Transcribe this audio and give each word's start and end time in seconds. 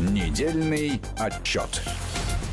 Недельный 0.00 0.98
отчет. 1.18 1.82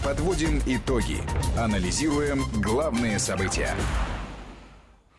Подводим 0.03 0.59
итоги. 0.65 1.19
Анализируем 1.57 2.41
главные 2.61 3.19
события. 3.19 3.73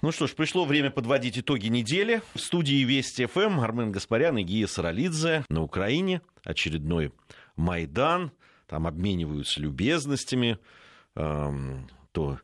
Ну 0.03 0.13
что 0.13 0.27
ж, 0.27 0.35
пришло 0.35 0.67
время 0.67 0.91
подводить 0.91 1.39
итоги 1.39 1.69
недели. 1.69 2.21
В 2.35 2.41
студии 2.41 2.85
Вести 2.85 3.25
ФМ 3.25 3.61
Армен 3.61 3.93
Гаспарян 3.93 4.37
и 4.37 4.43
Гия 4.43 4.67
Саралидзе 4.67 5.47
на 5.49 5.63
Украине. 5.63 6.21
Очередной 6.45 7.15
Майдан. 7.57 8.31
Там 8.67 8.87
обмениваются 8.87 9.61
любезностями. 9.63 10.59
Эм, 11.15 11.89
то 12.13 12.39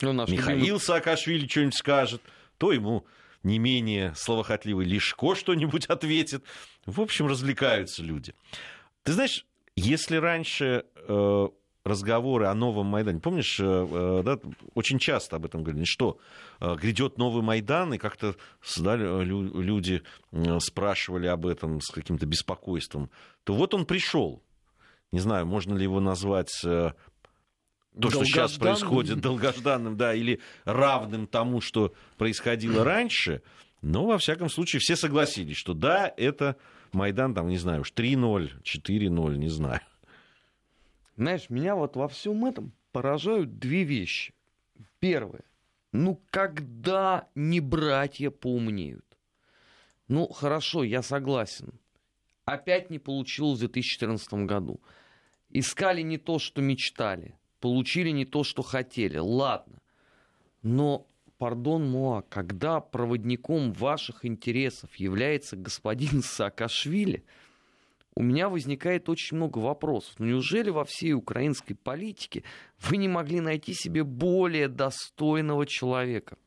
ну, 0.00 0.14
Михаил 0.14 0.60
любимый... 0.60 0.80
Саакашвили 0.80 1.46
что-нибудь 1.46 1.76
скажет, 1.76 2.22
то 2.56 2.72
ему 2.72 3.04
не 3.42 3.58
менее 3.58 4.14
словохотливый 4.16 4.86
Лешко 4.86 5.34
что-нибудь 5.34 5.84
ответит. 5.86 6.42
В 6.86 7.02
общем, 7.02 7.26
развлекаются 7.26 8.02
люди. 8.02 8.34
Ты 9.06 9.12
знаешь, 9.12 9.46
если 9.76 10.16
раньше 10.16 10.84
э, 11.08 11.48
разговоры 11.84 12.46
о 12.46 12.54
новом 12.54 12.86
Майдане. 12.86 13.20
Помнишь, 13.20 13.60
э, 13.60 13.64
э, 13.64 14.22
да, 14.24 14.38
очень 14.74 14.98
часто 14.98 15.36
об 15.36 15.44
этом 15.44 15.62
говорили, 15.62 15.84
что 15.84 16.18
э, 16.60 16.74
грядет 16.74 17.16
новый 17.16 17.44
Майдан, 17.44 17.94
и 17.94 17.98
как-то 17.98 18.34
да, 18.78 18.96
люди 18.96 20.02
спрашивали 20.58 21.28
об 21.28 21.46
этом 21.46 21.80
с 21.80 21.90
каким-то 21.90 22.26
беспокойством. 22.26 23.08
То 23.44 23.54
вот 23.54 23.74
он 23.74 23.86
пришел. 23.86 24.42
Не 25.12 25.20
знаю, 25.20 25.46
можно 25.46 25.74
ли 25.74 25.84
его 25.84 26.00
назвать 26.00 26.50
то, 26.62 26.92
что 28.10 28.24
сейчас 28.24 28.54
происходит, 28.54 29.20
долгожданным, 29.20 29.96
да, 29.96 30.14
или 30.14 30.40
равным 30.64 31.28
тому, 31.28 31.60
что 31.60 31.94
происходило 32.18 32.82
раньше. 32.82 33.42
Но, 33.82 34.06
во 34.06 34.18
всяком 34.18 34.50
случае, 34.50 34.80
все 34.80 34.96
согласились, 34.96 35.56
что 35.56 35.72
да, 35.72 36.12
это 36.16 36.56
Майдан, 36.96 37.34
там, 37.34 37.48
не 37.48 37.58
знаю 37.58 37.82
уж, 37.82 37.92
3-0, 37.92 38.62
4-0, 38.62 39.36
не 39.36 39.48
знаю. 39.48 39.80
Знаешь, 41.16 41.50
меня 41.50 41.76
вот 41.76 41.94
во 41.94 42.08
всем 42.08 42.44
этом 42.44 42.72
поражают 42.90 43.58
две 43.58 43.84
вещи. 43.84 44.34
Первое. 44.98 45.44
Ну, 45.92 46.20
когда 46.30 47.28
не 47.34 47.60
братья 47.60 48.30
поумнеют? 48.30 49.04
Ну, 50.08 50.26
хорошо, 50.28 50.84
я 50.84 51.02
согласен. 51.02 51.78
Опять 52.44 52.90
не 52.90 52.98
получилось 52.98 53.58
в 53.58 53.60
2014 53.60 54.32
году. 54.46 54.80
Искали 55.50 56.02
не 56.02 56.18
то, 56.18 56.38
что 56.38 56.62
мечтали. 56.62 57.34
Получили 57.60 58.10
не 58.10 58.24
то, 58.24 58.42
что 58.44 58.62
хотели. 58.62 59.18
Ладно. 59.18 59.80
Но, 60.62 61.06
пардон, 61.38 61.90
Моа, 61.90 62.22
когда 62.22 62.80
проводником 62.80 63.72
ваших 63.72 64.24
интересов 64.24 64.94
является 64.96 65.56
господин 65.56 66.22
Саакашвили– 66.22 67.24
у 68.16 68.22
меня 68.22 68.48
возникает 68.48 69.10
очень 69.10 69.36
много 69.36 69.58
вопросов. 69.58 70.14
Ну, 70.18 70.26
неужели 70.26 70.70
во 70.70 70.84
всей 70.84 71.12
украинской 71.12 71.74
политике 71.74 72.42
вы 72.80 72.96
не 72.96 73.08
могли 73.08 73.40
найти 73.40 73.74
себе 73.74 74.04
более 74.04 74.68
достойного 74.68 75.66
человека? 75.66 76.38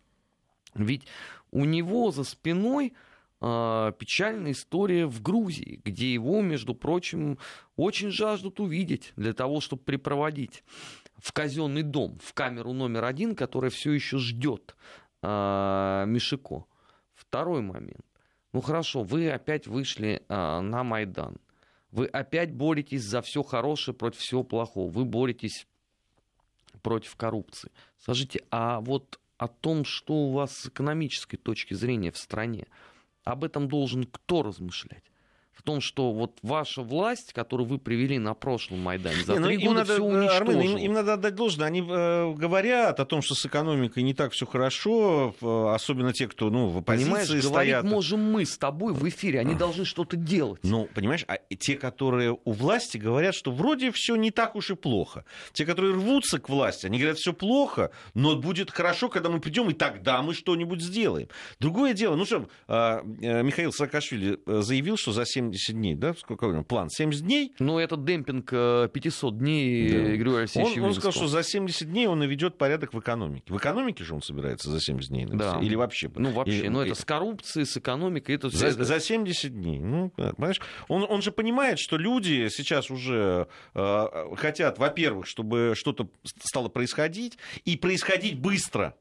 Ведь 0.74 1.04
у 1.52 1.66
него 1.66 2.10
за 2.10 2.24
спиной 2.24 2.94
э, 3.40 3.94
печальная 4.00 4.54
история 4.54 5.06
в 5.06 5.22
Грузии, 5.22 5.80
где 5.86 6.12
его, 6.12 6.42
между 6.42 6.74
прочим, 6.74 7.38
очень 7.76 8.10
жаждут 8.10 8.60
увидеть 8.60 9.14
для 9.16 9.34
того, 9.34 9.62
чтобы 9.62 9.84
припроводить 9.84 10.64
в 11.20 11.32
казенный 11.34 11.84
дом, 11.84 12.18
в 12.20 12.34
камеру 12.34 12.74
номер 12.74 13.06
один, 13.06 13.36
которая 13.36 13.72
все 13.72 13.92
еще 13.92 14.18
ждет 14.18 14.76
э, 15.22 16.06
Мишико. 16.08 16.66
Второй 17.14 17.62
момент. 17.62 18.06
Ну 18.54 18.62
хорошо, 18.62 19.04
вы 19.04 19.30
опять 19.30 19.68
вышли 19.68 20.24
э, 20.28 20.60
на 20.62 20.84
Майдан. 20.84 21.38
Вы 21.92 22.06
опять 22.06 22.54
боретесь 22.54 23.04
за 23.04 23.22
все 23.22 23.44
хорошее 23.44 23.96
против 23.96 24.20
всего 24.20 24.44
плохого. 24.44 24.90
Вы 24.90 25.06
боретесь 25.06 25.68
против 26.82 27.16
коррупции. 27.16 27.72
Скажите, 27.98 28.44
а 28.52 28.80
вот 28.80 29.20
о 29.38 29.48
том, 29.48 29.86
что 29.86 30.14
у 30.14 30.32
вас 30.32 30.56
с 30.56 30.68
экономической 30.68 31.38
точки 31.38 31.74
зрения 31.74 32.12
в 32.12 32.18
стране, 32.18 32.68
об 33.24 33.44
этом 33.44 33.68
должен 33.68 34.06
кто 34.06 34.44
размышлять? 34.44 35.09
В 35.60 35.62
том, 35.62 35.82
что 35.82 36.14
вот 36.14 36.38
ваша 36.42 36.82
власть, 36.82 37.34
которую 37.34 37.68
вы 37.68 37.80
привели 37.80 38.18
на 38.18 38.34
прошлом 38.34 38.80
Майдане, 38.80 39.24
за 39.26 39.36
три 39.36 39.58
ну, 39.58 39.66
года 39.66 39.80
надо, 39.80 39.94
все 39.94 40.04
уничтожила. 40.04 40.38
Армен, 40.38 40.62
им, 40.62 40.78
им 40.78 40.94
надо 40.94 41.14
отдать 41.14 41.36
должное. 41.36 41.68
Они 41.68 41.82
э, 41.82 42.34
говорят 42.34 43.00
о 43.02 43.06
том, 43.06 43.22
что 43.22 43.36
с 43.36 43.46
экономикой 43.46 44.04
не 44.04 44.14
так 44.14 44.32
все 44.32 44.46
хорошо, 44.46 45.36
э, 45.42 45.74
особенно 45.76 46.14
те, 46.14 46.30
кто 46.30 46.50
ну, 46.50 46.70
в 46.70 46.78
оппозиции 46.78 47.10
понимаешь, 47.10 47.28
стоят. 47.28 47.84
говорить 47.84 47.84
можем 47.84 48.32
мы 48.32 48.46
с 48.46 48.58
тобой 48.58 48.94
в 48.94 49.08
эфире, 49.10 49.42
они 49.42 49.54
должны 49.54 49.84
что-то 49.84 50.16
делать. 50.16 50.62
Ну, 50.64 50.88
понимаешь, 50.96 51.26
а 51.28 51.38
те, 51.56 51.76
которые 51.76 52.38
у 52.46 52.52
власти, 52.54 52.98
говорят, 52.98 53.36
что 53.36 53.52
вроде 53.52 53.92
все 53.92 54.16
не 54.16 54.32
так 54.32 54.56
уж 54.56 54.72
и 54.72 54.76
плохо. 54.76 55.26
Те, 55.52 55.66
которые 55.66 55.94
рвутся 55.94 56.40
к 56.40 56.48
власти, 56.48 56.86
они 56.86 57.00
говорят, 57.00 57.18
все 57.18 57.34
плохо, 57.34 57.92
но 58.14 58.38
будет 58.38 58.72
хорошо, 58.72 59.10
когда 59.10 59.30
мы 59.30 59.42
придем, 59.42 59.70
и 59.70 59.74
тогда 59.74 60.22
мы 60.22 60.34
что-нибудь 60.34 60.82
сделаем. 60.82 61.28
Другое 61.60 61.94
дело, 61.94 62.16
ну 62.16 62.26
что, 62.26 62.48
э, 62.70 63.02
э 63.22 63.44
Михаил 63.44 63.74
Саакашвили 63.74 64.40
э, 64.46 64.62
заявил, 64.62 64.96
что 64.96 65.12
за 65.12 65.26
7 65.26 65.49
70 65.58 65.76
дней, 65.76 65.96
да? 65.96 66.14
Сколько 66.14 66.64
план? 66.64 66.90
70 66.90 67.24
дней? 67.24 67.54
Ну, 67.60 67.80
это 67.80 67.98
демпинг 67.98 68.50
500 68.50 69.34
э, 69.34 69.38
дней, 69.38 69.90
да. 69.90 70.16
Григорий 70.16 70.38
Алексеевич 70.40 70.78
он, 70.78 70.84
он 70.86 70.94
сказал, 70.94 71.12
что 71.12 71.28
за 71.28 71.44
70 71.44 71.90
дней 71.90 72.08
он 72.08 72.20
наведет 72.20 72.58
порядок 72.58 72.94
в 72.94 73.00
экономике. 73.00 73.52
В 73.52 73.58
экономике 73.58 74.04
же 74.04 74.14
он 74.14 74.22
собирается 74.22 74.70
за 74.70 74.80
70 74.80 75.10
дней 75.10 75.26
навести? 75.26 75.38
Да. 75.38 75.60
Или 75.60 75.76
вообще? 75.76 76.12
Ну, 76.16 76.32
вообще. 76.32 76.66
И, 76.66 76.70
ну, 76.70 76.82
это 76.82 76.96
с 76.96 77.06
коррупцией, 77.06 77.66
с 77.66 77.78
экономикой. 77.78 78.36
Это 78.36 78.50
за, 78.50 78.68
это... 78.68 78.84
за 78.84 79.00
70 79.00 79.54
дней. 79.54 79.80
Ну, 79.80 80.12
понимаешь? 80.16 80.62
Он, 80.88 81.06
он 81.10 81.22
же 81.22 81.32
понимает, 81.32 81.80
что 81.80 81.98
люди 81.98 82.48
сейчас 82.50 82.90
уже 82.92 83.48
э, 83.74 84.36
хотят, 84.36 84.78
во-первых, 84.78 85.28
чтобы 85.28 85.74
что-то 85.76 86.10
стало 86.24 86.70
происходить, 86.70 87.38
и 87.66 87.78
происходить 87.78 88.40
быстро. 88.40 88.96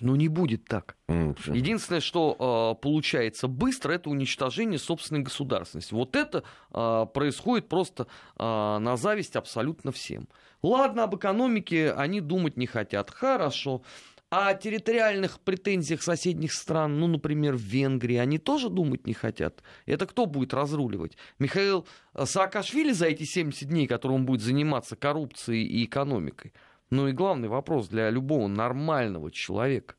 Ну, 0.00 0.16
не 0.16 0.28
будет 0.28 0.64
так. 0.64 0.96
Единственное, 1.08 2.00
что 2.00 2.76
э, 2.76 2.82
получается 2.82 3.46
быстро, 3.46 3.92
это 3.92 4.10
уничтожение 4.10 4.78
собственной 4.78 5.22
государственности. 5.22 5.94
Вот 5.94 6.16
это 6.16 6.42
э, 6.72 7.06
происходит 7.14 7.68
просто 7.68 8.08
э, 8.36 8.42
на 8.42 8.96
зависть 8.96 9.36
абсолютно 9.36 9.92
всем. 9.92 10.28
Ладно, 10.62 11.04
об 11.04 11.14
экономике 11.14 11.92
они 11.92 12.20
думать 12.20 12.56
не 12.56 12.66
хотят. 12.66 13.10
Хорошо. 13.10 13.82
А 14.30 14.48
о 14.48 14.54
территориальных 14.54 15.38
претензиях 15.38 16.02
соседних 16.02 16.52
стран, 16.52 16.98
ну, 16.98 17.06
например, 17.06 17.54
в 17.54 17.60
Венгрии, 17.60 18.16
они 18.16 18.38
тоже 18.38 18.70
думать 18.70 19.06
не 19.06 19.12
хотят. 19.12 19.62
Это 19.86 20.06
кто 20.06 20.26
будет 20.26 20.52
разруливать? 20.52 21.16
Михаил 21.38 21.86
Саакашвили 22.20 22.90
за 22.90 23.06
эти 23.06 23.22
70 23.22 23.68
дней, 23.68 23.86
которые 23.86 24.16
он 24.16 24.26
будет 24.26 24.40
заниматься 24.40 24.96
коррупцией 24.96 25.64
и 25.64 25.84
экономикой? 25.84 26.52
Ну 26.94 27.08
и 27.08 27.12
главный 27.12 27.48
вопрос 27.48 27.88
для 27.88 28.08
любого 28.08 28.46
нормального 28.46 29.32
человека. 29.32 29.96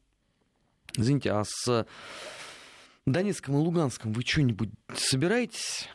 Извините, 0.96 1.34
а 1.34 1.44
с 1.44 1.86
Донецком 3.06 3.56
и 3.56 3.58
Луганском 3.58 4.14
вы 4.14 4.22
что-нибудь 4.22 4.70
собираетесь 4.96 5.90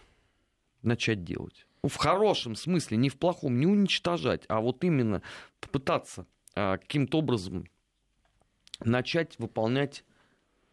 начать 0.83 1.25
делать? 1.25 1.67
Ну, 1.83 1.89
в 1.89 1.97
хорошем 1.97 2.55
смысле, 2.55 2.99
не 2.99 3.09
в 3.09 3.17
плохом, 3.17 3.59
не 3.59 3.67
уничтожать, 3.67 4.45
а 4.49 4.61
вот 4.61 4.85
именно 4.85 5.23
попытаться 5.63 6.27
а, 6.55 6.77
каким-то 6.77 7.21
образом 7.21 7.65
начать 8.81 9.39
выполнять 9.39 10.05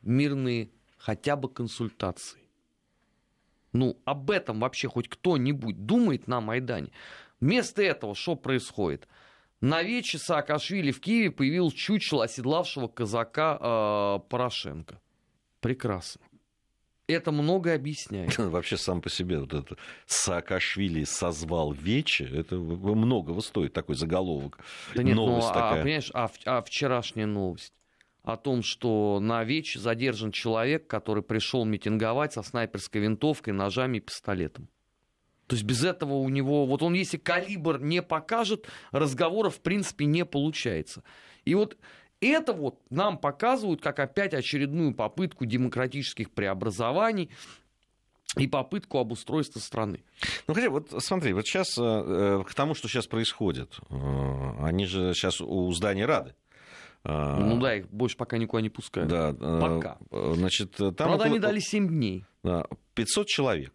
мирные 0.01 0.71
хотя 0.97 1.37
бы 1.37 1.47
консультации. 1.47 2.41
Ну, 3.71 3.97
об 4.03 4.29
этом 4.29 4.59
вообще 4.59 4.89
хоть 4.89 5.07
кто-нибудь 5.07 5.85
думает 5.85 6.27
на 6.27 6.41
Майдане. 6.41 6.91
Вместо 7.39 7.81
этого 7.81 8.13
что 8.13 8.35
происходит? 8.35 9.07
На 9.61 9.81
вече 9.81 10.17
Саакашвили 10.19 10.91
в 10.91 11.01
Киеве 11.01 11.31
появилось 11.31 11.73
чучело 11.73 12.25
оседлавшего 12.25 12.87
казака 12.87 13.57
э, 13.59 14.29
Порошенко. 14.29 14.99
Прекрасно. 15.61 16.21
Это 17.07 17.31
многое 17.31 17.75
объясняет. 17.75 18.37
Вообще 18.37 18.77
сам 18.77 19.01
по 19.01 19.09
себе 19.09 19.39
вот 19.39 19.53
это 19.53 19.77
Саакашвили 20.05 21.05
созвал 21.05 21.71
Вече, 21.71 22.25
это 22.25 22.57
многого 22.57 23.41
стоит 23.41 23.73
такой 23.73 23.95
заголовок. 23.95 24.59
Да 24.93 25.01
нет, 25.01 25.15
новость 25.15 25.47
ну, 25.47 25.53
такая. 25.53 25.79
А, 25.79 25.83
понимаешь, 25.83 26.11
а, 26.13 26.29
а 26.45 26.61
вчерашняя 26.61 27.25
новость 27.25 27.73
о 28.23 28.35
том, 28.35 28.61
что 28.61 29.19
на 29.21 29.43
Вече 29.45 29.79
задержан 29.79 30.31
человек, 30.31 30.85
который 30.85 31.23
пришел 31.23 31.63
митинговать 31.63 32.33
со 32.33 32.43
снайперской 32.43 33.01
винтовкой, 33.01 33.53
ножами 33.53 33.97
и 33.97 34.01
пистолетом. 34.01 34.67
То 35.47 35.55
есть 35.55 35.63
без 35.63 35.83
этого 35.83 36.13
у 36.13 36.29
него, 36.29 36.65
вот 36.65 36.83
он 36.83 36.93
если 36.93 37.17
калибр 37.17 37.79
не 37.79 38.01
покажет, 38.01 38.67
разговора 38.91 39.49
в 39.49 39.61
принципе 39.61 40.05
не 40.05 40.25
получается. 40.25 41.03
И 41.45 41.55
вот 41.55 41.77
это 42.19 42.53
вот 42.53 42.79
нам 42.89 43.17
показывают 43.17 43.81
как 43.81 43.99
опять 43.99 44.33
очередную 44.33 44.93
попытку 44.93 45.45
демократических 45.45 46.31
преобразований 46.31 47.29
и 48.35 48.47
попытку 48.47 48.99
обустройства 48.99 49.59
страны. 49.59 50.03
Ну, 50.47 50.53
хотя, 50.53 50.69
вот 50.69 50.93
смотри, 50.99 51.31
вот 51.33 51.45
сейчас 51.45 51.77
э, 51.79 52.43
к 52.45 52.53
тому, 52.53 52.73
что 52.73 52.89
сейчас 52.89 53.07
происходит, 53.07 53.79
э, 53.89 54.51
они 54.61 54.85
же 54.85 55.13
сейчас 55.13 55.39
у 55.39 55.71
здания 55.71 56.05
Рады. 56.05 56.35
Ну 57.03 57.57
да, 57.61 57.75
их 57.75 57.89
больше 57.89 58.17
пока 58.17 58.37
никуда 58.37 58.61
не 58.61 58.69
пускают. 58.69 59.09
Да, 59.09 59.29
э, 59.29 59.59
пока. 59.61 59.97
Значит, 60.11 60.75
там 60.75 60.93
Правда, 60.93 61.15
около... 61.15 61.25
они 61.25 61.39
дали 61.39 61.59
7 61.59 61.87
дней. 61.87 62.25
500 62.95 63.27
человек. 63.27 63.71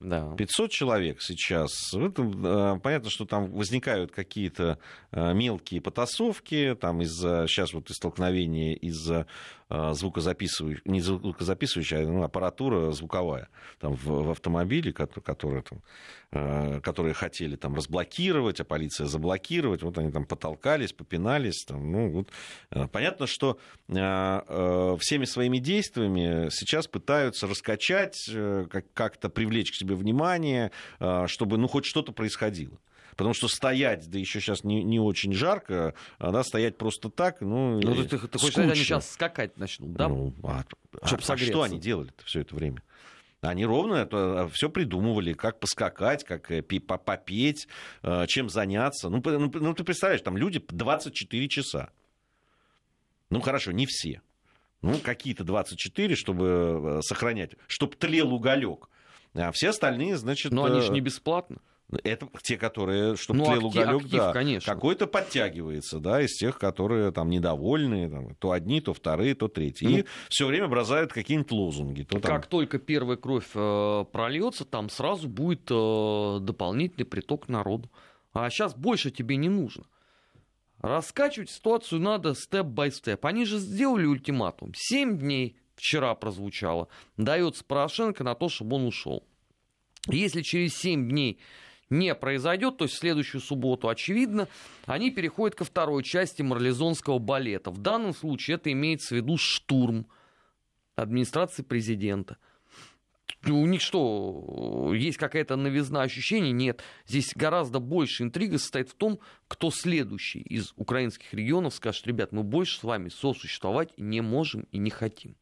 Да. 0.00 0.32
500 0.36 0.70
человек 0.70 1.20
сейчас. 1.20 1.92
В 1.92 2.04
этом, 2.04 2.46
э, 2.46 2.80
понятно, 2.80 3.10
что 3.10 3.24
там 3.24 3.50
возникают 3.50 4.12
какие-то 4.12 4.78
э, 5.10 5.34
мелкие 5.34 5.80
потасовки, 5.80 6.76
там 6.80 7.02
из-за, 7.02 7.46
сейчас 7.48 7.72
вот 7.72 7.90
из 7.90 7.96
столкновения 7.96 8.74
из-за 8.74 9.26
э, 9.70 9.92
звукозаписывающей, 9.92 10.82
не 10.84 11.00
звукозаписывающей, 11.00 11.96
а 11.98 12.24
аппаратура 12.24 12.92
звуковая 12.92 13.48
там 13.80 13.94
в, 13.94 14.04
в 14.04 14.30
автомобиле, 14.30 14.92
которая 14.92 15.62
там, 15.62 16.80
которые 16.82 17.14
хотели 17.14 17.56
там 17.56 17.74
разблокировать, 17.74 18.60
а 18.60 18.64
полиция 18.64 19.06
заблокировать, 19.06 19.82
вот 19.82 19.96
они 19.98 20.10
там 20.10 20.26
потолкались, 20.26 20.92
попинались. 20.92 21.64
Там, 21.64 21.90
ну, 21.90 22.10
вот. 22.10 22.90
Понятно, 22.90 23.26
что 23.26 23.58
всеми 23.86 25.24
своими 25.24 25.58
действиями 25.58 26.50
сейчас 26.50 26.86
пытаются 26.86 27.46
раскачать, 27.46 28.30
как-то 28.92 29.30
привлечь 29.30 29.72
к 29.72 29.74
себе 29.74 29.94
внимание, 29.94 30.70
чтобы 31.26 31.56
ну, 31.56 31.66
хоть 31.66 31.86
что-то 31.86 32.12
происходило. 32.12 32.78
Потому 33.18 33.34
что 33.34 33.48
стоять, 33.48 34.08
да 34.08 34.16
еще 34.16 34.40
сейчас 34.40 34.62
не, 34.62 34.84
не 34.84 35.00
очень 35.00 35.32
жарко, 35.32 35.94
а 36.18 36.30
да, 36.30 36.44
стоять 36.44 36.78
просто 36.78 37.10
так, 37.10 37.40
ну, 37.40 37.80
ну 37.80 37.96
ты, 37.96 38.04
ты, 38.04 38.28
ты 38.28 38.38
хочешь 38.38 38.52
сказать, 38.52 38.70
они 38.70 38.80
сейчас 38.80 39.10
скакать 39.10 39.56
начнут, 39.56 39.92
да? 39.92 40.08
Ну, 40.08 40.32
а, 40.44 40.62
а, 41.02 41.16
а 41.16 41.36
что 41.36 41.62
они 41.62 41.80
делали 41.80 42.12
все 42.24 42.42
это 42.42 42.54
время? 42.54 42.80
Они 43.40 43.66
ровно 43.66 43.94
это 43.94 44.42
а, 44.42 44.48
все 44.52 44.70
придумывали, 44.70 45.32
как 45.32 45.58
поскакать, 45.58 46.22
как 46.22 46.52
э, 46.52 46.62
попеть, 46.62 47.66
э, 48.04 48.26
чем 48.28 48.48
заняться. 48.48 49.08
Ну, 49.08 49.20
ну, 49.24 49.50
ну, 49.52 49.74
ты 49.74 49.82
представляешь, 49.82 50.22
там 50.22 50.36
люди 50.36 50.64
24 50.68 51.48
часа. 51.48 51.90
Ну, 53.30 53.40
хорошо, 53.40 53.72
не 53.72 53.86
все. 53.86 54.22
Ну, 54.80 54.96
какие-то 54.98 55.42
24, 55.42 56.14
чтобы 56.14 56.44
э, 56.46 57.00
сохранять, 57.02 57.56
чтобы 57.66 57.96
тлел 57.96 58.32
уголек. 58.32 58.88
А 59.34 59.50
все 59.50 59.70
остальные, 59.70 60.18
значит... 60.18 60.52
Но 60.52 60.66
они 60.66 60.82
же 60.82 60.92
не 60.92 61.00
бесплатно. 61.00 61.58
Это 62.04 62.28
те, 62.42 62.58
которые, 62.58 63.16
чтобы 63.16 63.38
ну, 63.38 63.44
тлел 63.46 63.68
актив, 63.68 63.82
уголек, 63.82 64.02
актив, 64.02 64.18
да, 64.18 64.32
конечно. 64.32 64.74
какой-то 64.74 65.06
подтягивается, 65.06 66.00
да, 66.00 66.20
из 66.20 66.36
тех, 66.36 66.58
которые 66.58 67.12
там 67.12 67.30
недовольны, 67.30 68.10
там, 68.10 68.34
то 68.34 68.50
одни, 68.50 68.82
то 68.82 68.92
вторые, 68.92 69.34
то 69.34 69.48
третьи. 69.48 69.86
Ну, 69.86 69.98
и 69.98 70.04
все 70.28 70.46
время 70.46 70.68
бросают 70.68 71.14
какие-нибудь 71.14 71.50
лозунги. 71.50 72.02
То, 72.02 72.20
там... 72.20 72.30
Как 72.30 72.46
только 72.46 72.78
первая 72.78 73.16
кровь 73.16 73.48
э, 73.54 74.04
прольется, 74.12 74.66
там 74.66 74.90
сразу 74.90 75.28
будет 75.28 75.70
э, 75.70 76.38
дополнительный 76.42 77.06
приток 77.06 77.48
народу. 77.48 77.90
А 78.34 78.50
сейчас 78.50 78.74
больше 78.74 79.10
тебе 79.10 79.36
не 79.36 79.48
нужно. 79.48 79.84
Раскачивать 80.80 81.50
ситуацию 81.50 82.02
надо 82.02 82.34
степ-бай-степ. 82.34 83.24
Они 83.24 83.46
же 83.46 83.58
сделали 83.58 84.04
ультиматум. 84.04 84.72
Семь 84.76 85.18
дней 85.18 85.56
вчера 85.74 86.14
прозвучало. 86.14 86.88
Дается 87.16 87.64
Порошенко 87.64 88.24
на 88.24 88.34
то, 88.34 88.50
чтобы 88.50 88.76
он 88.76 88.86
ушел. 88.86 89.26
Если 90.06 90.42
через 90.42 90.76
семь 90.76 91.08
дней 91.08 91.40
не 91.90 92.14
произойдет, 92.14 92.76
то 92.76 92.84
есть 92.84 92.96
в 92.96 92.98
следующую 92.98 93.40
субботу, 93.40 93.88
очевидно, 93.88 94.48
они 94.86 95.10
переходят 95.10 95.56
ко 95.56 95.64
второй 95.64 96.02
части 96.02 96.42
марлезонского 96.42 97.18
балета. 97.18 97.70
В 97.70 97.78
данном 97.78 98.14
случае 98.14 98.56
это 98.56 98.70
имеется 98.72 99.14
в 99.14 99.18
виду 99.18 99.36
штурм 99.36 100.06
администрации 100.96 101.62
президента. 101.62 102.36
У 103.46 103.66
них 103.66 103.80
что, 103.80 104.92
есть 104.94 105.16
какая-то 105.16 105.56
новизна 105.56 106.02
ощущений? 106.02 106.50
Нет. 106.50 106.82
Здесь 107.06 107.32
гораздо 107.34 107.78
больше 107.78 108.24
интрига 108.24 108.58
состоит 108.58 108.90
в 108.90 108.94
том, 108.94 109.20
кто 109.46 109.70
следующий 109.70 110.40
из 110.40 110.72
украинских 110.76 111.32
регионов 111.32 111.74
скажет, 111.74 112.06
ребят, 112.06 112.32
мы 112.32 112.42
больше 112.42 112.80
с 112.80 112.82
вами 112.82 113.10
сосуществовать 113.10 113.96
не 113.96 114.22
можем 114.22 114.66
и 114.72 114.78
не 114.78 114.90
хотим. 114.90 115.36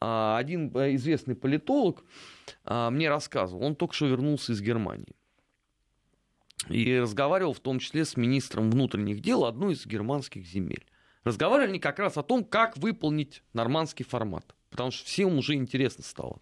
А, 0.00 0.36
один 0.36 0.70
э, 0.76 0.94
известный 0.94 1.34
политолог 1.34 2.04
а, 2.64 2.90
мне 2.90 3.08
рассказывал, 3.08 3.64
он 3.64 3.74
только 3.74 3.94
что 3.94 4.06
вернулся 4.06 4.52
из 4.52 4.60
Германии. 4.60 5.14
И 6.68 6.98
разговаривал 6.98 7.52
в 7.52 7.60
том 7.60 7.78
числе 7.78 8.04
с 8.04 8.16
министром 8.16 8.70
внутренних 8.70 9.20
дел 9.20 9.44
одной 9.44 9.74
из 9.74 9.86
германских 9.86 10.44
земель. 10.44 10.84
Разговаривали 11.24 11.70
они 11.70 11.78
как 11.78 11.98
раз 11.98 12.16
о 12.16 12.22
том, 12.22 12.44
как 12.44 12.76
выполнить 12.76 13.42
нормандский 13.52 14.04
формат. 14.04 14.54
Потому 14.70 14.90
что 14.90 15.06
всем 15.06 15.38
уже 15.38 15.54
интересно 15.54 16.04
стало. 16.04 16.40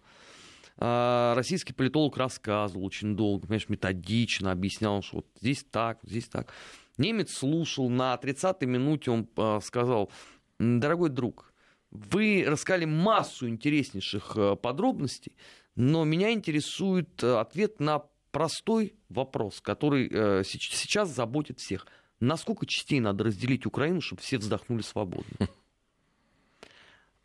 А, 0.77 1.33
российский 1.35 1.73
политолог 1.73 2.17
рассказывал 2.17 2.85
очень 2.85 3.15
долго, 3.15 3.47
понимаешь, 3.47 3.69
методично 3.69 4.51
объяснял, 4.51 5.01
что 5.01 5.17
вот 5.17 5.27
здесь 5.39 5.65
так, 5.69 5.99
вот 6.03 6.11
здесь 6.11 6.27
так. 6.27 6.53
Немец 6.97 7.33
слушал, 7.33 7.89
на 7.89 8.13
30-й 8.21 8.65
минуте 8.65 9.11
он 9.11 9.27
а, 9.37 9.59
сказал, 9.61 10.11
дорогой 10.59 11.09
друг, 11.09 11.51
вы 11.89 12.43
рассказали 12.47 12.85
массу 12.85 13.47
интереснейших 13.47 14.33
а, 14.35 14.55
подробностей, 14.55 15.33
но 15.75 16.03
меня 16.03 16.31
интересует 16.31 17.23
ответ 17.23 17.79
на 17.79 18.03
простой 18.37 18.93
вопрос, 19.09 19.61
который 19.61 20.07
э, 20.11 20.43
сейчас 20.45 21.09
заботит 21.09 21.59
всех. 21.59 21.87
Насколько 22.19 22.67
частей 22.67 22.99
надо 22.99 23.23
разделить 23.23 23.65
Украину, 23.65 23.99
чтобы 23.99 24.21
все 24.21 24.37
вздохнули 24.37 24.83
свободно? 24.83 25.47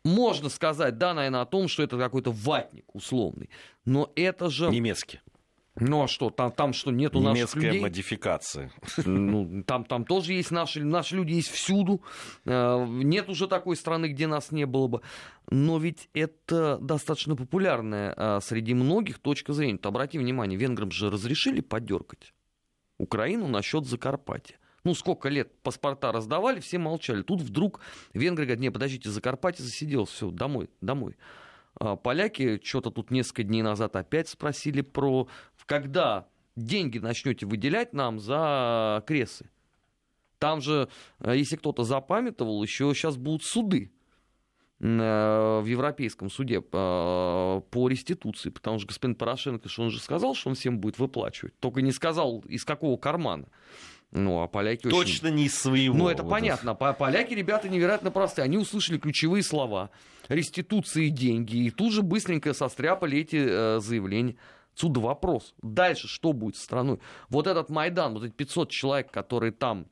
Можно 0.03 0.49
сказать, 0.49 0.97
да, 0.97 1.13
наверное, 1.13 1.41
о 1.41 1.45
том, 1.45 1.67
что 1.67 1.83
это 1.83 1.99
какой-то 1.99 2.31
ватник 2.31 2.85
условный. 2.95 3.51
Но 3.85 4.11
это 4.15 4.49
же... 4.49 4.71
Немецкий. 4.71 5.19
Ну 5.75 6.03
а 6.03 6.07
что, 6.07 6.29
там, 6.29 6.51
там 6.51 6.71
что, 6.71 6.91
нету 6.91 7.19
Немецкая 7.19 7.41
наших 7.41 7.55
людей? 7.55 7.81
модификация. 7.81 8.71
Ну, 9.05 9.63
там, 9.63 9.85
там 9.85 10.05
тоже 10.05 10.33
есть 10.33 10.51
наши, 10.51 10.83
наши 10.83 11.15
люди, 11.15 11.33
есть 11.33 11.49
всюду. 11.49 12.03
Э, 12.45 12.85
нет 12.87 13.27
уже 13.27 13.47
такой 13.47 13.75
страны, 13.75 14.07
где 14.07 14.27
нас 14.27 14.51
не 14.51 14.65
было 14.65 14.87
бы. 14.87 15.01
Но 15.49 15.79
ведь 15.79 16.09
это 16.13 16.77
достаточно 16.79 17.35
популярная 17.35 18.13
э, 18.15 18.39
среди 18.43 18.75
многих 18.75 19.17
точка 19.17 19.53
зрения. 19.53 19.79
То 19.79 19.89
обрати 19.89 20.19
внимание, 20.19 20.59
венграм 20.59 20.91
же 20.91 21.09
разрешили 21.09 21.61
подергать 21.61 22.33
Украину 22.99 23.47
насчет 23.47 23.85
Закарпатья. 23.85 24.57
Ну, 24.83 24.93
сколько 24.93 25.29
лет 25.29 25.61
паспорта 25.63 26.11
раздавали, 26.11 26.59
все 26.59 26.77
молчали. 26.77 27.23
Тут 27.23 27.41
вдруг 27.41 27.79
венгры 28.13 28.45
говорят, 28.45 28.61
не, 28.61 28.69
подождите, 28.69 29.09
Закарпатье 29.09 29.63
засиделось, 29.65 30.09
все, 30.09 30.29
домой, 30.29 30.69
домой. 30.81 31.15
А 31.83 31.97
поляки 31.97 32.61
что-то 32.63 32.91
тут 32.91 33.11
несколько 33.11 33.43
дней 33.43 33.61
назад 33.61 33.97
опять 33.97 34.29
спросили 34.29 34.79
про 34.79 35.27
когда 35.65 36.27
деньги 36.55 36.97
начнете 36.99 37.45
выделять 37.45 37.93
нам 37.93 38.19
за 38.19 39.03
крессы. 39.05 39.49
Там 40.39 40.61
же, 40.61 40.87
э, 41.19 41.33
если 41.35 41.57
кто-то 41.57 41.83
запамятовал, 41.83 42.63
еще 42.63 42.93
сейчас 42.93 43.17
будут 43.17 43.43
суды 43.43 43.91
э, 44.79 45.59
в 45.61 45.65
Европейском 45.65 46.29
суде 46.29 46.59
э, 46.59 46.61
по 46.61 47.87
реституции, 47.89 48.49
потому 48.49 48.77
что 48.79 48.87
господин 48.87 49.15
Порошенко, 49.15 49.67
что 49.67 49.83
он 49.83 49.89
же 49.89 49.99
сказал, 49.99 50.35
что 50.35 50.49
он 50.49 50.55
всем 50.55 50.79
будет 50.79 50.99
выплачивать, 50.99 51.57
только 51.59 51.81
не 51.81 51.91
сказал, 51.91 52.39
из 52.47 52.63
какого 52.63 52.95
кармана. 52.97 53.47
Ну, 54.15 54.41
а 54.41 54.47
поляки 54.47 54.87
Точно 54.89 55.29
очень... 55.29 55.37
не 55.37 55.49
своего. 55.49 55.97
Ну, 55.97 56.07
это 56.07 56.21
вот 56.21 56.29
понятно. 56.29 56.77
Это. 56.79 56.93
Поляки, 56.93 57.33
ребята, 57.33 57.67
невероятно 57.67 58.11
простые. 58.11 58.43
Они 58.45 58.57
услышали 58.57 58.99
ключевые 58.99 59.41
слова. 59.41 59.89
Реституции 60.29 61.09
деньги. 61.09 61.65
И 61.65 61.71
тут 61.71 61.91
же 61.91 62.03
быстренько 62.03 62.53
состряпали 62.53 63.19
эти 63.19 63.37
э, 63.37 63.79
заявления. 63.79 64.35
Отсюда 64.75 64.99
вопрос. 64.99 65.55
Дальше 65.61 66.07
что 66.07 66.31
будет 66.31 66.57
с 66.57 66.63
страной? 66.63 66.99
Вот 67.29 67.47
этот 67.47 67.69
Майдан, 67.69 68.13
вот 68.13 68.23
эти 68.23 68.33
500 68.33 68.69
человек, 68.69 69.11
которые 69.11 69.51
там 69.51 69.87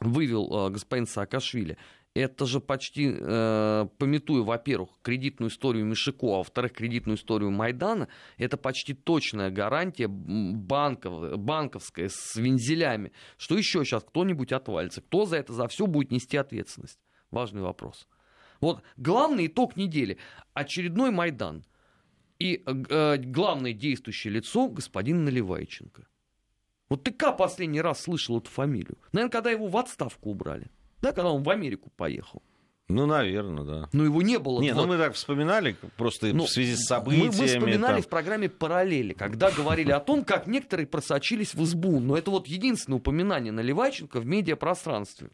вывел 0.00 0.66
э, 0.66 0.70
господин 0.70 1.06
Саакашвили, 1.06 1.78
это 2.14 2.44
же 2.44 2.60
почти, 2.60 3.14
э, 3.18 3.88
пометуя, 3.98 4.42
во-первых, 4.42 4.90
кредитную 5.02 5.50
историю 5.50 5.86
Мишико, 5.86 6.26
а 6.26 6.38
во-вторых, 6.38 6.72
кредитную 6.72 7.16
историю 7.16 7.50
Майдана, 7.50 8.08
это 8.36 8.56
почти 8.56 8.92
точная 8.92 9.50
гарантия 9.50 10.08
банков, 10.08 11.38
банковская 11.38 12.10
с 12.10 12.36
вензелями, 12.36 13.12
что 13.38 13.56
еще 13.56 13.84
сейчас 13.84 14.04
кто-нибудь 14.04 14.52
отвалится. 14.52 15.00
Кто 15.00 15.24
за 15.24 15.36
это, 15.36 15.52
за 15.54 15.68
все 15.68 15.86
будет 15.86 16.10
нести 16.10 16.36
ответственность? 16.36 16.98
Важный 17.30 17.62
вопрос. 17.62 18.06
Вот 18.60 18.82
главный 18.96 19.46
итог 19.46 19.76
недели. 19.76 20.18
Очередной 20.52 21.10
Майдан. 21.10 21.64
И 22.38 22.62
э, 22.66 23.16
главное 23.18 23.72
действующее 23.72 24.34
лицо 24.34 24.68
господин 24.68 25.24
Наливайченко. 25.24 26.06
Вот 26.90 27.04
ты 27.04 27.12
как 27.12 27.38
последний 27.38 27.80
раз 27.80 28.02
слышал 28.02 28.38
эту 28.38 28.50
фамилию? 28.50 28.98
Наверное, 29.12 29.30
когда 29.32 29.50
его 29.50 29.68
в 29.68 29.76
отставку 29.78 30.30
убрали. 30.30 30.70
Да, 31.02 31.12
когда 31.12 31.30
он 31.30 31.42
в 31.42 31.50
Америку 31.50 31.90
поехал. 31.96 32.42
Ну, 32.88 33.06
наверное, 33.06 33.64
да. 33.64 33.88
Но 33.92 34.04
его 34.04 34.22
не 34.22 34.38
было. 34.38 34.60
Не, 34.60 34.74
ну 34.74 34.86
мы 34.86 34.98
так 34.98 35.14
вспоминали, 35.14 35.76
просто 35.96 36.28
ну, 36.28 36.44
в 36.44 36.50
связи 36.50 36.76
с 36.76 36.86
событиями. 36.86 37.30
Мы, 37.30 37.36
мы 37.36 37.46
вспоминали 37.46 37.94
там... 37.94 38.02
в 38.02 38.08
программе 38.08 38.48
«Параллели», 38.48 39.12
когда 39.14 39.50
говорили 39.50 39.90
о 39.92 40.00
том, 40.00 40.24
как 40.24 40.46
некоторые 40.46 40.86
просочились 40.86 41.54
в 41.54 41.62
избу. 41.64 42.00
Но 42.00 42.16
это 42.16 42.30
вот 42.30 42.46
единственное 42.46 42.96
упоминание 42.98 43.52
Наливайченко 43.52 44.20
в 44.20 44.26
медиапространстве. 44.26 45.30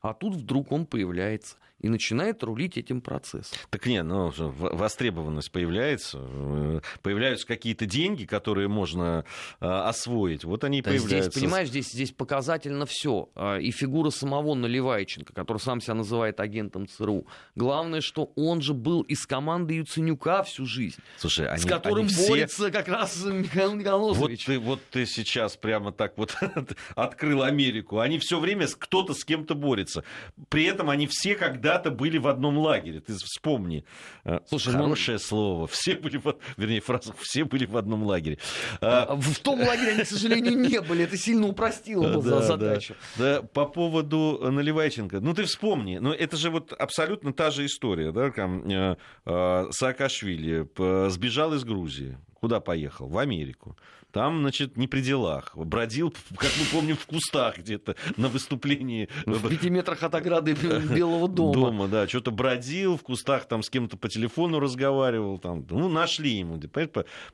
А 0.00 0.14
тут 0.14 0.34
вдруг 0.34 0.70
он 0.70 0.86
появляется 0.86 1.56
и 1.84 1.88
начинает 1.90 2.42
рулить 2.42 2.78
этим 2.78 3.02
процессом. 3.02 3.58
Так 3.68 3.84
нет, 3.84 4.06
ну, 4.06 4.32
востребованность 4.32 5.52
появляется, 5.52 6.18
э, 6.18 6.80
появляются 7.02 7.46
какие-то 7.46 7.84
деньги, 7.84 8.24
которые 8.24 8.68
можно 8.68 9.26
э, 9.60 9.66
освоить, 9.66 10.44
вот 10.44 10.64
они 10.64 10.78
и 10.78 10.82
появляются. 10.82 11.30
Здесь, 11.30 11.42
понимаешь, 11.42 11.68
здесь, 11.68 11.90
здесь 11.90 12.10
показательно 12.10 12.86
все. 12.86 13.28
А, 13.34 13.58
и 13.58 13.70
фигура 13.70 14.08
самого 14.08 14.54
Наливайченко, 14.54 15.34
который 15.34 15.58
сам 15.58 15.82
себя 15.82 15.92
называет 15.92 16.40
агентом 16.40 16.88
ЦРУ. 16.88 17.26
Главное, 17.54 18.00
что 18.00 18.32
он 18.34 18.62
же 18.62 18.72
был 18.72 19.02
из 19.02 19.26
команды 19.26 19.74
Юценюка 19.74 20.42
всю 20.42 20.64
жизнь. 20.64 21.02
Слушай, 21.18 21.48
они, 21.48 21.60
с 21.60 21.66
которым 21.66 22.06
они 22.06 22.28
борется 22.28 22.70
как 22.70 22.88
раз 22.88 23.22
Михаил 23.26 23.74
Николаевич. 23.74 24.18
Вот 24.18 24.30
ты, 24.46 24.58
вот 24.58 24.80
ты 24.90 25.04
сейчас 25.04 25.58
прямо 25.58 25.92
так 25.92 26.16
вот 26.16 26.34
открыл 26.94 27.42
Америку. 27.42 27.98
Они 27.98 28.18
все 28.18 28.40
время 28.40 28.66
кто-то 28.78 29.12
с 29.12 29.22
кем-то 29.22 29.54
борется. 29.54 30.02
При 30.48 30.64
этом 30.64 30.88
они 30.88 31.06
все 31.06 31.34
когда 31.34 31.73
когда-то 31.74 31.90
были 31.90 32.18
в 32.18 32.28
одном 32.28 32.58
лагере. 32.58 33.00
Ты 33.00 33.14
вспомни. 33.14 33.84
Э, 34.24 34.40
Слушай, 34.46 34.74
ну, 34.74 34.84
Хорошее 34.84 35.16
ну... 35.16 35.24
слово. 35.24 35.66
Все 35.66 35.96
были, 35.96 36.18
в... 36.18 36.36
вернее, 36.56 36.80
фраза, 36.80 37.12
все 37.20 37.44
были 37.44 37.66
в 37.66 37.76
одном 37.76 38.04
лагере. 38.04 38.38
А, 38.80 39.04
а 39.04 39.16
в 39.16 39.38
том 39.40 39.60
лагере 39.60 39.92
они, 39.92 40.02
к 40.02 40.06
сожалению, 40.06 40.58
не 40.58 40.80
были. 40.80 41.04
Это 41.04 41.16
сильно 41.16 41.48
упростило 41.48 42.22
да, 42.22 42.42
задачу. 42.42 42.94
Да. 43.16 43.40
да, 43.40 43.42
по 43.42 43.66
поводу 43.66 44.38
Наливайченко. 44.50 45.20
Ну, 45.20 45.34
ты 45.34 45.44
вспомни. 45.44 45.98
Ну, 45.98 46.12
это 46.12 46.36
же 46.36 46.50
вот 46.50 46.72
абсолютно 46.72 47.32
та 47.32 47.50
же 47.50 47.66
история. 47.66 48.12
Да? 48.12 48.30
Там, 48.30 48.68
э, 48.68 48.96
э, 49.26 49.66
Саакашвили 49.70 50.68
сбежал 51.10 51.54
из 51.54 51.64
Грузии. 51.64 52.18
Куда 52.40 52.60
поехал? 52.60 53.08
В 53.08 53.18
Америку. 53.18 53.76
Там, 54.14 54.42
значит, 54.42 54.76
не 54.76 54.86
при 54.86 55.00
делах. 55.00 55.56
Бродил, 55.56 56.14
как 56.36 56.52
мы 56.56 56.64
помним, 56.66 56.96
в 56.96 57.04
кустах 57.04 57.58
где-то 57.58 57.96
на 58.16 58.28
выступлении. 58.28 59.08
В 59.26 59.48
пяти 59.48 59.70
метрах 59.70 60.04
от 60.04 60.14
ограды 60.14 60.52
Белого 60.94 61.28
дома. 61.28 61.52
Дома, 61.52 61.88
да. 61.88 62.06
Что-то 62.06 62.30
бродил 62.30 62.96
в 62.96 63.02
кустах, 63.02 63.46
там 63.46 63.64
с 63.64 63.70
кем-то 63.70 63.96
по 63.96 64.08
телефону 64.08 64.60
разговаривал. 64.60 65.38
Там. 65.38 65.66
Ну, 65.68 65.88
нашли 65.88 66.30
ему. 66.30 66.60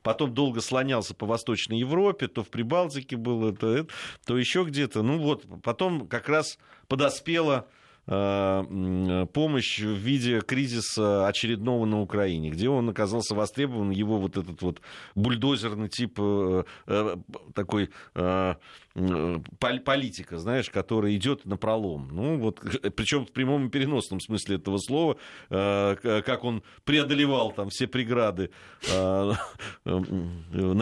Потом 0.01 0.33
долго 0.33 0.59
слонялся 0.59 1.13
по 1.13 1.27
Восточной 1.27 1.77
Европе, 1.77 2.27
то 2.27 2.43
в 2.43 2.49
Прибалтике 2.49 3.15
было, 3.15 3.55
то, 3.55 3.85
то 4.25 4.35
еще 4.35 4.63
где-то. 4.63 5.03
Ну 5.03 5.19
вот, 5.19 5.45
потом 5.61 6.07
как 6.07 6.29
раз 6.29 6.57
подоспела 6.87 7.67
помощь 8.05 9.79
в 9.79 9.93
виде 9.93 10.41
кризиса 10.41 11.27
очередного 11.27 11.85
на 11.85 12.01
Украине, 12.01 12.49
где 12.49 12.67
он 12.67 12.89
оказался 12.89 13.35
востребован, 13.35 13.91
его 13.91 14.17
вот 14.17 14.37
этот 14.37 14.61
вот 14.63 14.81
бульдозерный 15.13 15.87
тип 15.87 16.19
э, 16.19 16.63
э, 16.87 17.17
такой 17.53 17.91
политика, 19.75 20.37
знаешь, 20.37 20.69
которая 20.69 21.15
идет 21.15 21.45
на 21.45 21.57
пролом. 21.57 22.09
Ну, 22.11 22.37
вот, 22.39 22.59
причем 22.95 23.25
в 23.25 23.31
прямом 23.31 23.67
и 23.67 23.69
переносном 23.69 24.19
смысле 24.19 24.55
этого 24.55 24.77
слова, 24.79 25.17
как 25.49 26.43
он 26.43 26.63
преодолевал 26.83 27.51
там 27.51 27.69
все 27.69 27.87
преграды 27.87 28.49
на 28.89 29.37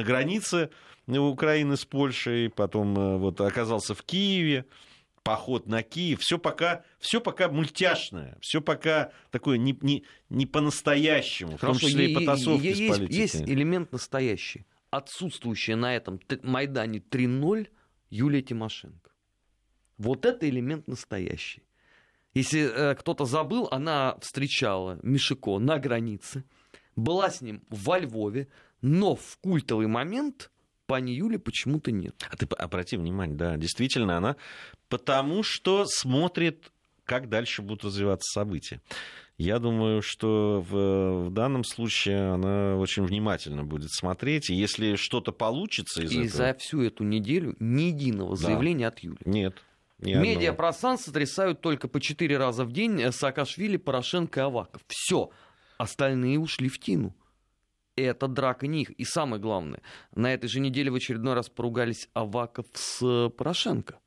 границе 0.03 0.69
Украины 1.07 1.75
с 1.75 1.85
Польшей, 1.85 2.49
потом 2.49 3.19
вот 3.19 3.41
оказался 3.41 3.93
в 3.93 4.03
Киеве, 4.03 4.65
поход 5.23 5.67
на 5.67 5.83
Киев, 5.83 6.21
все 6.21 6.37
пока, 6.37 6.83
все 6.99 7.21
пока 7.21 7.49
мультяшное, 7.49 8.37
все 8.41 8.61
пока 8.61 9.11
такое 9.31 9.57
не, 9.57 9.77
не, 9.81 10.03
не 10.29 10.45
по-настоящему, 10.45 11.57
в 11.57 11.61
том 11.61 11.77
числе 11.77 12.11
и 12.11 12.15
потасовки 12.15 12.67
есть, 12.67 12.85
с 12.85 12.97
политикой. 12.97 13.15
Есть 13.15 13.41
элемент 13.41 13.91
настоящий. 13.91 14.65
Отсутствующая 14.91 15.75
на 15.75 15.95
этом 15.95 16.19
Майдане 16.43 16.99
3.0 16.99 17.67
Юлия 18.09 18.41
Тимошенко. 18.41 19.11
Вот 19.97 20.25
это 20.25 20.49
элемент 20.49 20.87
настоящий. 20.87 21.63
Если 22.33 22.61
э, 22.61 22.95
кто-то 22.95 23.25
забыл, 23.25 23.67
она 23.71 24.17
встречала 24.21 24.99
Мишико 25.03 25.59
на 25.59 25.77
границе, 25.77 26.43
была 26.95 27.29
с 27.29 27.41
ним 27.41 27.63
во 27.69 27.99
Львове, 27.99 28.47
но 28.81 29.15
в 29.15 29.37
культовый 29.41 29.87
момент 29.87 30.51
пани 30.89 31.11
Юли 31.11 31.37
почему-то 31.37 31.91
нет. 31.91 32.15
А 32.31 32.35
ты 32.35 32.47
обрати 32.57 32.97
внимание, 32.97 33.37
да, 33.37 33.57
действительно, 33.57 34.17
она 34.17 34.35
потому 34.89 35.43
что 35.43 35.85
смотрит, 35.85 36.71
как 37.05 37.29
дальше 37.29 37.61
будут 37.61 37.85
развиваться 37.85 38.27
события. 38.33 38.81
Я 39.37 39.59
думаю, 39.59 40.01
что 40.01 40.65
в, 40.67 41.27
в 41.27 41.31
данном 41.31 41.63
случае 41.63 42.33
она 42.33 42.75
очень 42.75 43.03
внимательно 43.03 43.63
будет 43.63 43.91
смотреть. 43.91 44.49
И 44.49 44.55
если 44.55 44.95
что-то 44.95 45.31
получится 45.31 46.01
из 46.01 46.11
и 46.11 46.15
этого... 46.15 46.25
И 46.25 46.27
за 46.27 46.53
всю 46.55 46.81
эту 46.81 47.03
неделю 47.03 47.55
ни 47.59 47.83
единого 47.83 48.31
да. 48.31 48.47
заявления 48.47 48.87
от 48.87 48.99
Юли. 48.99 49.19
Нет. 49.23 49.55
Медиапространство 49.99 51.11
сотрясают 51.11 51.61
только 51.61 51.87
по 51.87 52.01
четыре 52.01 52.37
раза 52.37 52.65
в 52.65 52.71
день 52.71 53.11
Саакашвили, 53.11 53.77
Порошенко 53.77 54.39
и 54.39 54.43
Аваков. 54.43 54.81
Все. 54.87 55.29
Остальные 55.77 56.39
ушли 56.39 56.67
в 56.67 56.79
тину 56.79 57.13
это 58.01 58.27
драка 58.27 58.67
не 58.67 58.83
их. 58.83 58.91
И 58.91 59.03
самое 59.03 59.41
главное, 59.41 59.81
на 60.15 60.33
этой 60.33 60.47
же 60.47 60.59
неделе 60.59 60.91
в 60.91 60.95
очередной 60.95 61.33
раз 61.33 61.49
поругались 61.49 62.09
Аваков 62.13 62.65
с 62.73 63.29
Порошенко 63.29 63.99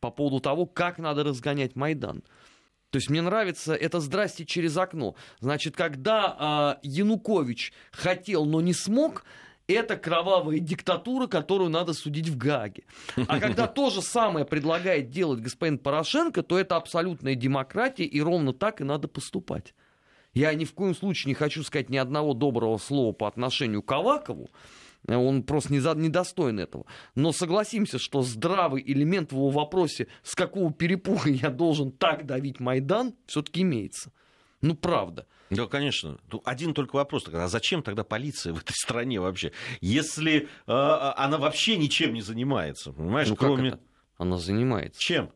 по 0.00 0.10
поводу 0.10 0.40
того, 0.40 0.66
как 0.66 0.98
надо 0.98 1.24
разгонять 1.24 1.76
Майдан. 1.76 2.22
То 2.90 2.98
есть 2.98 3.10
мне 3.10 3.22
нравится 3.22 3.74
это 3.74 4.00
«здрасте 4.00 4.44
через 4.44 4.76
окно». 4.76 5.16
Значит, 5.40 5.74
когда 5.74 6.76
э, 6.82 6.86
Янукович 6.86 7.72
хотел, 7.90 8.44
но 8.44 8.60
не 8.60 8.72
смог, 8.72 9.24
это 9.66 9.96
кровавая 9.96 10.58
диктатура, 10.58 11.26
которую 11.26 11.70
надо 11.70 11.94
судить 11.94 12.28
в 12.28 12.36
Гааге. 12.36 12.84
А 13.16 13.40
когда 13.40 13.66
то 13.66 13.90
же 13.90 14.02
самое 14.02 14.44
предлагает 14.44 15.10
делать 15.10 15.40
господин 15.40 15.78
Порошенко, 15.78 16.42
то 16.42 16.58
это 16.58 16.76
абсолютная 16.76 17.34
демократия, 17.34 18.04
и 18.04 18.20
ровно 18.20 18.52
так 18.52 18.80
и 18.80 18.84
надо 18.84 19.08
поступать. 19.08 19.74
Я 20.34 20.52
ни 20.54 20.64
в 20.64 20.74
коем 20.74 20.94
случае 20.94 21.30
не 21.30 21.34
хочу 21.34 21.62
сказать 21.62 21.90
ни 21.90 21.96
одного 21.96 22.34
доброго 22.34 22.78
слова 22.78 23.12
по 23.12 23.28
отношению 23.28 23.82
к 23.82 23.92
Авакову. 23.92 24.50
Он 25.06 25.42
просто 25.42 25.72
не 25.72 25.80
за, 25.80 25.94
недостоин 25.94 26.58
этого. 26.58 26.86
Но 27.14 27.32
согласимся, 27.32 27.98
что 27.98 28.22
здравый 28.22 28.82
элемент 28.84 29.32
в 29.32 29.36
его 29.36 29.50
вопросе, 29.50 30.08
с 30.22 30.34
какого 30.34 30.72
перепуга 30.72 31.28
я 31.30 31.50
должен 31.50 31.92
так 31.92 32.26
давить 32.26 32.58
Майдан, 32.58 33.14
все-таки 33.26 33.62
имеется. 33.62 34.12
Ну, 34.62 34.74
правда. 34.74 35.26
Да, 35.50 35.66
конечно. 35.66 36.18
Один 36.44 36.72
только 36.72 36.96
вопрос. 36.96 37.28
А 37.28 37.48
зачем 37.48 37.82
тогда 37.82 38.02
полиция 38.02 38.54
в 38.54 38.58
этой 38.58 38.72
стране 38.72 39.20
вообще? 39.20 39.52
Если 39.82 40.48
э, 40.66 40.72
она 40.72 41.36
вообще 41.36 41.76
ничем 41.76 42.14
не 42.14 42.22
занимается, 42.22 42.92
понимаешь? 42.92 43.28
Ну, 43.28 43.36
кроме... 43.36 43.78
Она 44.16 44.38
занимается. 44.38 45.00
Чем? 45.00 45.30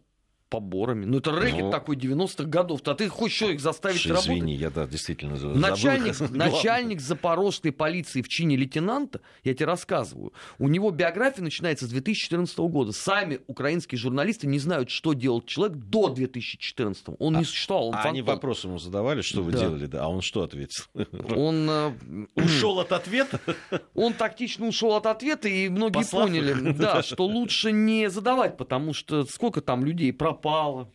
Поборами. 0.48 1.04
Ну, 1.04 1.18
это 1.18 1.32
рэкет 1.32 1.64
ну, 1.64 1.70
такой 1.70 1.96
90-х 1.96 2.44
годов. 2.44 2.80
А 2.84 2.94
ты 2.94 3.08
хочешь 3.08 3.38
человек 3.38 3.60
заставить 3.60 3.98
извини, 3.98 4.12
работать? 4.12 4.36
Извини, 4.36 4.54
я, 4.54 4.70
да, 4.70 4.86
действительно 4.86 5.36
начальник, 5.54 6.14
забыл. 6.14 6.36
начальник 6.36 7.00
запорожской 7.00 7.72
полиции 7.72 8.22
в 8.22 8.28
чине 8.28 8.56
лейтенанта, 8.56 9.20
я 9.44 9.54
тебе 9.54 9.66
рассказываю, 9.66 10.32
у 10.58 10.68
него 10.68 10.90
биография 10.90 11.42
начинается 11.42 11.86
с 11.86 11.88
2014 11.90 12.58
года. 12.58 12.92
Сами 12.92 13.40
украинские 13.46 13.98
журналисты 13.98 14.46
не 14.46 14.58
знают, 14.58 14.90
что 14.90 15.12
делал 15.12 15.42
человек 15.42 15.76
до 15.76 16.08
2014. 16.08 17.04
Он 17.18 17.36
а, 17.36 17.38
не 17.38 17.44
существовал, 17.44 17.88
он 17.88 17.94
а 17.94 18.02
они 18.02 18.22
вопрос 18.22 18.64
ему 18.64 18.78
задавали, 18.78 19.20
что 19.20 19.42
вы 19.42 19.52
да. 19.52 19.60
делали, 19.60 19.86
да, 19.86 20.04
а 20.04 20.08
он 20.08 20.22
что 20.22 20.42
ответил? 20.42 20.84
Он 21.36 21.68
э, 21.68 21.92
ушел 22.34 22.80
от 22.80 22.92
ответа? 22.92 23.40
Он 23.94 24.12
тактично 24.12 24.66
ушел 24.66 24.94
от 24.94 25.06
ответа, 25.06 25.48
и 25.48 25.68
многие 25.68 25.94
Послав 25.94 26.24
поняли, 26.24 26.72
да, 26.78 27.02
что 27.02 27.26
лучше 27.26 27.72
не 27.72 28.10
задавать, 28.10 28.56
потому 28.56 28.92
что 28.92 29.24
сколько 29.24 29.60
там 29.60 29.84
людей 29.84 30.12
попала, 30.38 30.88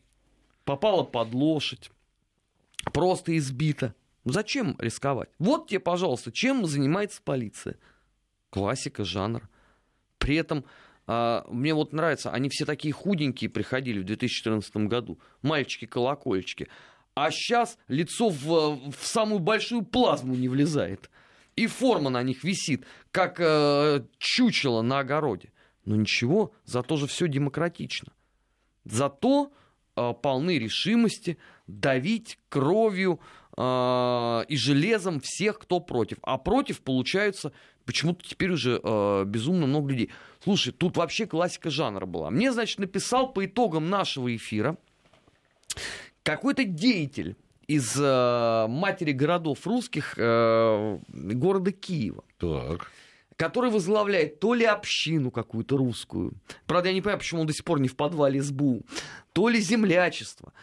попала 0.63 1.03
под 1.03 1.33
лошадь, 1.33 1.91
просто 2.91 3.37
избита. 3.37 3.93
Зачем 4.25 4.75
рисковать? 4.79 5.29
Вот 5.37 5.67
тебе, 5.67 5.79
пожалуйста, 5.79 6.31
чем 6.31 6.65
занимается 6.65 7.21
полиция. 7.21 7.75
Классика 8.49 9.03
жанра. 9.03 9.49
При 10.17 10.37
этом 10.37 10.63
а, 11.07 11.45
мне 11.49 11.73
вот 11.73 11.91
нравится, 11.91 12.31
они 12.31 12.47
все 12.49 12.65
такие 12.65 12.93
худенькие 12.93 13.49
приходили 13.49 13.99
в 13.99 14.05
2014 14.05 14.75
году. 14.87 15.19
Мальчики-колокольчики. 15.41 16.69
А 17.15 17.31
сейчас 17.31 17.77
лицо 17.89 18.29
в, 18.29 18.91
в 18.91 19.05
самую 19.05 19.39
большую 19.39 19.83
плазму 19.83 20.35
не 20.35 20.47
влезает. 20.47 21.09
И 21.57 21.67
форма 21.67 22.09
на 22.09 22.23
них 22.23 22.43
висит, 22.43 22.85
как 23.11 23.39
э, 23.39 24.03
чучело 24.17 24.81
на 24.81 24.99
огороде. 24.99 25.51
Но 25.85 25.97
ничего, 25.97 26.53
зато 26.63 26.95
же 26.95 27.07
все 27.07 27.27
демократично. 27.27 28.13
Зато 28.85 29.51
э, 29.95 30.13
полны 30.21 30.57
решимости 30.57 31.37
давить 31.67 32.39
кровью 32.49 33.19
э, 33.57 34.43
и 34.47 34.57
железом 34.57 35.21
всех, 35.21 35.59
кто 35.59 35.79
против. 35.79 36.17
А 36.23 36.37
против, 36.37 36.81
получается, 36.81 37.53
почему-то 37.85 38.27
теперь 38.27 38.51
уже 38.51 38.79
э, 38.83 39.23
безумно 39.25 39.67
много 39.67 39.91
людей. 39.91 40.09
Слушай, 40.43 40.73
тут 40.73 40.97
вообще 40.97 41.25
классика 41.25 41.69
жанра 41.69 42.05
была. 42.05 42.29
Мне, 42.29 42.51
значит, 42.51 42.79
написал 42.79 43.31
по 43.31 43.45
итогам 43.45 43.89
нашего 43.89 44.35
эфира 44.35 44.77
какой-то 46.23 46.63
деятель 46.63 47.35
из 47.67 47.95
э, 47.97 48.65
матери 48.67 49.13
городов 49.13 49.65
русских 49.65 50.15
э, 50.17 50.99
города 51.07 51.71
Киева. 51.71 52.23
Так 52.37 52.91
который 53.35 53.71
возглавляет 53.71 54.39
то 54.39 54.53
ли 54.53 54.65
общину 54.65 55.31
какую-то 55.31 55.77
русскую, 55.77 56.33
правда, 56.65 56.89
я 56.89 56.95
не 56.95 57.01
понимаю, 57.01 57.19
почему 57.19 57.41
он 57.41 57.47
до 57.47 57.53
сих 57.53 57.63
пор 57.63 57.79
не 57.79 57.87
в 57.87 57.95
подвале 57.95 58.41
СБУ, 58.41 58.85
то 59.33 59.49
ли 59.49 59.59
землячество. 59.59 60.53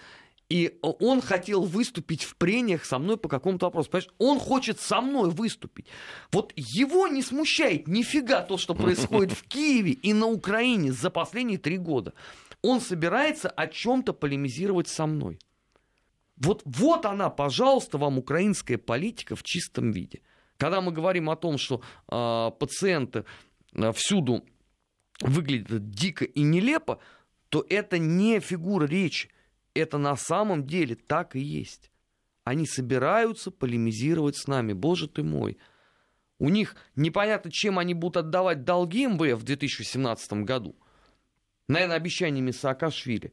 И 0.48 0.80
он 0.82 1.20
хотел 1.20 1.62
выступить 1.62 2.24
в 2.24 2.34
прениях 2.34 2.84
со 2.84 2.98
мной 2.98 3.16
по 3.16 3.28
какому-то 3.28 3.66
вопросу. 3.66 3.88
Понимаешь, 3.88 4.10
он 4.18 4.40
хочет 4.40 4.80
со 4.80 5.00
мной 5.00 5.30
выступить. 5.30 5.86
Вот 6.32 6.52
его 6.56 7.06
не 7.06 7.22
смущает 7.22 7.86
нифига 7.86 8.42
то, 8.42 8.58
что 8.58 8.74
происходит 8.74 9.32
в 9.32 9.44
Киеве 9.44 9.92
и 9.92 10.12
на 10.12 10.26
Украине 10.26 10.92
за 10.92 11.08
последние 11.08 11.58
три 11.58 11.78
года. 11.78 12.14
Он 12.62 12.80
собирается 12.80 13.48
о 13.48 13.68
чем-то 13.68 14.12
полемизировать 14.12 14.88
со 14.88 15.06
мной. 15.06 15.38
Вот, 16.36 16.62
вот 16.64 17.06
она, 17.06 17.30
пожалуйста, 17.30 17.98
вам 17.98 18.18
украинская 18.18 18.76
политика 18.76 19.36
в 19.36 19.44
чистом 19.44 19.92
виде. 19.92 20.20
Когда 20.60 20.80
мы 20.80 20.92
говорим 20.92 21.28
о 21.30 21.36
том, 21.36 21.58
что 21.58 21.80
э, 22.08 22.50
пациенты 22.58 23.24
э, 23.72 23.90
всюду 23.92 24.44
выглядят 25.20 25.90
дико 25.90 26.24
и 26.24 26.42
нелепо, 26.42 27.00
то 27.48 27.66
это 27.68 27.98
не 27.98 28.38
фигура 28.38 28.86
речи 28.86 29.30
это 29.74 29.98
на 29.98 30.16
самом 30.16 30.66
деле 30.66 30.94
так 30.94 31.36
и 31.36 31.40
есть. 31.40 31.90
Они 32.44 32.66
собираются 32.66 33.50
полемизировать 33.50 34.36
с 34.36 34.46
нами. 34.46 34.72
Боже 34.72 35.08
ты 35.08 35.22
мой. 35.22 35.58
У 36.38 36.48
них 36.48 36.76
непонятно, 36.96 37.50
чем 37.50 37.78
они 37.78 37.94
будут 37.94 38.18
отдавать 38.18 38.64
долги 38.64 39.06
МВФ 39.06 39.40
в 39.40 39.44
2017 39.44 40.44
году. 40.44 40.76
Наверное, 41.68 41.96
обещаниями 41.96 42.50
Саакашвили. 42.50 43.32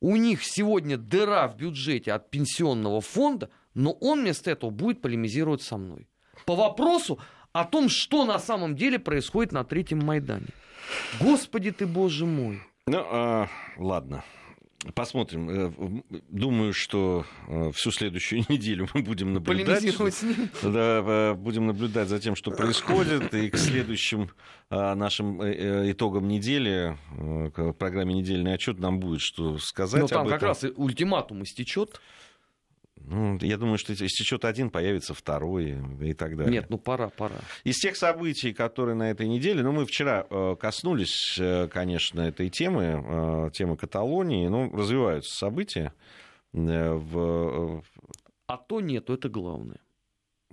У 0.00 0.16
них 0.16 0.42
сегодня 0.42 0.96
дыра 0.96 1.46
в 1.48 1.56
бюджете 1.56 2.12
от 2.12 2.30
пенсионного 2.30 3.00
фонда, 3.00 3.50
но 3.74 3.92
он 3.92 4.20
вместо 4.22 4.50
этого 4.50 4.70
будет 4.70 5.00
полемизировать 5.00 5.62
со 5.62 5.76
мной. 5.76 6.08
По 6.44 6.56
вопросу 6.56 7.18
о 7.52 7.64
том, 7.64 7.88
что 7.88 8.24
на 8.24 8.38
самом 8.38 8.76
деле 8.76 8.98
происходит 8.98 9.52
на 9.52 9.64
Третьем 9.64 10.00
Майдане. 10.00 10.48
Господи 11.20 11.70
ты, 11.70 11.86
боже 11.86 12.26
мой. 12.26 12.60
Ну, 12.86 12.98
а, 12.98 13.48
ладно. 13.76 14.24
Посмотрим. 14.94 15.48
Э, 15.48 15.72
думаю, 16.28 16.72
что 16.72 17.24
э, 17.46 17.70
всю 17.72 17.92
следующую 17.92 18.44
неделю 18.48 18.88
мы 18.94 19.02
будем 19.02 19.32
наблюдать. 19.32 19.82
с 19.82 20.22
ним. 20.22 20.50
Да, 20.62 21.02
э, 21.06 21.34
будем 21.34 21.68
наблюдать 21.68 22.08
за 22.08 22.18
тем, 22.18 22.34
что 22.34 22.50
происходит. 22.50 23.32
И 23.34 23.48
к 23.50 23.56
следующим 23.56 24.30
нашим 24.70 25.42
итогам 25.42 26.28
недели, 26.28 26.96
к 27.54 27.74
программе 27.74 28.14
«Недельный 28.14 28.54
отчет» 28.54 28.78
нам 28.78 29.00
будет 29.00 29.20
что 29.20 29.58
сказать. 29.58 30.00
Ну, 30.00 30.08
там 30.08 30.26
как 30.26 30.42
раз 30.42 30.64
ультиматум 30.76 31.42
истечет. 31.42 32.00
Ну, 33.06 33.38
я 33.40 33.56
думаю, 33.56 33.78
что 33.78 33.92
истечет 33.92 34.44
один, 34.44 34.70
появится 34.70 35.14
второй 35.14 35.78
и 36.00 36.14
так 36.14 36.36
далее. 36.36 36.52
Нет, 36.52 36.70
ну 36.70 36.78
пора, 36.78 37.08
пора. 37.08 37.36
Из 37.64 37.78
тех 37.78 37.96
событий, 37.96 38.52
которые 38.52 38.94
на 38.94 39.10
этой 39.10 39.28
неделе, 39.28 39.62
ну, 39.62 39.72
мы 39.72 39.86
вчера 39.86 40.26
э, 40.28 40.56
коснулись, 40.58 41.36
э, 41.38 41.68
конечно, 41.68 42.20
этой 42.20 42.48
темы, 42.48 43.02
э, 43.04 43.50
темы 43.52 43.76
Каталонии, 43.76 44.46
ну, 44.48 44.70
развиваются 44.74 45.34
события. 45.36 45.92
В... 46.52 47.82
А 48.46 48.56
то 48.58 48.80
нету, 48.80 49.14
это 49.14 49.28
главное. 49.28 49.80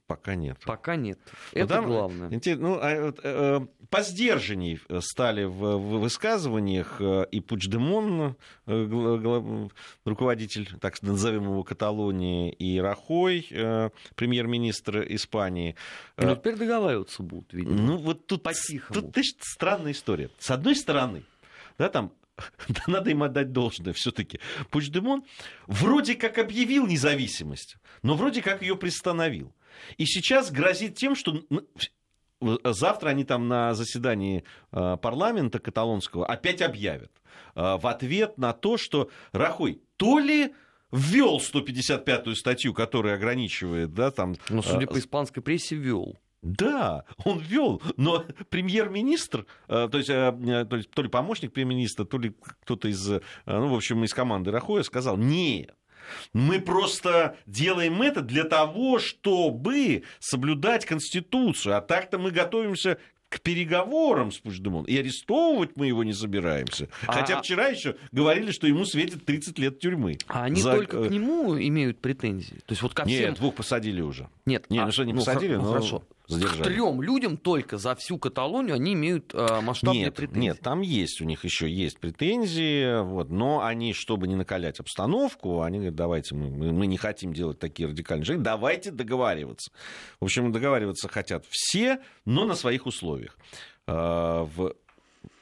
Пока 0.10 0.34
нет. 0.34 0.58
Пока 0.66 0.96
нет. 0.96 1.20
Ну, 1.54 1.62
Это 1.62 1.76
там, 1.76 1.86
главное. 1.86 2.30
Ну, 2.58 2.80
а, 2.82 3.14
э, 3.24 3.60
посдержанней 3.92 4.80
стали 5.02 5.44
в, 5.44 5.78
в 5.78 6.00
высказываниях 6.00 7.00
э, 7.00 7.28
и 7.32 7.40
Пучдемон, 7.40 8.36
э, 8.66 9.68
руководитель, 10.06 10.68
так 10.82 11.00
назовем 11.04 11.44
его, 11.44 11.64
Каталонии, 11.64 12.52
и 12.52 12.80
Рахой, 12.80 13.46
э, 13.52 13.92
премьер-министр 14.16 15.06
Испании. 15.14 15.76
Ну, 16.18 16.36
теперь 16.36 16.56
договариваться 16.56 17.22
будут, 17.22 17.54
видимо. 17.54 17.76
Ну, 17.76 17.98
вот 17.98 18.26
тут, 18.26 18.42
тут 18.92 19.12
знаешь, 19.14 19.36
странная 19.42 19.92
история. 19.92 20.32
С 20.40 20.50
одной 20.50 20.76
стороны, 20.76 21.22
да, 21.78 21.90
там 21.90 22.14
надо 22.88 23.12
им 23.12 23.24
отдать 23.24 23.52
должное 23.52 23.94
все-таки. 23.94 24.40
Пучдемон 24.72 25.24
вроде 25.68 26.16
как 26.16 26.38
объявил 26.38 26.88
независимость, 26.88 27.78
но 28.02 28.16
вроде 28.16 28.42
как 28.42 28.62
ее 28.62 28.76
приостановил. 28.76 29.54
И 29.98 30.06
сейчас 30.06 30.52
грозит 30.52 30.96
тем, 30.96 31.16
что 31.16 31.44
завтра 32.64 33.10
они 33.10 33.24
там 33.24 33.48
на 33.48 33.74
заседании 33.74 34.44
а, 34.72 34.98
парламента 34.98 35.60
каталонского 35.60 36.26
опять 36.26 36.62
объявят 36.62 37.12
а, 37.56 37.78
в 37.78 37.88
ответ 37.88 38.38
на 38.38 38.54
то, 38.54 38.78
что 38.78 39.10
Рахой 39.32 39.82
то 39.98 40.20
ли 40.20 40.54
ввел 40.92 41.40
155-ю 41.40 42.36
статью, 42.36 42.74
которая 42.74 43.16
ограничивает, 43.16 43.94
да, 43.94 44.12
там... 44.12 44.36
Ну, 44.50 44.62
судя 44.62 44.88
по 44.88 44.98
испанской 44.98 45.44
прессе, 45.44 45.76
ввел. 45.76 46.18
Да, 46.42 47.04
он 47.26 47.40
ввел, 47.40 47.82
но 47.98 48.24
премьер-министр, 48.50 49.46
то 49.68 49.90
есть 49.92 50.08
то 50.08 51.02
ли 51.02 51.10
помощник 51.10 51.52
премьер-министра, 51.52 52.06
то 52.06 52.18
ли 52.18 52.34
кто-то 52.62 52.88
из, 52.88 53.06
ну, 53.46 53.68
в 53.68 53.76
общем, 53.76 54.06
из 54.06 54.14
команды 54.14 54.50
Рахоя 54.50 54.84
сказал, 54.84 55.18
нет, 55.18 55.76
мы 56.34 56.60
просто 56.60 57.38
делаем 57.46 58.02
это 58.02 58.22
для 58.22 58.44
того, 58.44 59.00
чтобы 59.00 60.04
соблюдать 60.20 60.86
Конституцию. 60.86 61.78
А 61.78 61.82
так-то 61.82 62.18
мы 62.18 62.32
готовимся 62.32 62.98
к 63.30 63.42
переговорам 63.42 64.32
с 64.32 64.40
Пучдемон. 64.40 64.86
И 64.86 64.98
арестовывать 64.98 65.72
мы 65.76 65.88
его 65.88 66.04
не 66.04 66.14
собираемся. 66.14 66.90
А... 67.06 67.14
Хотя 67.14 67.42
вчера 67.42 67.68
еще 67.68 67.96
говорили, 68.12 68.52
что 68.52 68.68
ему 68.68 68.86
светит 68.86 69.24
30 69.26 69.60
лет 69.60 69.80
тюрьмы. 69.80 70.18
А 70.28 70.44
они 70.46 70.62
за... 70.62 70.74
только 70.74 71.08
к 71.08 71.12
нему 71.12 71.58
имеют 71.58 72.00
претензии? 72.00 72.56
То 72.66 72.72
есть 72.72 72.82
вот 72.82 72.94
ко 72.94 73.06
всем... 73.06 73.30
Нет, 73.30 73.36
двух 73.36 73.56
посадили 73.56 74.02
уже. 74.02 74.30
Нет, 74.46 74.66
Нет 74.70 74.84
а... 74.84 74.86
ну 74.88 74.92
что, 74.92 75.04
не 75.04 75.14
ну, 75.14 75.20
посадили, 75.20 75.56
ну, 75.56 75.62
но... 75.62 75.70
Хорошо. 75.70 76.04
Задержали. 76.30 76.62
К 76.62 76.66
трем 76.68 77.02
людям 77.02 77.38
только 77.38 77.78
за 77.78 77.96
всю 77.96 78.20
Каталонию 78.20 78.76
они 78.76 78.94
имеют 78.94 79.34
э, 79.34 79.62
масштабные 79.62 80.06
нет, 80.06 80.16
претензии. 80.16 80.40
Нет, 80.40 80.60
там 80.62 80.82
есть, 80.82 81.22
у 81.22 81.26
них 81.26 81.44
еще 81.44 81.68
есть 81.68 82.00
претензии, 82.00 83.02
вот, 83.02 83.32
но 83.32 83.64
они, 83.64 83.94
чтобы 83.94 84.28
не 84.28 84.36
накалять 84.36 84.80
обстановку, 84.80 85.64
они 85.64 85.80
говорят, 85.80 85.96
давайте, 85.96 86.36
мы, 86.36 86.72
мы 86.72 86.86
не 86.86 86.98
хотим 86.98 87.34
делать 87.34 87.58
такие 87.58 87.90
радикальные 87.90 88.26
шаги, 88.26 88.40
давайте 88.40 88.92
договариваться. 88.92 89.72
В 90.20 90.26
общем, 90.26 90.52
договариваться 90.52 91.10
хотят 91.10 91.46
все, 91.50 92.00
но 92.26 92.46
на 92.46 92.54
своих 92.54 92.86
условиях. 92.86 93.36
Э, 93.88 94.46
в 94.56 94.76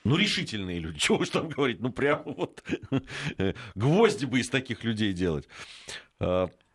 ну, 0.06 0.16
решительные 0.16 0.80
люди, 0.80 1.00
чего 1.00 1.18
уж 1.18 1.30
там 1.30 1.50
говорить, 1.50 1.82
ну, 1.82 1.92
прямо 1.92 2.24
вот 2.24 2.64
гвозди 3.76 4.24
бы 4.24 4.40
из 4.40 4.48
таких 4.48 4.86
людей 4.86 5.12
делать. 5.12 5.50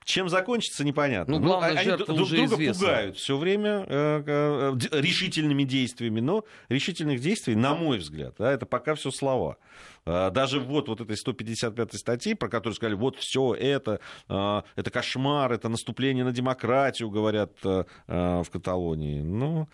Э, 0.02 0.04
чем 0.04 0.28
закончится, 0.28 0.84
непонятно. 0.84 1.38
Ну, 1.38 1.44
главное, 1.44 1.74
ну, 1.74 1.80
они 1.80 1.90
друг 1.90 2.08
друга 2.08 2.44
известна. 2.44 2.86
пугают 2.86 3.16
все 3.16 3.36
время 3.36 3.84
э, 3.88 4.22
э, 4.26 4.76
решительными 4.92 5.64
действиями, 5.64 6.20
но 6.20 6.44
решительных 6.68 7.20
действий, 7.20 7.54
на 7.54 7.74
мой 7.74 7.98
взгляд, 7.98 8.34
да, 8.38 8.52
это 8.52 8.66
пока 8.66 8.94
все 8.94 9.10
слова. 9.10 9.56
Э, 10.04 10.30
даже 10.30 10.60
вот, 10.60 10.88
вот 10.88 11.00
этой 11.00 11.16
155 11.16 11.94
статьи, 11.94 12.34
про 12.34 12.48
которую 12.48 12.74
сказали, 12.74 12.94
вот 12.94 13.16
все 13.16 13.54
это, 13.54 14.00
э, 14.28 14.62
это 14.76 14.90
кошмар, 14.90 15.52
это 15.52 15.68
наступление 15.68 16.24
на 16.24 16.32
демократию, 16.32 17.10
говорят 17.10 17.52
э, 17.64 17.84
в 18.06 18.46
Каталонии. 18.50 19.22
Ну, 19.22 19.68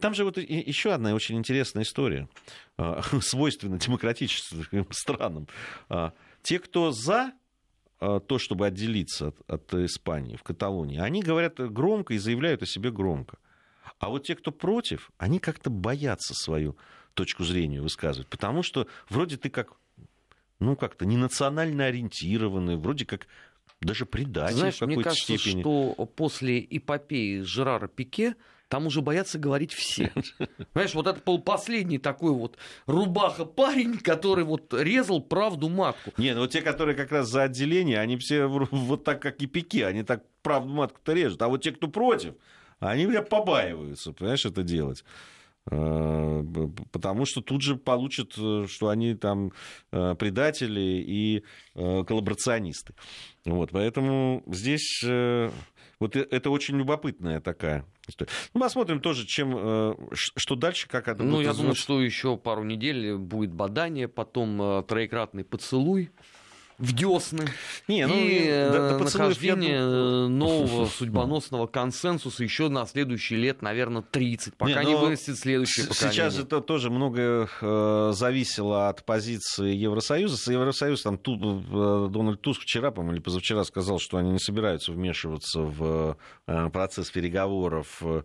там 0.00 0.14
же 0.14 0.24
вот 0.24 0.38
еще 0.38 0.92
одна 0.92 1.14
очень 1.14 1.36
интересная 1.36 1.84
история, 1.84 2.28
э, 2.78 3.00
свойственна 3.20 3.78
демократическим 3.78 4.86
странам. 4.90 5.48
Э, 5.88 6.10
те, 6.42 6.58
кто 6.58 6.92
за 6.92 7.32
Э, 7.32 7.32
то, 7.98 8.38
чтобы 8.38 8.66
отделиться 8.66 9.28
от, 9.28 9.50
от 9.50 9.74
Испании 9.74 10.36
в 10.36 10.42
Каталонии, 10.42 10.98
они 10.98 11.22
говорят 11.22 11.58
громко 11.58 12.14
и 12.14 12.18
заявляют 12.18 12.62
о 12.62 12.66
себе 12.66 12.90
громко. 12.90 13.38
А 13.98 14.08
вот 14.08 14.24
те, 14.24 14.36
кто 14.36 14.52
против, 14.52 15.10
они 15.18 15.38
как-то 15.40 15.70
боятся 15.70 16.34
свою 16.34 16.76
точку 17.14 17.42
зрения 17.42 17.80
высказывать, 17.80 18.28
потому 18.28 18.62
что 18.62 18.86
вроде 19.08 19.36
ты 19.36 19.50
как, 19.50 19.72
ну 20.60 20.76
как-то 20.76 21.04
не 21.04 21.16
национально 21.16 21.86
ориентированный, 21.86 22.76
вроде 22.76 23.04
как 23.04 23.26
даже 23.80 24.06
предатель 24.06 24.56
Знаешь, 24.56 24.76
в 24.76 24.80
какой-то 24.80 25.00
мне 25.00 25.04
кажется, 25.04 25.38
степени. 25.38 25.60
что 25.62 26.06
после 26.16 26.60
эпопеи 26.60 27.40
Жерара 27.40 27.88
Пике 27.88 28.36
там 28.68 28.86
уже 28.86 29.00
боятся 29.02 29.38
говорить 29.38 29.72
все. 29.72 30.12
Понимаешь, 30.72 30.94
вот 30.94 31.06
это 31.06 31.20
был 31.24 31.38
последний 31.38 31.98
такой 31.98 32.32
вот 32.32 32.56
рубаха-парень, 32.86 33.98
который 33.98 34.44
вот 34.44 34.72
резал 34.74 35.20
правду 35.20 35.68
матку. 35.68 36.12
Не, 36.16 36.34
ну 36.34 36.46
те, 36.46 36.62
которые 36.62 36.94
как 36.94 37.10
раз 37.12 37.28
за 37.28 37.44
отделение, 37.44 38.00
они 38.00 38.16
все 38.16 38.46
вот 38.46 39.04
так, 39.04 39.20
как 39.20 39.40
и 39.42 39.46
пики, 39.46 39.82
они 39.82 40.02
так 40.02 40.22
правду 40.42 40.72
матку-то 40.72 41.12
режут. 41.12 41.42
А 41.42 41.48
вот 41.48 41.62
те, 41.62 41.72
кто 41.72 41.88
против, 41.88 42.34
они 42.80 43.06
меня 43.06 43.22
побаиваются, 43.22 44.12
понимаешь, 44.12 44.44
это 44.44 44.62
делать. 44.62 45.04
Э, 45.70 46.44
потому 46.92 47.26
что 47.26 47.40
тут 47.40 47.62
же 47.62 47.76
получат, 47.76 48.34
э, 48.38 48.66
что 48.68 48.88
они 48.88 49.14
там 49.14 49.52
э, 49.92 50.14
предатели 50.14 51.02
и 51.06 51.44
коллаборационисты. 51.74 52.94
Вот, 53.44 53.70
поэтому 53.70 54.42
здесь 54.46 55.02
вот 56.00 56.16
это 56.16 56.50
очень 56.50 56.76
любопытная 56.76 57.40
такая 57.40 57.84
история. 58.06 58.30
Ну, 58.54 58.60
посмотрим 58.60 59.00
тоже, 59.00 59.26
чем, 59.26 59.96
что 60.14 60.54
дальше, 60.54 60.88
как 60.88 61.08
это 61.08 61.22
Ну, 61.22 61.36
будет 61.36 61.46
я 61.46 61.52
думаю, 61.52 61.74
что 61.74 62.00
еще 62.00 62.36
пару 62.36 62.64
недель 62.64 63.16
будет 63.16 63.52
бадание, 63.52 64.08
потом 64.08 64.84
троекратный 64.84 65.44
поцелуй. 65.44 66.10
В 66.78 66.92
десны 66.92 67.48
Не, 67.88 68.06
ну, 68.06 68.14
и 68.14 68.46
да 68.46 68.94
э, 68.94 68.98
поцелуев, 68.98 69.42
я 69.42 69.56
нахождение 69.56 69.80
думаю- 69.80 70.24
э, 70.26 70.28
нового 70.28 70.86
судьбоносного 70.98 71.66
консенсуса 71.66 72.44
еще 72.44 72.68
на 72.68 72.86
следующие 72.86 73.38
лет, 73.40 73.62
наверное, 73.62 74.02
30, 74.02 74.54
пока 74.56 74.82
Не, 74.84 74.90
не 74.90 74.94
ну, 74.94 75.00
вырастет 75.06 75.36
следующее 75.38 75.86
С- 75.86 75.88
поколение. 75.88 76.12
Сейчас 76.14 76.38
это 76.38 76.60
тоже 76.60 76.90
многое 76.90 77.48
э, 77.60 78.10
зависело 78.14 78.88
от 78.88 79.04
позиции 79.04 79.74
Евросоюза. 79.74 80.36
С 80.36 80.46
Евросоюз, 80.46 81.02
там, 81.02 81.18
Ту- 81.18 82.06
э, 82.06 82.08
Дональд 82.10 82.40
Туск 82.40 82.62
вчера, 82.62 82.90
по-моему, 82.92 83.14
или 83.16 83.22
позавчера 83.22 83.64
сказал, 83.64 83.98
что 83.98 84.18
они 84.18 84.30
не 84.30 84.38
собираются 84.38 84.92
вмешиваться 84.92 85.60
в 85.62 86.16
э, 86.46 86.70
процесс 86.70 87.10
переговоров 87.10 88.00
э, 88.02 88.22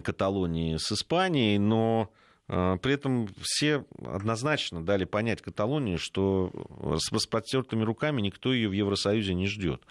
Каталонии 0.00 0.76
с 0.78 0.90
Испанией, 0.92 1.58
но 1.58 2.08
э, 2.10 2.21
при 2.46 2.92
этом 2.92 3.28
все 3.40 3.84
однозначно 4.04 4.84
дали 4.84 5.04
понять 5.04 5.40
Каталонии, 5.42 5.96
что 5.96 6.50
с 6.98 7.12
распростертыми 7.12 7.82
руками 7.82 8.20
никто 8.20 8.52
ее 8.52 8.68
в 8.68 8.72
Евросоюзе 8.72 9.34
не 9.34 9.46
ждет. 9.46 9.82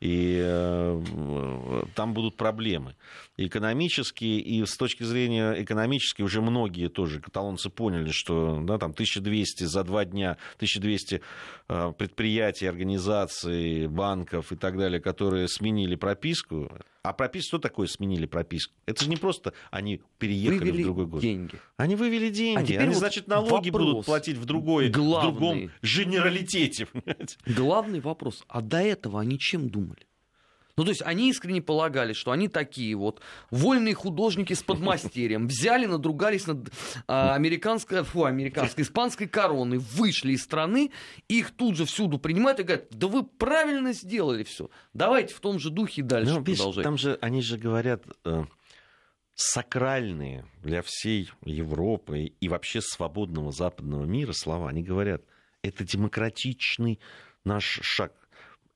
И 0.00 0.38
э, 0.40 1.02
э, 1.04 1.82
там 1.96 2.14
будут 2.14 2.36
проблемы 2.36 2.94
экономические, 3.36 4.38
и 4.38 4.64
с 4.64 4.76
точки 4.76 5.02
зрения 5.02 5.60
экономической 5.60 6.22
уже 6.22 6.40
многие 6.40 6.88
тоже 6.88 7.20
каталонцы 7.20 7.68
поняли, 7.68 8.10
что 8.12 8.60
да, 8.62 8.78
там 8.78 8.92
1200 8.92 9.64
за 9.64 9.82
два 9.82 10.04
дня, 10.04 10.36
1200 10.56 11.20
э, 11.68 11.92
предприятий, 11.98 12.66
организаций, 12.66 13.88
банков 13.88 14.52
и 14.52 14.56
так 14.56 14.78
далее, 14.78 15.00
которые 15.00 15.48
сменили 15.48 15.96
прописку. 15.96 16.70
А 17.02 17.12
прописку, 17.12 17.48
что 17.48 17.58
такое 17.58 17.86
сменили 17.86 18.26
прописку? 18.26 18.74
Это 18.84 19.04
же 19.04 19.08
не 19.10 19.16
просто 19.16 19.52
они 19.70 20.02
переехали 20.18 20.58
Вывели 20.58 20.82
в 20.82 20.86
другой 20.86 21.06
город. 21.06 21.22
деньги. 21.22 21.54
Они 21.76 21.94
вывели 21.94 22.28
деньги. 22.28 22.60
А 22.60 22.64
теперь 22.64 22.78
они, 22.80 22.88
вот 22.88 22.98
значит, 22.98 23.28
налоги 23.28 23.70
вопрос 23.70 23.90
будут 23.92 24.06
платить 24.06 24.36
в, 24.36 24.44
другой, 24.44 24.88
в 24.88 24.92
главный. 24.92 25.30
другом 25.30 25.70
генералитете. 25.82 26.88
Главный 27.46 28.00
вопрос, 28.00 28.44
а 28.48 28.60
до 28.60 28.78
этого 28.78 29.20
они 29.20 29.38
чем 29.38 29.68
думали? 29.70 30.07
Ну, 30.78 30.84
то 30.84 30.90
есть 30.90 31.02
они 31.02 31.28
искренне 31.28 31.60
полагали, 31.60 32.12
что 32.12 32.30
они 32.30 32.48
такие 32.48 32.94
вот 32.94 33.20
вольные 33.50 33.94
художники 33.94 34.52
с 34.52 34.62
подмастерьем, 34.62 35.48
взяли, 35.48 35.86
надругались 35.86 36.46
над 36.46 36.70
а, 37.08 37.34
американской, 37.34 38.04
фу, 38.04 38.24
американской, 38.24 38.84
испанской 38.84 39.26
короной, 39.26 39.78
вышли 39.78 40.32
из 40.32 40.42
страны, 40.42 40.92
их 41.26 41.50
тут 41.50 41.76
же 41.76 41.84
всюду 41.84 42.18
принимают 42.18 42.60
и 42.60 42.62
говорят, 42.62 42.86
да 42.90 43.08
вы 43.08 43.24
правильно 43.24 43.92
сделали 43.92 44.44
все, 44.44 44.70
давайте 44.94 45.34
в 45.34 45.40
том 45.40 45.58
же 45.58 45.70
духе 45.70 46.02
и 46.02 46.04
дальше 46.04 46.34
Ну, 46.34 46.38
видишь, 46.40 46.58
продолжать. 46.58 46.84
там 46.84 46.96
же, 46.96 47.18
они 47.20 47.42
же 47.42 47.58
говорят 47.58 48.04
э, 48.24 48.44
сакральные 49.34 50.46
для 50.62 50.82
всей 50.82 51.30
Европы 51.44 52.32
и 52.40 52.48
вообще 52.48 52.80
свободного 52.80 53.52
западного 53.52 54.04
мира 54.04 54.32
слова. 54.32 54.68
Они 54.68 54.82
говорят, 54.82 55.22
это 55.62 55.84
демократичный 55.84 56.98
наш 57.44 57.80
шаг. 57.82 58.12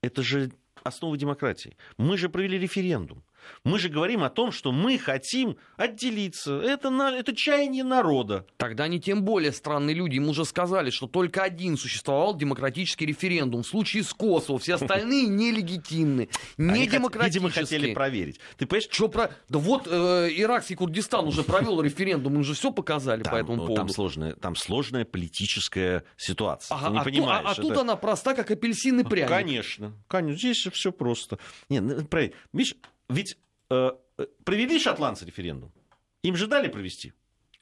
Это 0.01 0.21
же 0.21 0.51
основа 0.83 1.17
демократии. 1.17 1.77
Мы 1.97 2.17
же 2.17 2.29
провели 2.29 2.57
референдум. 2.57 3.23
Мы 3.63 3.79
же 3.79 3.89
говорим 3.89 4.23
о 4.23 4.29
том, 4.29 4.51
что 4.51 4.71
мы 4.71 4.97
хотим 4.97 5.57
отделиться. 5.77 6.59
Это, 6.61 6.89
на, 6.89 7.11
это 7.11 7.35
чаяние 7.35 7.83
народа. 7.83 8.45
Тогда 8.57 8.85
они 8.85 8.99
тем 8.99 9.23
более 9.23 9.51
странные 9.51 9.95
люди. 9.95 10.15
Им 10.15 10.29
уже 10.29 10.45
сказали, 10.45 10.89
что 10.89 11.07
только 11.07 11.43
один 11.43 11.77
существовал 11.77 12.35
демократический 12.35 13.05
референдум. 13.05 13.63
В 13.63 13.67
случае 13.67 14.03
с 14.03 14.13
Косово 14.13 14.59
все 14.59 14.75
остальные 14.75 15.27
нелегитимны, 15.27 16.29
не 16.57 16.87
демократические. 16.87 17.41
видимо, 17.47 17.49
хотели 17.51 17.93
проверить. 17.93 18.39
Ты 18.57 18.65
понимаешь, 18.65 18.87
Чё 18.89 19.07
про... 19.07 19.31
Да 19.49 19.59
вот 19.59 19.87
э, 19.89 20.29
иракский 20.35 20.75
Курдистан 20.75 21.27
уже 21.27 21.43
провел 21.43 21.81
референдум, 21.81 22.35
им 22.35 22.43
же 22.43 22.53
все 22.53 22.71
показали 22.71 23.23
по 23.23 23.31
там, 23.31 23.39
этому 23.39 23.55
ну, 23.57 23.61
поводу. 23.65 23.75
там, 23.75 23.89
сложная, 23.89 24.35
там 24.35 24.55
сложная 24.55 25.05
политическая 25.05 26.03
ситуация. 26.17 26.75
Ага, 26.75 26.87
Ты 26.87 26.93
не 26.93 26.99
а, 26.99 27.03
понимаешь. 27.03 27.45
а- 27.45 27.51
а 27.51 27.55
тут 27.55 27.71
это- 27.71 27.81
она 27.81 27.95
проста, 27.95 28.33
как 28.33 28.51
апельсин 28.51 28.99
и 28.99 29.03
пряник. 29.03 29.29
Конечно, 29.29 29.93
конечно, 30.07 30.37
здесь 30.39 30.67
все 30.73 30.91
просто. 30.91 31.37
Не, 31.69 31.79
ну, 31.81 32.05
про- 32.05 32.31
видишь, 32.53 32.75
ведь 33.13 33.37
э, 33.69 33.91
э, 34.17 34.25
провели 34.43 34.79
шотландцы 34.79 35.25
референдум. 35.25 35.71
Им 36.23 36.35
же 36.35 36.47
дали 36.47 36.67
провести? 36.67 37.13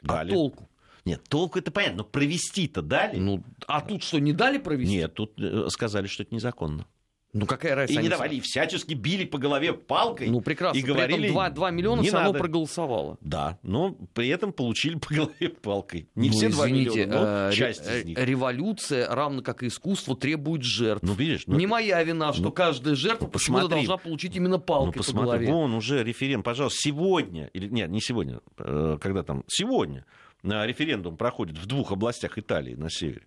А 0.04 0.08
Дали. 0.08 0.32
толку? 0.32 0.70
Нет, 1.06 1.24
толку 1.28 1.58
это 1.58 1.72
понятно, 1.72 2.00
но 2.00 2.04
провести-то 2.04 2.82
дали? 2.82 3.18
Ну, 3.18 3.44
а 3.68 3.82
тут 3.82 4.04
что, 4.04 4.20
не 4.20 4.34
дали 4.34 4.58
провести? 4.60 4.94
Нет, 4.94 5.14
тут 5.14 5.40
э, 5.40 5.68
сказали, 5.70 6.08
что 6.08 6.24
это 6.24 6.34
незаконно. 6.34 6.86
Ну 7.34 7.46
какая 7.46 7.76
разница? 7.76 8.00
И 8.02 8.04
не 8.04 8.10
давали, 8.10 8.36
и 8.36 8.40
всячески 8.42 8.94
били 8.94 9.24
по 9.26 9.38
голове 9.38 9.72
палкой. 9.74 10.28
Ну 10.30 10.42
прекрасно. 10.42 10.78
И 10.78 10.82
При 10.82 10.92
говорили, 10.92 11.24
этом 11.26 11.34
2, 11.36 11.50
2 11.52 11.72
миллиона 11.72 12.04
все 12.04 12.12
равно 12.18 12.34
проголосовало. 12.34 13.18
Да, 13.22 13.58
но 13.64 13.96
при 14.14 14.28
этом 14.28 14.52
получили 14.52 14.96
по 14.96 15.14
голове 15.14 15.50
палкой. 15.62 16.10
Не 16.16 16.30
Ну, 16.30 16.36
все 16.36 16.50
2 16.50 16.66
извините, 16.68 17.06
миллиона, 17.06 17.46
но 17.46 17.50
э, 17.50 17.54
часть 17.54 17.88
из 17.90 18.04
них. 18.06 18.18
э, 18.18 18.26
Революция, 18.26 19.08
равно 19.16 19.42
как 19.42 19.64
и 19.64 19.68
искусство, 19.68 20.16
требует 20.18 20.64
жертв. 20.64 21.04
Ну, 21.08 21.14
видишь, 21.14 21.44
ну, 21.48 21.58
не 21.58 21.68
моя 21.68 22.04
вина, 22.04 22.34
что 22.34 22.44
ну, 22.44 22.52
каждая 22.52 22.96
жертва 22.96 23.28
почему-то 23.28 23.64
посмотри. 23.68 23.88
должна 23.88 23.98
получить 24.04 24.36
именно 24.36 24.58
Ну, 24.58 24.62
палкой 24.62 24.92
по 24.94 24.98
посмотри, 25.00 25.26
голове. 25.26 25.48
вон 25.52 25.74
уже 25.74 26.04
референдум, 26.04 26.44
пожалуйста, 26.44 26.80
сегодня, 26.82 27.46
или 27.54 27.68
нет, 27.70 27.90
не 27.90 28.02
сегодня, 28.02 28.42
э, 28.58 28.98
когда 29.02 29.24
там, 29.24 29.44
сегодня 29.48 30.06
референдум 30.44 31.16
проходит 31.16 31.58
в 31.58 31.66
двух 31.66 31.92
областях 31.94 32.38
Италии 32.38 32.74
на 32.76 32.90
севере. 32.90 33.26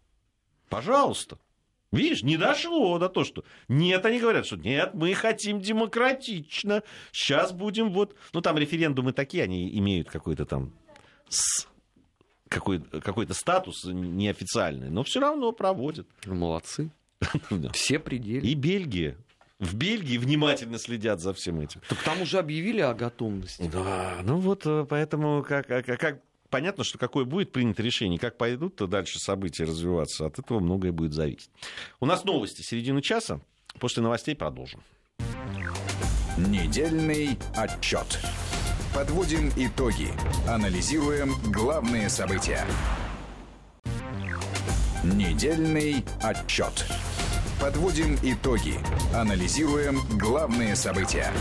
Пожалуйста. 0.69 1.39
Видишь, 1.95 2.23
не 2.23 2.37
дошло 2.37 2.99
до 2.99 3.09
того, 3.09 3.25
что... 3.25 3.45
Нет, 3.69 4.05
они 4.05 4.21
говорят, 4.21 4.47
что 4.47 4.57
нет, 4.57 4.95
мы 4.95 5.15
хотим 5.15 5.61
демократично. 5.61 6.83
Сейчас 7.13 7.53
будем 7.53 7.93
вот... 7.93 8.17
Ну, 8.33 8.41
там 8.41 8.59
референдумы 8.59 9.13
такие, 9.13 9.45
они 9.45 9.77
имеют 9.79 10.11
какой-то 10.11 10.45
там... 10.45 10.73
Какой, 12.49 12.81
какой-то 12.81 13.35
статус 13.35 13.85
неофициальный, 13.85 14.91
но 14.91 15.03
все 15.03 15.21
равно 15.21 15.53
проводят. 15.53 16.07
Молодцы. 16.27 16.91
Все 17.73 17.99
пределы. 17.99 18.47
И 18.47 18.55
Бельгия. 18.55 19.17
В 19.59 19.75
Бельгии 19.75 20.19
внимательно 20.19 20.79
следят 20.79 21.21
за 21.21 21.33
всем 21.33 21.61
этим. 21.61 21.81
Так 21.89 21.99
там 22.03 22.21
уже 22.21 22.39
объявили 22.39 22.81
о 22.81 22.93
готовности. 22.93 23.69
Да, 23.73 24.19
ну 24.23 24.39
вот 24.39 24.67
э, 24.67 24.85
поэтому 24.89 25.43
как, 25.43 25.67
как, 25.69 25.87
как- 25.87 26.21
понятно, 26.55 26.85
что 26.85 26.99
какое 26.99 27.25
будет 27.25 27.51
принято 27.51 27.83
решение, 27.83 28.17
как 28.17 28.39
пойдут 28.39 28.77
то 28.77 28.87
дальше 28.87 29.19
события 29.19 29.65
развиваться, 29.65 30.27
от 30.27 30.39
этого 30.39 30.61
многое 30.61 30.93
будет 30.93 31.13
зависеть. 31.13 31.51
У 31.99 32.07
нас 32.07 32.23
новости 32.23 32.63
середины 32.63 33.03
часа. 33.03 33.41
После 33.81 34.05
новостей 34.05 34.37
продолжим. 34.37 34.81
Недельный 36.39 37.37
отчет. 37.57 38.21
Подводим 38.95 39.51
итоги. 39.57 40.11
Анализируем 40.49 41.33
главные 41.53 42.09
события. 42.09 42.65
Недельный 45.03 46.05
отчет. 46.23 46.87
Подводим 47.61 48.17
итоги. 48.23 48.75
Анализируем 49.13 49.99
главные 50.21 50.77
события. 50.77 51.33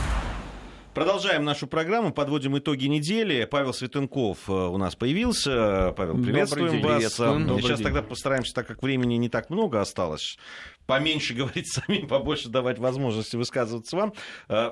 Продолжаем 0.93 1.43
нашу 1.43 1.65
программу, 1.65 2.13
подводим 2.13 2.55
итоги 2.59 2.85
недели. 2.85 3.45
Павел 3.45 3.73
Светенков 3.73 4.47
э, 4.47 4.51
у 4.51 4.77
нас 4.77 4.95
появился. 4.95 5.91
Павел, 5.97 6.13
Добрый 6.13 6.31
приветствуем 6.31 6.71
день. 6.71 6.83
вас. 6.83 6.95
Приветствуем. 6.97 7.43
Э, 7.43 7.47
Добрый 7.47 7.63
Сейчас 7.63 7.77
день. 7.79 7.85
тогда 7.85 8.03
постараемся, 8.03 8.53
так 8.53 8.67
как 8.67 8.83
времени 8.83 9.15
не 9.15 9.27
так 9.27 9.49
много 9.49 9.81
осталось, 9.81 10.37
поменьше 10.85 11.33
говорить 11.35 11.67
самим, 11.67 12.07
побольше 12.07 12.49
давать 12.49 12.77
возможности 12.77 13.35
высказываться 13.35 13.95
вам. 13.95 14.13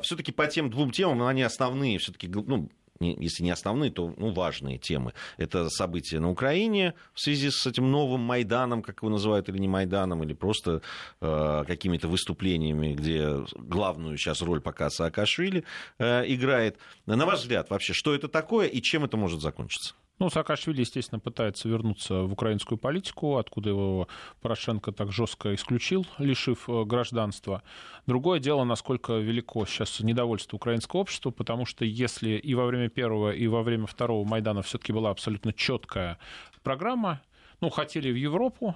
Все-таки 0.03 0.31
по 0.31 0.45
тем 0.45 0.69
двум 0.69 0.91
темам, 0.91 1.23
они 1.23 1.41
основные, 1.41 1.97
все-таки, 1.97 2.27
ну, 2.27 2.69
если 3.01 3.43
не 3.43 3.51
основные, 3.51 3.91
то 3.91 4.13
ну, 4.17 4.31
важные 4.31 4.77
темы. 4.77 5.13
Это 5.37 5.69
события 5.69 6.19
на 6.19 6.29
Украине 6.29 6.93
в 7.13 7.19
связи 7.19 7.49
с 7.49 7.65
этим 7.65 7.91
новым 7.91 8.21
Майданом, 8.21 8.81
как 8.81 9.01
его 9.01 9.09
называют, 9.09 9.49
или 9.49 9.57
не 9.57 9.67
Майданом, 9.67 10.23
или 10.23 10.33
просто 10.33 10.81
э, 11.19 11.63
какими-то 11.67 12.07
выступлениями, 12.07 12.93
где 12.93 13.45
главную 13.55 14.17
сейчас 14.17 14.41
роль 14.41 14.61
пока 14.61 14.89
Саакашвили 14.89 15.63
э, 15.99 16.23
играет. 16.27 16.77
На 17.05 17.25
ваш 17.25 17.41
взгляд, 17.41 17.69
вообще, 17.69 17.93
что 17.93 18.13
это 18.13 18.27
такое 18.27 18.67
и 18.67 18.81
чем 18.81 19.03
это 19.03 19.17
может 19.17 19.41
закончиться? 19.41 19.95
Ну, 20.21 20.29
Саакашвили, 20.29 20.81
естественно, 20.81 21.19
пытается 21.19 21.67
вернуться 21.67 22.21
в 22.21 22.33
украинскую 22.33 22.77
политику, 22.77 23.37
откуда 23.37 23.69
его 23.69 24.07
Порошенко 24.41 24.91
так 24.91 25.11
жестко 25.11 25.55
исключил, 25.55 26.05
лишив 26.19 26.69
э, 26.69 26.83
гражданства. 26.85 27.63
Другое 28.05 28.39
дело, 28.39 28.63
насколько 28.63 29.13
велико 29.13 29.65
сейчас 29.65 29.99
недовольство 29.99 30.57
украинского 30.57 30.99
общества, 30.99 31.31
потому 31.31 31.65
что 31.65 31.85
если 31.85 32.37
и 32.37 32.53
во 32.53 32.67
время 32.67 32.87
первого, 32.87 33.31
и 33.31 33.47
во 33.47 33.63
время 33.63 33.87
второго 33.87 34.23
Майдана 34.23 34.61
все-таки 34.61 34.93
была 34.93 35.09
абсолютно 35.09 35.53
четкая 35.53 36.19
программа, 36.61 37.19
ну, 37.59 37.71
хотели 37.71 38.11
в 38.11 38.15
Европу, 38.15 38.75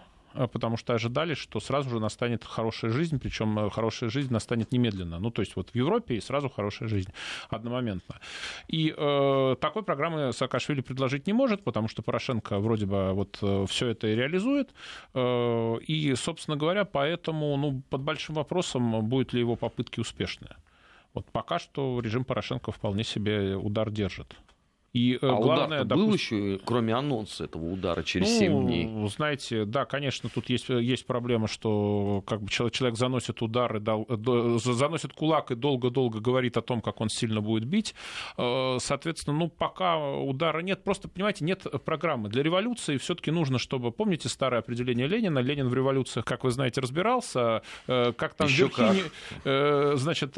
потому 0.51 0.77
что 0.77 0.93
ожидали, 0.93 1.33
что 1.33 1.59
сразу 1.59 1.89
же 1.89 1.99
настанет 1.99 2.43
хорошая 2.43 2.91
жизнь, 2.91 3.19
причем 3.19 3.57
э, 3.59 3.69
хорошая 3.69 4.09
жизнь 4.09 4.31
настанет 4.31 4.71
немедленно. 4.71 5.19
Ну, 5.19 5.31
то 5.31 5.41
есть 5.41 5.55
вот 5.55 5.69
в 5.69 5.75
Европе 5.75 6.15
и 6.15 6.21
сразу 6.21 6.49
хорошая 6.49 6.89
жизнь 6.89 7.11
одномоментно. 7.49 8.19
И 8.67 8.93
э, 8.95 9.55
такой 9.59 9.83
программы 9.83 10.33
Саакашвили 10.33 10.81
предложить 10.81 11.27
не 11.27 11.33
может, 11.33 11.63
потому 11.63 11.87
что 11.87 12.01
Порошенко 12.01 12.59
вроде 12.59 12.85
бы 12.85 13.13
вот 13.13 13.37
все 13.69 13.87
это 13.87 14.07
и 14.07 14.15
реализует. 14.15 14.73
Э, 15.13 15.77
и, 15.87 16.15
собственно 16.15 16.57
говоря, 16.57 16.85
поэтому 16.85 17.55
ну, 17.57 17.81
под 17.89 18.01
большим 18.01 18.35
вопросом, 18.35 19.05
будет 19.05 19.33
ли 19.33 19.39
его 19.39 19.55
попытки 19.55 19.99
успешны. 19.99 20.47
Вот 21.13 21.25
пока 21.31 21.59
что 21.59 21.99
режим 22.01 22.25
Порошенко 22.25 22.71
вполне 22.71 23.03
себе 23.03 23.55
удар 23.55 23.89
держит. 23.89 24.35
И 24.95 25.19
а 25.21 25.36
главное, 25.36 25.81
удар 25.81 25.86
допустим... 25.86 26.08
был 26.08 26.13
еще, 26.13 26.60
кроме 26.63 26.93
анонса 26.93 27.43
этого 27.43 27.65
удара 27.65 28.01
через 28.01 28.29
ну, 28.29 28.39
7 28.39 28.65
дней? 28.65 29.10
Знаете, 29.10 29.65
да, 29.65 29.84
конечно, 29.84 30.29
тут 30.34 30.49
есть, 30.49 30.69
есть 30.69 31.05
проблема, 31.05 31.49
что 31.49 32.23
как 32.25 32.41
бы 32.41 32.49
человек, 32.49 32.73
человек 32.73 32.97
заносит 32.97 33.41
удар, 33.41 33.75
и 33.75 33.79
дол, 33.81 34.08
заносит 34.58 35.12
кулак 35.12 35.51
и 35.51 35.55
долго-долго 35.55 36.21
говорит 36.21 36.55
о 36.55 36.62
том, 36.62 36.79
как 36.79 37.01
он 37.01 37.10
сильно 37.10 37.41
будет 37.41 37.65
бить. 37.65 37.93
Соответственно, 38.38 39.38
ну, 39.38 39.49
пока 39.49 39.99
удара 39.99 40.62
нет, 40.62 40.86
просто, 40.86 41.10
понимаете, 41.10 41.43
нет 41.43 41.65
программы. 41.84 42.29
Для 42.29 42.41
революции 42.41 42.95
все-таки 42.95 43.31
нужно, 43.31 43.60
чтобы, 43.60 43.91
помните 43.91 44.29
старое 44.29 44.62
определение 44.62 45.08
Ленина, 45.08 45.39
Ленин 45.39 45.67
в 45.67 45.73
революциях, 45.73 46.23
как 46.23 46.45
вы 46.45 46.51
знаете, 46.51 46.79
разбирался, 46.79 47.63
как 47.86 48.34
там 48.36 48.47
Еще 48.47 48.67
верхи, 48.67 49.03
как. 49.43 49.97
значит, 49.97 50.38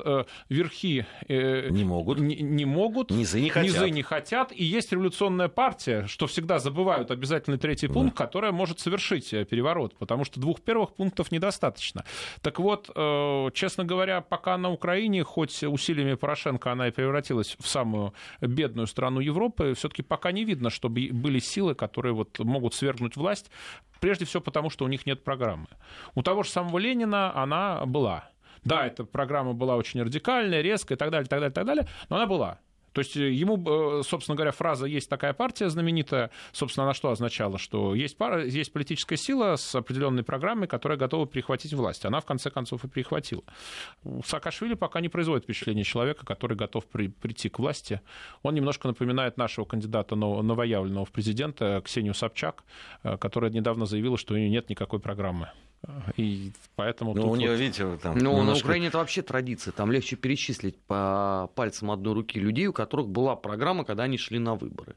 верхи 0.50 1.06
не 1.30 1.84
могут, 1.84 2.20
не, 2.20 2.38
не 2.38 2.66
могут, 2.66 3.12
низы 3.12 3.40
не 3.40 3.50
хотят. 3.50 3.72
Низы 3.72 3.90
не 3.92 4.02
хотят. 4.02 4.47
И 4.52 4.64
есть 4.64 4.92
революционная 4.92 5.48
партия, 5.48 6.08
что 6.08 6.28
всегда 6.28 6.60
забывают 6.60 7.12
обязательный 7.12 7.58
третий 7.58 7.88
пункт, 7.88 8.18
да. 8.18 8.26
которая 8.26 8.52
может 8.52 8.80
совершить 8.80 9.34
э, 9.34 9.46
переворот, 9.46 9.98
потому 9.98 10.26
что 10.26 10.40
двух 10.40 10.62
первых 10.62 10.94
пунктов 10.94 11.32
недостаточно. 11.32 12.04
Так 12.42 12.60
вот, 12.60 12.90
э, 12.96 13.50
честно 13.54 13.84
говоря, 13.86 14.22
пока 14.22 14.58
на 14.58 14.72
Украине, 14.72 15.24
хоть 15.24 15.64
усилиями 15.64 16.16
Порошенко 16.16 16.72
она 16.72 16.88
и 16.88 16.92
превратилась 16.92 17.56
в 17.60 17.68
самую 17.68 18.14
бедную 18.42 18.88
страну 18.88 19.20
Европы, 19.20 19.74
все-таки 19.76 20.02
пока 20.02 20.32
не 20.32 20.44
видно, 20.44 20.70
чтобы 20.70 21.10
были 21.12 21.40
силы, 21.40 21.76
которые 21.76 22.14
вот 22.14 22.40
могут 22.40 22.74
свергнуть 22.74 23.16
власть, 23.16 23.52
прежде 24.00 24.26
всего 24.26 24.42
потому, 24.42 24.70
что 24.70 24.86
у 24.86 24.88
них 24.88 25.06
нет 25.06 25.24
программы. 25.24 25.68
У 26.16 26.24
того 26.24 26.44
же 26.44 26.50
самого 26.50 26.78
Ленина 26.78 27.36
она 27.36 27.86
была. 27.86 28.30
Да, 28.64 28.86
эта 28.86 29.06
программа 29.06 29.54
была 29.54 29.76
очень 29.76 30.02
радикальная, 30.02 30.62
резкая 30.62 30.98
и 30.98 31.00
так 31.00 31.12
далее, 31.12 31.28
так 31.28 31.40
далее, 31.40 31.54
так 31.54 31.66
далее, 31.66 31.88
но 32.10 32.18
она 32.18 32.26
была. 32.26 32.60
То 32.98 33.02
есть 33.02 33.16
э, 33.16 33.30
ему, 33.32 34.00
э, 34.00 34.02
собственно 34.02 34.36
говоря, 34.36 34.52
фраза 34.52 34.88
«есть 34.88 35.08
такая 35.08 35.34
партия 35.34 35.70
знаменитая», 35.70 36.32
собственно, 36.52 36.86
она 36.86 36.96
что 36.96 37.12
означала? 37.12 37.60
Что 37.60 37.94
есть, 37.94 38.18
пара, 38.18 38.44
есть 38.44 38.74
политическая 38.74 39.18
сила 39.18 39.56
с 39.56 39.76
определенной 39.76 40.24
программой, 40.24 40.68
которая 40.68 40.98
готова 40.98 41.28
перехватить 41.28 41.74
власть. 41.74 42.06
Она, 42.06 42.22
в 42.22 42.26
конце 42.26 42.50
концов, 42.50 42.86
и 42.86 42.88
перехватила. 42.88 43.44
Саакашвили 44.26 44.74
пока 44.74 45.00
не 45.00 45.10
производит 45.10 45.44
впечатление 45.44 45.84
человека, 45.84 46.26
который 46.26 46.58
готов 46.58 46.88
при, 46.88 47.10
прийти 47.10 47.50
к 47.50 47.60
власти. 47.60 48.02
Он 48.42 48.56
немножко 48.56 48.88
напоминает 48.88 49.38
нашего 49.38 49.66
кандидата 49.66 50.16
новоявленного 50.16 51.06
в 51.06 51.12
президента 51.12 51.80
Ксению 51.86 52.16
Собчак, 52.16 52.64
э, 53.04 53.16
которая 53.18 53.52
недавно 53.52 53.86
заявила, 53.86 54.18
что 54.18 54.34
у 54.34 54.38
нее 54.38 54.50
нет 54.50 54.72
никакой 54.72 55.00
программы. 55.00 55.52
И 56.18 56.52
поэтому 56.76 57.14
ну, 57.14 57.32
у 57.32 57.36
нее, 57.36 57.52
вот... 57.52 57.60
видите, 57.60 57.98
там 57.98 58.18
Ну, 58.18 58.38
немножко... 58.38 58.46
на 58.46 58.70
Украине 58.70 58.88
это 58.88 58.98
вообще 58.98 59.22
традиция. 59.22 59.72
Там 59.72 59.92
легче 59.92 60.16
перечислить 60.16 60.78
по 60.88 61.50
пальцам 61.56 61.92
одной 61.92 62.14
руки 62.14 62.40
людей, 62.40 62.68
у 62.68 62.74
которых 62.74 63.08
была 63.08 63.36
программа, 63.36 63.84
когда 63.84 64.04
они 64.04 64.18
шли 64.18 64.40
на 64.40 64.56
выборы. 64.56 64.96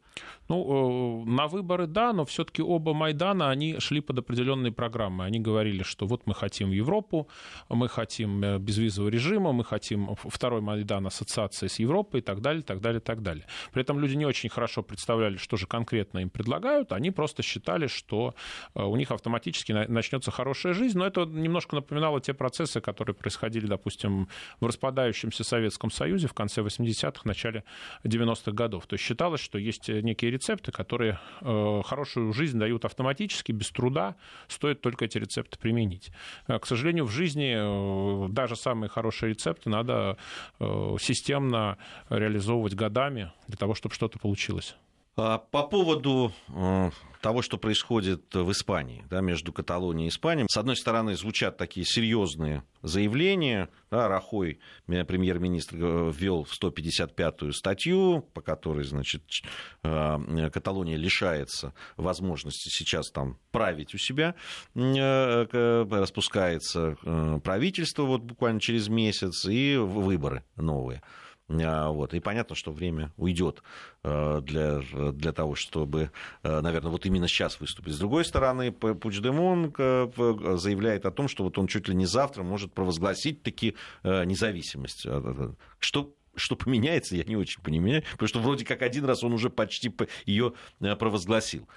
Ну, 0.48 1.24
э, 1.24 1.31
на 1.31 1.46
выборы, 1.46 1.87
да, 1.87 2.12
но 2.12 2.24
все-таки 2.24 2.62
оба 2.62 2.92
Майдана, 2.92 3.50
они 3.50 3.79
шли 3.79 4.00
под 4.00 4.18
определенные 4.18 4.72
программы. 4.72 5.24
Они 5.24 5.38
говорили, 5.38 5.83
что 5.83 6.07
вот 6.07 6.26
мы 6.26 6.35
хотим 6.35 6.70
Европу, 6.70 7.29
мы 7.68 7.88
хотим 7.88 8.42
э, 8.42 8.59
безвизового 8.59 9.11
режима, 9.11 9.53
мы 9.53 9.64
хотим 9.64 10.16
второй 10.16 10.61
Майдан 10.61 11.07
ассоциации 11.07 11.68
с 11.68 11.79
Европой 11.79 12.20
и 12.20 12.22
так 12.22 12.40
далее, 12.40 12.62
так 12.62 12.81
далее, 12.81 13.00
так 13.00 13.22
далее. 13.22 13.46
При 13.72 13.83
этом 13.83 14.00
люди 14.00 14.16
не 14.16 14.26
очень 14.26 14.50
хорошо 14.50 14.83
представляли, 14.83 15.37
что 15.37 15.57
же 15.57 15.66
конкретно 15.66 16.18
им 16.18 16.31
предлагают. 16.31 16.92
Они 16.92 17.11
просто 17.11 17.42
считали, 17.42 17.87
что 17.87 18.35
э, 18.74 18.83
у 18.83 18.96
них 18.96 19.11
автоматически 19.11 19.72
начнется 19.72 20.31
хорошая 20.31 20.50
хорошая 20.50 20.74
жизнь, 20.81 20.99
но 20.99 21.07
это 21.07 21.27
немножко 21.27 21.77
напоминало 21.77 22.21
те 22.21 22.33
процессы, 22.33 22.81
которые 22.81 23.14
происходили, 23.14 23.66
допустим, 23.66 24.29
в 24.61 24.66
распадающемся 24.66 25.45
Советском 25.45 25.90
Союзе 25.90 26.27
в 26.27 26.33
конце 26.33 26.62
80-х, 26.62 27.21
начале 27.25 27.64
90-х 28.05 28.53
годов. 28.53 28.87
То 28.87 28.95
есть 28.95 29.05
считалось, 29.05 29.40
что 29.40 29.59
есть 29.59 29.88
некие 29.88 30.31
рецепты, 30.31 30.73
которые 30.73 31.19
э, 31.43 31.83
хорошую 31.85 32.33
жизнь 32.33 32.59
дают 32.59 32.85
автоматически, 32.85 33.53
без 33.53 33.71
труда, 33.71 34.16
стоит 34.49 34.81
только 34.81 35.05
эти 35.05 35.19
рецепты 35.19 35.59
применить. 35.59 36.11
Э, 36.49 36.59
к 36.59 36.66
сожалению, 36.66 37.05
в 37.05 37.11
жизни 37.11 37.55
э, 37.57 38.29
даже 38.31 38.57
самые 38.57 38.88
хорошие 38.88 39.31
рецепты 39.31 39.69
надо 39.71 40.16
системно 40.59 41.77
реализовывать 42.09 42.75
годами 42.75 43.33
для 43.49 43.57
того, 43.57 43.75
чтобы 43.75 43.95
что-то 43.95 44.19
получилось. 44.19 44.77
По 45.20 45.62
поводу 45.64 46.33
э, 46.48 46.90
того, 47.20 47.42
что 47.42 47.59
происходит 47.59 48.35
в 48.35 48.50
Испании, 48.52 49.04
да, 49.11 49.20
между 49.20 49.52
Каталонией 49.52 50.06
и 50.06 50.09
Испанией. 50.09 50.46
С 50.50 50.56
одной 50.56 50.76
стороны, 50.76 51.14
звучат 51.14 51.59
такие 51.59 51.85
серьезные 51.85 52.62
заявления. 52.80 53.68
Да, 53.90 54.09
Рахой, 54.09 54.61
премьер-министр, 54.87 55.76
э, 55.76 56.11
ввел 56.16 56.44
в 56.44 56.52
155-ю 56.59 57.52
статью, 57.52 58.22
по 58.33 58.40
которой, 58.40 58.85
значит, 58.85 59.22
э, 59.83 60.50
Каталония 60.50 60.96
лишается 60.96 61.74
возможности 61.98 62.70
сейчас 62.70 63.11
там 63.11 63.37
править 63.50 63.94
у 63.94 63.98
себя. 63.98 64.35
Распускается 65.92 66.96
правительство 67.44 68.04
вот 68.04 68.22
буквально 68.22 68.61
через 68.61 68.88
месяц 68.88 69.44
и 69.44 69.76
выборы 69.76 70.44
новые. 70.56 71.02
А, 71.50 71.90
вот. 71.90 72.14
И 72.14 72.20
понятно, 72.20 72.54
что 72.54 72.72
время 72.72 73.12
уйдет 73.16 73.62
э, 74.04 74.40
для, 74.42 74.80
для 75.12 75.32
того, 75.32 75.54
чтобы, 75.54 76.10
э, 76.42 76.60
наверное, 76.60 76.90
вот 76.90 77.06
именно 77.06 77.28
сейчас 77.28 77.60
выступить. 77.60 77.94
С 77.94 77.98
другой 77.98 78.24
стороны, 78.24 78.70
Пучдемон 78.72 79.74
э, 79.76 80.56
заявляет 80.56 81.06
о 81.06 81.10
том, 81.10 81.28
что 81.28 81.44
вот 81.44 81.58
он 81.58 81.66
чуть 81.66 81.88
ли 81.88 81.94
не 81.94 82.06
завтра 82.06 82.42
может 82.42 82.72
провозгласить 82.72 83.42
таки 83.42 83.76
независимость. 84.04 85.06
Что 85.78 86.14
что 86.36 86.54
поменяется, 86.54 87.16
я 87.16 87.24
не 87.24 87.36
очень 87.36 87.60
понимаю, 87.60 88.02
потому 88.12 88.28
что 88.28 88.38
вроде 88.38 88.64
как 88.64 88.82
один 88.82 89.04
раз 89.04 89.24
он 89.24 89.32
уже 89.32 89.50
почти 89.50 89.92
ее 90.24 90.54
провозгласил. 90.78 91.68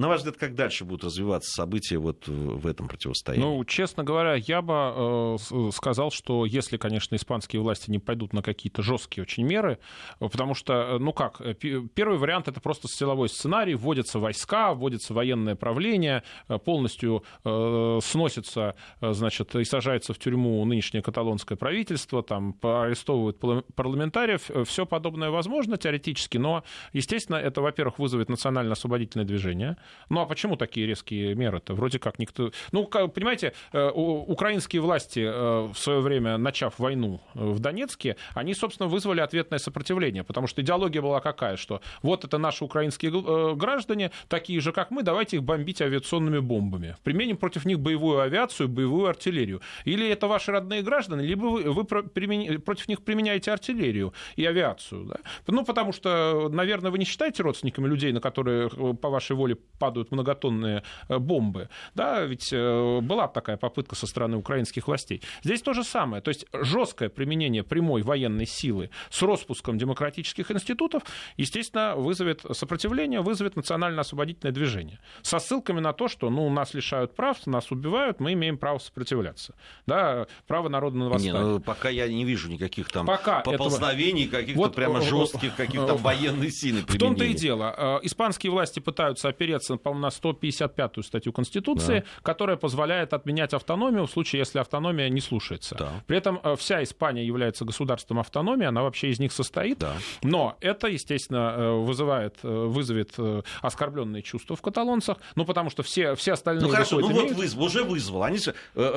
На 0.00 0.06
ваш 0.06 0.18
взгляд, 0.18 0.36
как 0.36 0.54
дальше 0.54 0.84
будут 0.84 1.02
развиваться 1.02 1.50
события 1.50 1.98
вот 1.98 2.28
в 2.28 2.68
этом 2.68 2.86
противостоянии? 2.86 3.44
Ну, 3.44 3.64
честно 3.64 4.04
говоря, 4.04 4.36
я 4.36 4.62
бы 4.62 5.36
э, 5.40 5.70
сказал, 5.72 6.12
что 6.12 6.46
если, 6.46 6.76
конечно, 6.76 7.16
испанские 7.16 7.60
власти 7.60 7.90
не 7.90 7.98
пойдут 7.98 8.32
на 8.32 8.40
какие-то 8.40 8.80
жесткие 8.80 9.22
очень 9.22 9.42
меры, 9.42 9.80
потому 10.20 10.54
что, 10.54 10.72
э, 10.72 10.98
ну 10.98 11.12
как, 11.12 11.40
э, 11.40 11.52
первый 11.52 12.16
вариант 12.16 12.46
это 12.46 12.60
просто 12.60 12.86
силовой 12.86 13.28
сценарий, 13.28 13.74
вводятся 13.74 14.20
войска, 14.20 14.72
вводится 14.72 15.14
военное 15.14 15.56
правление, 15.56 16.22
полностью 16.64 17.24
сносится, 17.42 18.76
значит, 19.00 19.56
и 19.56 19.64
сажается 19.64 20.14
в 20.14 20.18
тюрьму 20.20 20.64
нынешнее 20.64 21.02
каталонское 21.02 21.58
правительство, 21.58 22.22
там 22.22 22.56
арестовывают 22.62 23.40
парламентариев, 23.74 24.48
все 24.64 24.86
подобное 24.86 25.30
возможно 25.30 25.76
теоретически, 25.76 26.38
но, 26.38 26.62
естественно, 26.92 27.36
это, 27.36 27.60
во-первых, 27.60 27.98
вызовет 27.98 28.28
национально-освободительное 28.28 29.26
движение, 29.26 29.76
ну 30.08 30.20
а 30.20 30.26
почему 30.26 30.56
такие 30.56 30.86
резкие 30.86 31.34
меры-то? 31.34 31.74
Вроде 31.74 31.98
как 31.98 32.18
никто... 32.18 32.52
Ну, 32.72 32.86
понимаете, 32.86 33.52
э, 33.72 33.90
украинские 33.90 34.82
власти 34.82 35.20
э, 35.20 35.68
в 35.72 35.76
свое 35.76 36.00
время, 36.00 36.38
начав 36.38 36.78
войну 36.78 37.20
э, 37.34 37.44
в 37.44 37.60
Донецке, 37.60 38.16
они, 38.34 38.54
собственно, 38.54 38.88
вызвали 38.88 39.20
ответное 39.20 39.58
сопротивление, 39.58 40.24
потому 40.24 40.46
что 40.46 40.62
идеология 40.62 41.02
была 41.02 41.20
какая, 41.20 41.56
что 41.56 41.80
вот 42.02 42.24
это 42.24 42.38
наши 42.38 42.64
украинские 42.64 43.08
граждане, 43.56 44.10
такие 44.28 44.60
же, 44.60 44.72
как 44.72 44.90
мы, 44.90 45.02
давайте 45.02 45.36
их 45.36 45.42
бомбить 45.42 45.82
авиационными 45.82 46.38
бомбами. 46.38 46.96
Применим 47.04 47.36
против 47.36 47.64
них 47.64 47.80
боевую 47.80 48.20
авиацию, 48.20 48.68
боевую 48.68 49.08
артиллерию. 49.08 49.60
Или 49.84 50.08
это 50.08 50.26
ваши 50.26 50.52
родные 50.52 50.82
граждане, 50.82 51.24
либо 51.24 51.46
вы, 51.46 51.72
вы 51.72 51.84
против 51.84 52.88
них 52.88 53.02
применяете 53.02 53.52
артиллерию 53.52 54.12
и 54.36 54.44
авиацию. 54.44 55.04
Да? 55.04 55.16
Ну, 55.46 55.64
потому 55.64 55.92
что, 55.92 56.48
наверное, 56.50 56.90
вы 56.90 56.98
не 56.98 57.04
считаете 57.04 57.42
родственниками 57.42 57.86
людей, 57.86 58.12
на 58.12 58.20
которые 58.20 58.68
по 58.68 59.10
вашей 59.10 59.36
воле 59.36 59.56
падают 59.78 60.10
многотонные 60.10 60.82
э, 61.08 61.18
бомбы. 61.18 61.68
Да, 61.94 62.22
ведь 62.24 62.52
э, 62.52 63.00
была 63.00 63.28
такая 63.28 63.56
попытка 63.56 63.94
со 63.94 64.06
стороны 64.06 64.36
украинских 64.36 64.86
властей. 64.86 65.22
Здесь 65.42 65.62
то 65.62 65.72
же 65.72 65.84
самое. 65.84 66.22
То 66.22 66.28
есть 66.28 66.46
жесткое 66.52 67.08
применение 67.08 67.62
прямой 67.62 68.02
военной 68.02 68.46
силы 68.46 68.90
с 69.10 69.22
распуском 69.22 69.78
демократических 69.78 70.50
институтов, 70.50 71.02
естественно, 71.36 71.94
вызовет 71.96 72.44
сопротивление, 72.52 73.20
вызовет 73.20 73.56
национально-освободительное 73.56 74.52
движение. 74.52 74.98
Со 75.22 75.38
ссылками 75.38 75.80
на 75.80 75.92
то, 75.92 76.08
что 76.08 76.30
ну, 76.30 76.48
нас 76.50 76.74
лишают 76.74 77.14
прав, 77.14 77.46
нас 77.46 77.70
убивают, 77.70 78.20
мы 78.20 78.32
имеем 78.32 78.58
право 78.58 78.78
сопротивляться. 78.78 79.54
Да, 79.86 80.26
право 80.46 80.68
народа 80.68 80.96
на 80.96 81.08
восстание. 81.08 81.32
Не, 81.32 81.48
ну, 81.48 81.60
пока 81.60 81.88
я 81.88 82.08
не 82.08 82.24
вижу 82.24 82.48
никаких 82.48 82.90
там 82.90 83.06
пока 83.06 83.40
поползновений, 83.40 84.24
этого... 84.26 84.40
каких-то 84.40 84.60
вот, 84.60 84.74
прямо 84.74 85.00
жестких, 85.00 85.54
каких-то 85.54 85.96
военных 85.96 86.52
сил. 86.52 86.76
В 86.86 86.98
том-то 86.98 87.24
и 87.24 87.34
дело. 87.34 88.00
Испанские 88.02 88.52
власти 88.52 88.80
пытаются 88.80 89.28
опереться 89.28 89.67
ссылается, 89.68 89.76
по-моему, 89.76 90.02
на 90.02 90.08
155-ю 90.08 91.02
статью 91.02 91.32
Конституции, 91.32 92.00
да. 92.00 92.22
которая 92.22 92.56
позволяет 92.56 93.12
отменять 93.12 93.54
автономию 93.54 94.06
в 94.06 94.10
случае, 94.10 94.40
если 94.40 94.58
автономия 94.58 95.08
не 95.08 95.20
слушается. 95.20 95.74
Да. 95.74 95.92
При 96.06 96.16
этом 96.16 96.40
э, 96.42 96.56
вся 96.56 96.82
Испания 96.82 97.24
является 97.24 97.64
государством 97.64 98.18
автономии, 98.18 98.66
она 98.66 98.82
вообще 98.82 99.10
из 99.10 99.18
них 99.18 99.32
состоит. 99.32 99.78
Да. 99.78 99.96
Но 100.22 100.56
это, 100.60 100.88
естественно, 100.88 101.54
э, 101.56 101.70
вызывает, 101.78 102.36
э, 102.42 102.48
вызовет 102.48 103.14
оскорбленные 103.62 104.22
чувства 104.22 104.56
в 104.56 104.62
каталонцах, 104.62 105.18
ну, 105.34 105.44
потому 105.44 105.70
что 105.70 105.82
все, 105.82 106.14
все 106.14 106.32
остальные... 106.32 106.66
Ну, 106.66 106.70
хорошо, 106.70 107.00
ну 107.00 107.10
вот 107.10 107.30
вызов, 107.32 107.60
уже 107.60 107.82
вызвал. 107.82 108.22
Они, 108.22 108.38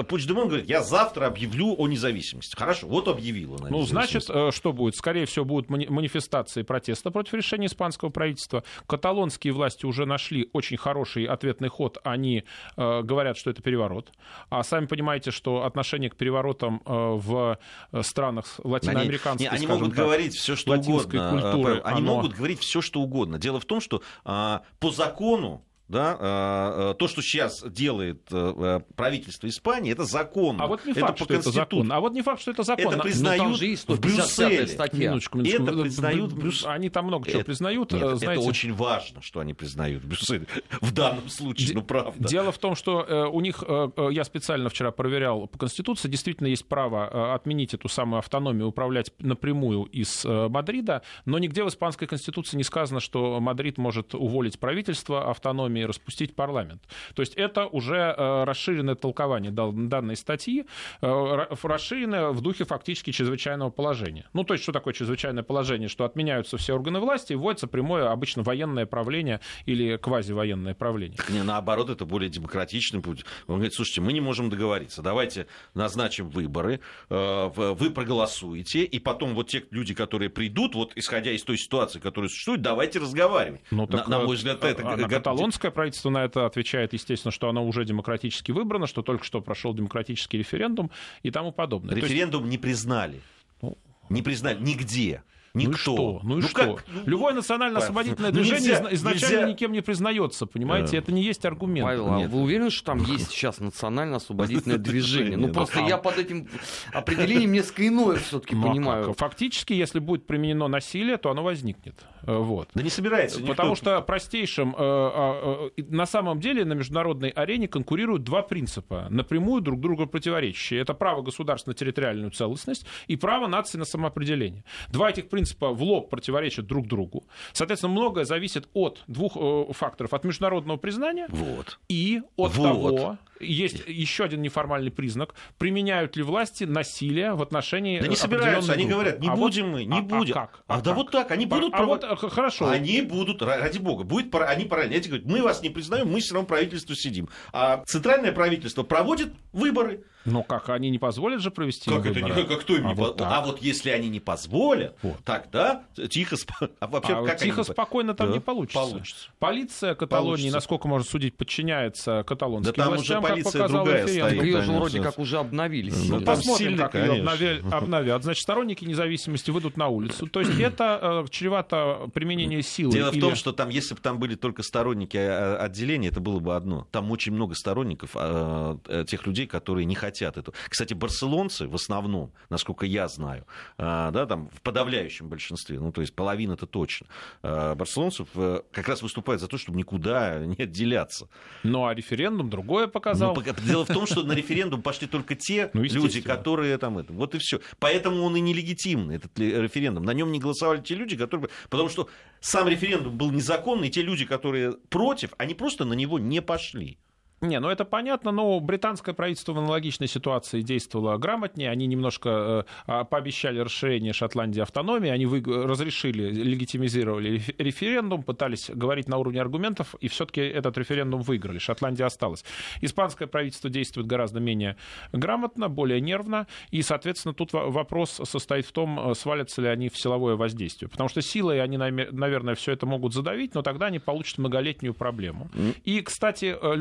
Пучдемон 0.08 0.48
говорит, 0.48 0.70
я 0.70 0.82
завтра 0.82 1.28
объявлю 1.28 1.76
о 1.78 1.88
независимости. 1.88 2.56
Хорошо, 2.56 2.88
вот 2.88 3.08
объявил 3.08 3.54
он 3.54 3.68
Ну, 3.70 3.86
значит, 3.86 4.24
что 4.24 4.74
будет? 4.74 4.96
Скорее 4.96 5.26
всего, 5.26 5.46
будут 5.46 5.70
манифестации 5.70 6.64
протеста 6.64 7.12
против 7.12 7.34
решения 7.34 7.68
испанского 7.68 8.10
правительства. 8.10 8.64
Каталонские 8.88 9.54
власти 9.54 9.86
уже 9.86 10.06
нашли 10.06 10.50
очень 10.54 10.61
хороший 10.78 11.26
ответный 11.26 11.70
ход. 11.70 11.98
Они 12.04 12.44
э, 12.78 13.02
говорят, 13.02 13.38
что 13.38 13.50
это 13.50 13.62
переворот. 13.62 14.12
А 14.50 14.64
сами 14.64 14.86
понимаете, 14.86 15.32
что 15.32 15.66
отношение 15.66 16.10
к 16.10 16.16
переворотам 16.16 16.82
э, 16.86 16.92
в 16.92 17.58
странах 18.02 18.60
латиноамериканской, 18.64 19.48
они, 19.48 19.66
не, 19.66 19.66
они 19.66 19.68
могут 19.68 19.96
так, 19.96 20.06
говорить 20.06 20.36
все, 20.36 20.56
что 20.56 20.74
угодно. 20.74 21.30
Культуры, 21.32 21.82
они 21.84 22.00
оно... 22.00 22.16
могут 22.16 22.34
говорить 22.34 22.60
все, 22.60 22.82
что 22.82 23.02
угодно. 23.02 23.40
Дело 23.40 23.60
в 23.60 23.66
том, 23.66 23.82
что 23.82 24.02
а, 24.24 24.64
по 24.80 24.92
закону 24.92 25.64
да, 25.92 26.18
а, 26.20 26.92
а, 26.92 26.94
то, 26.94 27.08
что 27.10 27.22
сейчас 27.22 27.64
делает 27.68 28.22
э, 28.32 28.80
правительство 28.96 29.48
Испании, 29.48 29.92
это 29.92 30.06
закон. 30.06 30.62
А 30.62 30.68
вот 30.68 30.86
не 30.86 30.94
факт, 30.94 31.16
это 31.16 31.26
что 31.26 31.34
это 31.34 31.52
закон. 31.52 31.92
А 31.92 32.00
вот 32.00 32.14
не 32.14 32.22
факт, 32.22 32.42
что 32.42 32.52
это 32.52 32.64
закон. 32.64 32.94
Это 32.94 33.04
признают 33.04 33.50
ну, 33.50 33.56
же 33.56 33.76
в 33.76 34.00
Брюсселе. 34.00 34.68
Статья. 34.68 35.10
Минуточку, 35.10 35.38
минуточку. 35.40 35.64
Это 35.64 35.82
признают 35.82 36.34
Брюсселе. 36.34 36.72
Они 36.72 36.90
там 36.90 37.06
много 37.08 37.30
чего 37.30 37.44
признают. 37.44 37.92
Нет, 37.92 38.18
знаете. 38.18 38.42
Это 38.42 38.50
очень 38.50 38.74
важно, 38.74 39.22
что 39.22 39.42
они 39.42 39.54
признают 39.54 40.04
в 40.04 40.08
Брюсселе. 40.08 40.48
В 40.82 40.94
данном 40.94 41.28
случае, 41.28 41.76
ну 41.76 41.84
правда. 41.84 42.28
Дело 42.28 42.52
в 42.52 42.58
том, 42.58 42.76
что 42.76 43.02
э, 43.02 43.26
у 43.26 43.42
них, 43.42 43.64
э, 43.68 44.10
я 44.12 44.24
специально 44.24 44.70
вчера 44.70 44.92
проверял 44.92 45.48
по 45.48 45.60
Конституции, 45.60 46.08
действительно 46.08 46.48
есть 46.48 46.66
право 46.66 47.34
отменить 47.36 47.74
эту 47.74 47.90
самую 47.90 48.20
автономию, 48.20 48.68
управлять 48.68 49.12
напрямую 49.20 49.84
из 49.84 50.24
Мадрида, 50.24 51.02
но 51.26 51.38
нигде 51.38 51.64
в 51.64 51.68
испанской 51.68 52.08
Конституции 52.08 52.56
не 52.56 52.64
сказано, 52.64 53.02
что 53.02 53.40
Мадрид 53.42 53.78
может 53.78 54.16
уволить 54.16 54.58
правительство 54.58 55.30
автономии 55.30 55.81
или 55.82 55.88
распустить 55.88 56.36
парламент. 56.36 56.82
То 57.16 57.22
есть 57.22 57.34
это 57.36 57.66
уже 57.66 57.96
э, 57.96 58.44
расширенное 58.44 58.96
толкование 58.96 59.52
данной 59.52 60.16
статьи, 60.16 60.66
э, 61.02 61.46
расширенное 61.64 62.30
в 62.30 62.42
духе 62.42 62.66
фактически 62.66 63.12
чрезвычайного 63.12 63.70
положения. 63.70 64.26
Ну, 64.34 64.44
то 64.44 64.54
есть 64.54 64.64
что 64.64 64.72
такое 64.72 64.94
чрезвычайное 64.94 65.44
положение? 65.44 65.90
Что 65.90 66.06
отменяются 66.06 66.58
все 66.58 66.74
органы 66.74 67.00
власти 67.00 67.34
и 67.34 67.36
вводится 67.36 67.68
прямое, 67.68 68.12
обычно 68.12 68.44
военное 68.44 68.86
правление 68.86 69.40
или 69.66 69.98
квазивоенное 69.98 70.74
правление. 70.74 71.18
Так 71.18 71.30
не, 71.30 71.44
наоборот, 71.44 71.90
это 71.90 72.06
более 72.06 72.30
демократичный 72.30 73.02
путь. 73.02 73.26
Он 73.48 73.56
говорит, 73.56 73.74
слушайте, 73.74 74.02
мы 74.02 74.14
не 74.14 74.22
можем 74.22 74.50
договориться, 74.50 75.02
давайте 75.02 75.48
назначим 75.74 76.30
выборы, 76.30 76.80
э, 77.10 77.50
вы 77.56 77.90
проголосуете, 77.90 78.84
и 78.84 79.00
потом 79.00 79.34
вот 79.34 79.50
те 79.50 79.64
люди, 79.72 79.94
которые 79.94 80.30
придут, 80.30 80.76
вот 80.76 80.94
исходя 80.96 81.32
из 81.32 81.44
той 81.44 81.58
ситуации, 81.58 82.00
которая 82.00 82.30
существует, 82.30 82.62
давайте 82.62 83.00
разговаривать. 83.00 83.62
Ну, 83.72 83.88
так, 83.88 84.08
на, 84.08 84.20
на 84.20 84.26
мой 84.26 84.36
взгляд, 84.36 84.64
это... 84.64 84.82
А, 84.84 84.98
каталонская 85.08 85.71
Правительство 85.72 86.10
на 86.10 86.24
это 86.24 86.46
отвечает, 86.46 86.94
естественно, 86.94 87.32
что 87.32 87.50
оно 87.50 87.66
уже 87.66 87.86
демократически 87.86 88.52
выбрано, 88.52 88.88
что 88.88 89.02
только 89.02 89.24
что 89.24 89.42
прошел 89.42 89.74
демократический 89.74 90.38
референдум 90.38 90.92
и 91.24 91.32
тому 91.32 91.52
подобное. 91.52 91.96
Референдум 91.96 92.44
есть... 92.44 92.52
не 92.52 92.58
признали. 92.58 93.22
Ну, 93.62 93.78
не 94.10 94.22
признали 94.22 94.62
нигде. 94.62 95.24
Никто. 95.54 95.62
Ну 95.64 95.72
и 95.72 95.78
что? 95.78 96.20
Ну 96.24 96.38
и 96.38 96.42
ну, 96.42 96.48
что? 96.48 96.76
Как? 96.76 96.86
Ну, 96.88 97.02
Любое 97.06 97.34
национально-освободительное 97.34 98.32
движение 98.32 98.60
нельзя, 98.60 98.94
изначально 98.94 99.36
нельзя. 99.36 99.48
никем 99.50 99.72
не 99.72 99.82
признается, 99.82 100.46
понимаете? 100.46 100.92
Да. 100.92 100.98
Это 101.00 101.12
не 101.12 101.24
есть 101.24 101.46
аргумент. 101.46 101.86
Павел, 101.86 102.14
а 102.14 102.20
вы 102.28 102.42
уверены, 102.42 102.70
что 102.70 102.86
там 102.86 103.04
есть 103.04 103.30
сейчас 103.32 103.60
национально-освободительное 103.60 104.78
движение? 104.78 105.38
Ну 105.38 105.50
просто 105.50 105.82
я 105.82 105.98
под 105.98 106.18
этим 106.18 106.48
определением 106.94 107.52
несколько 107.52 107.88
иное 107.88 108.18
все-таки 108.18 108.56
ну, 108.56 108.66
а 108.66 108.70
понимаю. 108.70 109.14
Фактически, 109.18 109.74
если 109.74 110.00
будет 110.00 110.26
применено 110.26 110.68
насилие, 110.68 111.18
то 111.18 111.32
оно 111.32 111.44
возникнет. 111.44 111.96
Э, 112.24 112.38
вот. 112.38 112.70
Да 112.74 112.84
не 112.84 112.90
собирается 112.90 113.42
Потому 113.42 113.76
что 113.76 114.02
простейшим... 114.02 114.76
Э, 114.78 115.70
э, 115.78 115.84
на 115.90 116.06
самом 116.06 116.40
деле 116.40 116.66
на 116.66 116.74
международной 116.74 117.30
арене 117.30 117.68
конкурируют 117.68 118.24
два 118.24 118.42
принципа, 118.42 119.08
напрямую 119.10 119.62
друг 119.62 119.80
другу 119.80 120.08
противоречащие. 120.08 120.82
Это 120.82 120.94
право 120.94 121.22
государства 121.22 121.72
на 121.72 121.76
территориальную 121.76 122.32
целостность 122.32 122.86
и 123.08 123.16
право 123.16 123.48
нации 123.48 123.78
на 123.78 123.86
самоопределение. 123.86 124.64
Два 124.90 125.10
этих 125.10 125.30
принципа 125.30 125.41
принципа 125.42 125.72
в 125.72 125.82
лоб 125.82 126.10
противоречат 126.10 126.68
друг 126.68 126.88
другу. 126.88 127.24
Соответственно, 127.52 127.94
многое 127.94 128.26
зависит 128.26 128.70
от 128.74 129.04
двух 129.08 129.36
э, 129.36 129.74
факторов. 129.74 130.14
От 130.14 130.24
международного 130.24 130.78
признания 130.78 131.28
вот. 131.30 131.80
и 131.90 132.22
от 132.38 132.56
вот. 132.56 132.64
того, 132.64 133.18
есть 133.42 133.84
еще 133.88 134.24
один 134.24 134.42
неформальный 134.42 134.92
признак. 134.92 135.36
Применяют 135.58 136.16
ли 136.16 136.24
власти 136.24 136.64
насилие 136.64 137.34
в 137.34 137.42
отношении 137.42 138.00
Да 138.00 138.08
не 138.08 138.16
собираются, 138.16 138.74
они 138.74 138.86
говорят, 138.86 139.20
не 139.20 139.30
а 139.30 139.36
будем 139.36 139.68
вот, 139.68 139.74
мы, 139.74 139.86
не 139.86 140.00
а, 140.00 140.02
будем. 140.02 140.38
А, 140.38 140.42
как? 140.42 140.64
а, 140.68 140.76
а 140.76 140.82
да 140.82 140.92
как? 140.92 140.98
вот 140.98 141.12
так, 141.12 141.32
они 141.32 141.46
будут... 141.46 141.74
А, 141.74 141.78
прово... 141.78 141.90
вот, 141.90 142.04
э, 142.04 142.30
хорошо. 142.30 142.70
Они 142.70 143.02
будут, 143.02 143.42
ради 143.42 143.78
бога, 143.78 144.04
будет, 144.04 144.34
они 144.36 144.66
параллельно 144.66 145.02
говорят, 145.08 145.26
мы 145.26 145.42
вас 145.42 145.62
не 145.62 145.70
признаем, 145.70 146.10
мы 146.10 146.20
все 146.20 146.34
равно 146.34 146.48
правительство 146.48 146.96
сидим. 146.96 147.30
А 147.54 147.84
центральное 147.86 148.32
правительство 148.32 148.84
проводит 148.84 149.34
выборы. 149.54 150.04
Но 150.26 150.44
как, 150.44 150.70
они 150.70 150.90
не 150.90 151.00
позволят 151.00 151.42
же 151.42 151.50
провести 151.50 151.90
как 151.90 152.06
выборы? 152.06 152.34
Это, 152.34 152.44
как, 152.44 152.62
кто 152.62 152.76
им 152.76 152.88
а 152.88 152.90
не 152.90 152.96
вот 152.96 153.18
по... 153.18 153.38
А 153.38 153.42
вот 153.42 153.62
если 153.62 153.90
они 153.90 154.10
не 154.10 154.20
позволят, 154.20 154.96
вот. 155.02 155.18
тогда 155.26 155.84
тихо, 156.10 156.36
а 156.80 156.88
вообще, 156.88 157.18
а 157.18 157.26
как 157.26 157.38
тихо 157.40 157.62
они... 157.62 157.64
спокойно 157.64 158.14
там 158.14 158.28
да? 158.28 158.34
не 158.34 158.40
получится. 158.40 158.80
получится. 158.80 159.30
Полиция 159.40 159.96
Каталонии, 159.96 160.32
получится. 160.32 160.58
насколько 160.58 160.88
можно 160.88 161.10
судить, 161.10 161.36
подчиняется 161.36 162.24
каталонским 162.28 162.74
да 162.74 162.84
там 162.84 162.94
властям, 162.94 163.26
полиция 163.32 163.68
другая 163.68 164.08
стоит. 164.08 164.44
Ее 164.44 164.62
же 164.62 164.72
вроде 164.72 165.02
как 165.02 165.20
уже 165.20 165.38
обновили. 165.38 165.92
Ну, 166.08 166.22
посмотрим, 166.22 166.78
как 166.78 166.96
ее 166.96 167.12
обновят, 167.20 167.74
обновят. 167.74 168.24
Значит, 168.24 168.44
сторонники 168.44 168.86
независимости 168.86 169.52
выйдут 169.52 169.78
на 169.78 169.88
улицу. 169.88 170.28
То 170.28 170.40
есть 170.40 170.52
это 170.60 171.24
э, 171.26 171.30
чревато 171.30 172.10
применение 172.14 172.62
силы. 172.62 172.94
Дело 172.94 173.10
или... 173.12 173.20
в 173.20 173.22
том, 173.22 173.36
что 173.36 173.52
там, 173.52 173.70
если 173.70 173.96
бы 173.96 174.02
там 174.02 174.20
были 174.20 174.36
только 174.36 174.64
сторонники 174.64 175.18
а, 175.18 175.58
а, 175.60 175.66
отделения, 175.66 176.10
это 176.10 176.20
было 176.20 176.40
бы 176.40 176.56
одно. 176.56 176.88
Там 176.92 177.12
очень 177.12 177.34
много 177.34 177.56
сторонников 177.56 178.12
а, 178.16 178.78
э, 178.88 179.06
тех 179.08 179.26
людей, 179.26 179.48
которые 179.48 179.86
не 179.86 179.96
хотят 179.96 180.38
этого. 180.38 180.56
Кстати, 180.70 180.94
барселонцы 180.94 181.68
в 181.68 181.76
основном, 181.76 182.32
насколько 182.50 182.86
я 182.86 183.08
знаю, 183.08 183.46
да, 183.78 184.26
там 184.26 184.50
в 184.50 184.62
подавляющем 184.62 185.30
большинстве, 185.30 185.80
ну 185.80 185.92
то 185.92 186.02
есть 186.02 186.14
половина 186.16 186.54
это 186.54 186.66
точно, 186.66 187.08
барселонцев 187.42 188.28
э, 188.36 188.62
как 188.72 188.88
раз 188.88 189.02
выступают 189.02 189.42
за 189.42 189.48
то, 189.48 189.58
чтобы 189.58 189.78
никуда 189.78 190.40
не 190.40 190.64
отделяться. 190.64 191.28
Ну 191.64 191.86
а 191.86 191.94
референдум 191.94 192.50
другое 192.50 192.88
показал. 192.88 193.21
Ну, 193.22 193.36
Дело 193.66 193.86
в 193.86 193.88
том, 193.88 194.06
что 194.06 194.24
на 194.24 194.34
референдум 194.34 194.82
пошли 194.82 195.08
только 195.08 195.36
те 195.36 195.70
ну, 195.74 195.84
люди, 195.84 196.22
которые 196.22 196.78
там 196.78 196.98
это. 196.98 197.14
Вот 197.14 197.36
и 197.36 197.38
все. 197.38 197.62
Поэтому 197.80 198.24
он 198.24 198.36
и 198.36 198.40
нелегитимный, 198.40 199.16
этот 199.16 199.38
референдум. 199.38 200.04
На 200.04 200.14
нем 200.14 200.32
не 200.32 200.40
голосовали 200.40 200.82
те 200.82 200.96
люди, 200.96 201.16
которые... 201.16 201.50
Потому 201.70 201.90
что 201.90 202.10
сам 202.40 202.68
референдум 202.68 203.18
был 203.18 203.32
незаконный, 203.32 203.88
и 203.88 203.92
те 203.92 204.02
люди, 204.02 204.26
которые 204.26 204.74
против, 204.90 205.34
они 205.38 205.54
просто 205.54 205.86
на 205.86 205.94
него 205.94 206.20
не 206.20 206.42
пошли. 206.42 206.98
Не, 207.42 207.60
ну 207.60 207.70
это 207.70 207.86
понятно, 207.86 208.32
но 208.32 208.60
британское 208.60 209.16
правительство 209.16 209.54
в 209.54 209.58
аналогичной 209.58 210.08
ситуации 210.08 210.62
действовало 210.62 211.18
грамотнее. 211.18 211.72
Они 211.72 211.88
немножко 211.88 212.68
э, 212.86 213.04
пообещали 213.06 213.58
расширение 213.58 214.14
Шотландии 214.14 214.62
автономии, 214.62 215.10
они 215.10 215.26
вы, 215.26 215.42
разрешили, 215.42 216.30
легитимизировали 216.30 217.42
референдум, 217.58 218.22
пытались 218.22 218.70
говорить 218.70 219.10
на 219.10 219.18
уровне 219.18 219.42
аргументов, 219.42 219.96
и 220.02 220.08
все-таки 220.08 220.42
этот 220.42 220.78
референдум 220.78 221.22
выиграли. 221.22 221.58
Шотландия 221.58 222.06
осталась. 222.06 222.46
Испанское 222.80 223.28
правительство 223.28 223.72
действует 223.72 224.06
гораздо 224.06 224.40
менее 224.40 224.78
грамотно, 225.12 225.68
более 225.68 226.00
нервно, 226.00 226.46
и, 226.70 226.84
соответственно, 226.84 227.34
тут 227.34 227.54
вопрос 227.54 228.22
состоит 228.24 228.68
в 228.68 228.72
том, 228.72 229.00
э, 229.00 229.16
свалятся 229.16 229.64
ли 229.64 229.68
они 229.68 229.90
в 229.90 229.98
силовое 229.98 230.36
воздействие. 230.36 230.90
Потому 230.90 231.10
что 231.10 231.24
силой 231.24 231.60
они, 231.64 231.78
наверное, 231.78 232.54
все 232.54 232.74
это 232.74 232.86
могут 232.86 233.16
задавить, 233.16 233.56
но 233.56 233.64
тогда 233.64 233.88
они 233.88 233.98
получат 233.98 234.38
многолетнюю 234.38 234.94
проблему. 234.94 235.50
И, 235.86 236.02
кстати, 236.02 236.56
э, 236.62 236.76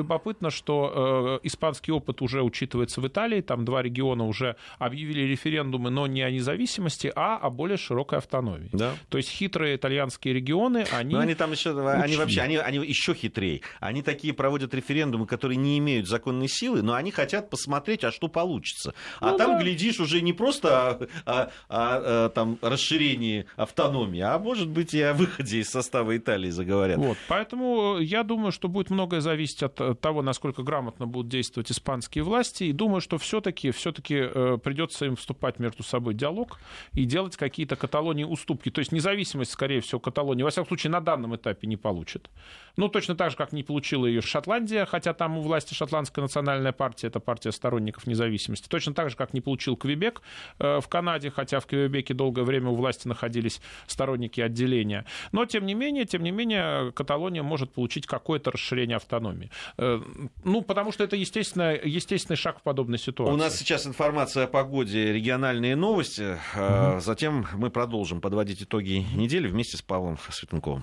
любопытно, 0.51 0.61
что 0.61 1.39
э, 1.43 1.47
испанский 1.47 1.93
опыт 1.93 2.23
уже 2.23 2.43
учитывается 2.43 3.01
в 3.01 3.07
Италии. 3.07 3.41
Там 3.41 3.65
два 3.65 3.83
региона 3.83 4.27
уже 4.27 4.57
объявили 4.79 5.23
референдумы, 5.23 5.91
но 5.91 6.07
не 6.07 6.23
о 6.23 6.31
независимости, 6.31 7.13
а 7.15 7.37
о 7.37 7.51
более 7.51 7.77
широкой 7.77 8.19
автономии. 8.19 8.69
Да. 8.73 8.95
То 9.09 9.19
есть 9.19 9.31
хитрые 9.31 9.77
итальянские 9.77 10.35
регионы, 10.35 10.85
они... 10.93 11.15
Но 11.15 11.21
они 11.21 11.35
там 11.35 11.53
еще, 11.53 11.71
они 11.89 12.17
вообще, 12.17 12.43
они, 12.43 12.57
они 12.57 12.79
еще 12.79 13.15
хитрее. 13.15 13.61
Они 13.81 14.03
такие 14.03 14.33
проводят 14.33 14.75
референдумы, 14.75 15.27
которые 15.27 15.57
не 15.57 15.79
имеют 15.79 16.09
законной 16.09 16.49
силы, 16.49 16.83
но 16.83 16.95
они 16.95 17.11
хотят 17.11 17.51
посмотреть, 17.51 18.05
а 18.05 18.13
что 18.13 18.29
получится. 18.29 18.95
А 19.21 19.33
ну, 19.33 19.39
там, 19.39 19.53
да. 19.53 19.63
глядишь, 19.63 20.01
уже 20.01 20.21
не 20.21 20.33
просто 20.33 20.91
о, 20.91 21.09
о, 21.25 21.51
о, 21.69 22.27
о 22.27 22.29
там, 22.31 22.59
расширении 22.61 23.47
автономии, 23.57 24.21
а 24.21 24.39
может 24.39 24.69
быть 24.69 24.95
и 24.95 25.03
о 25.03 25.15
выходе 25.15 25.59
из 25.61 25.71
состава 25.71 26.17
Италии 26.17 26.51
заговорят. 26.51 26.99
Вот, 26.99 27.17
поэтому 27.29 27.99
я 27.99 28.23
думаю, 28.23 28.53
что 28.53 28.69
будет 28.69 28.91
многое 28.91 29.21
зависеть 29.21 29.63
от 29.63 30.01
того, 30.01 30.23
насколько 30.23 30.40
насколько 30.41 30.63
грамотно 30.63 31.07
будут 31.07 31.31
действовать 31.31 31.71
испанские 31.71 32.25
власти, 32.25 32.65
и 32.65 32.73
думаю, 32.73 33.03
что 33.03 33.19
все-таки 33.19 33.71
все 33.73 33.93
придется 33.93 35.05
им 35.05 35.17
вступать 35.17 35.59
между 35.59 35.83
собой 35.83 36.15
в 36.15 36.17
диалог 36.17 36.59
и 36.95 37.05
делать 37.05 37.37
какие-то 37.37 37.77
Каталонии 37.77 38.25
уступки. 38.25 38.71
То 38.71 38.79
есть 38.79 38.91
независимость, 38.91 39.51
скорее 39.51 39.83
всего, 39.83 40.01
Каталонии, 40.01 40.43
во 40.43 40.49
всяком 40.49 40.69
случае, 40.69 40.93
на 40.93 41.01
данном 41.01 41.37
этапе 41.37 41.67
не 41.67 41.77
получит. 41.77 42.31
Ну, 42.81 42.89
точно 42.89 43.15
так 43.15 43.31
же, 43.31 43.37
как 43.37 43.53
не 43.53 43.63
получила 43.63 44.07
ее 44.07 44.23
Шотландия, 44.23 44.87
хотя 44.87 45.13
там 45.13 45.37
у 45.37 45.43
власти 45.43 45.75
Шотландская 45.75 46.23
национальная 46.23 46.73
партия, 46.73 47.09
это 47.09 47.21
партия 47.21 47.53
сторонников 47.53 48.07
независимости. 48.07 48.69
Точно 48.69 48.95
так 48.95 49.11
же, 49.11 49.17
как 49.17 49.35
не 49.35 49.43
получил 49.43 49.77
Квебек 49.77 50.23
в 50.59 50.85
Канаде, 50.89 51.31
хотя 51.31 51.61
в 51.61 51.67
Квебеке 51.67 52.15
долгое 52.15 52.43
время 52.43 52.71
у 52.71 52.75
власти 52.75 53.07
находились 53.07 53.61
сторонники 53.87 54.41
отделения. 54.41 55.05
Но, 55.31 55.45
тем 55.45 55.67
не 55.67 55.75
менее, 55.75 56.07
тем 56.07 56.23
не 56.23 56.31
менее, 56.31 56.91
Каталония 56.93 57.43
может 57.43 57.71
получить 57.71 58.07
какое-то 58.07 58.51
расширение 58.51 58.97
автономии. 58.97 59.51
Э, 59.77 60.01
ну, 60.43 60.63
потому 60.63 60.91
что 60.91 61.05
это 61.05 61.17
естественно, 61.17 61.75
естественный 61.75 62.39
шаг 62.39 62.61
в 62.61 62.63
подобной 62.63 62.99
ситуации. 62.99 63.35
У 63.35 63.37
нас 63.37 63.59
сейчас 63.59 63.87
информация 63.87 64.45
о 64.45 64.47
погоде, 64.47 65.13
региональные 65.13 65.77
новости. 65.77 66.39
Угу. 66.57 67.01
Затем 67.01 67.47
мы 67.53 67.69
продолжим 67.69 68.23
подводить 68.23 68.63
итоги 68.63 69.05
недели 69.15 69.49
вместе 69.49 69.77
с 69.77 69.83
Павлом 69.83 70.17
Светенковым. 70.31 70.83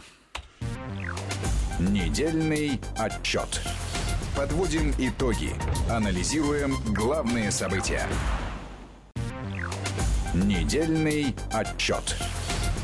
Недельный 1.79 2.79
отчет. 2.97 3.61
Подводим 4.35 4.95
итоги. 4.97 5.51
Анализируем 5.87 6.73
главные 6.91 7.51
события. 7.51 8.01
Недельный 10.33 11.35
отчет. 11.53 12.17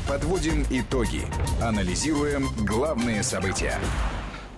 Подводим 0.08 0.64
итоги. 0.70 1.22
Анализируем 1.60 2.46
главные 2.64 3.24
события. 3.24 3.80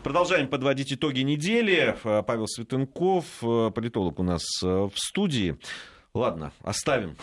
Продолжаем 0.03 0.49
подводить 0.49 0.93
итоги 0.93 1.21
недели. 1.21 1.97
Павел 2.03 2.47
Светенков, 2.47 3.25
политолог 3.41 4.19
у 4.19 4.23
нас 4.23 4.45
в 4.61 4.93
студии. 4.97 5.57
Ладно, 6.17 6.53
оставим. 6.63 7.15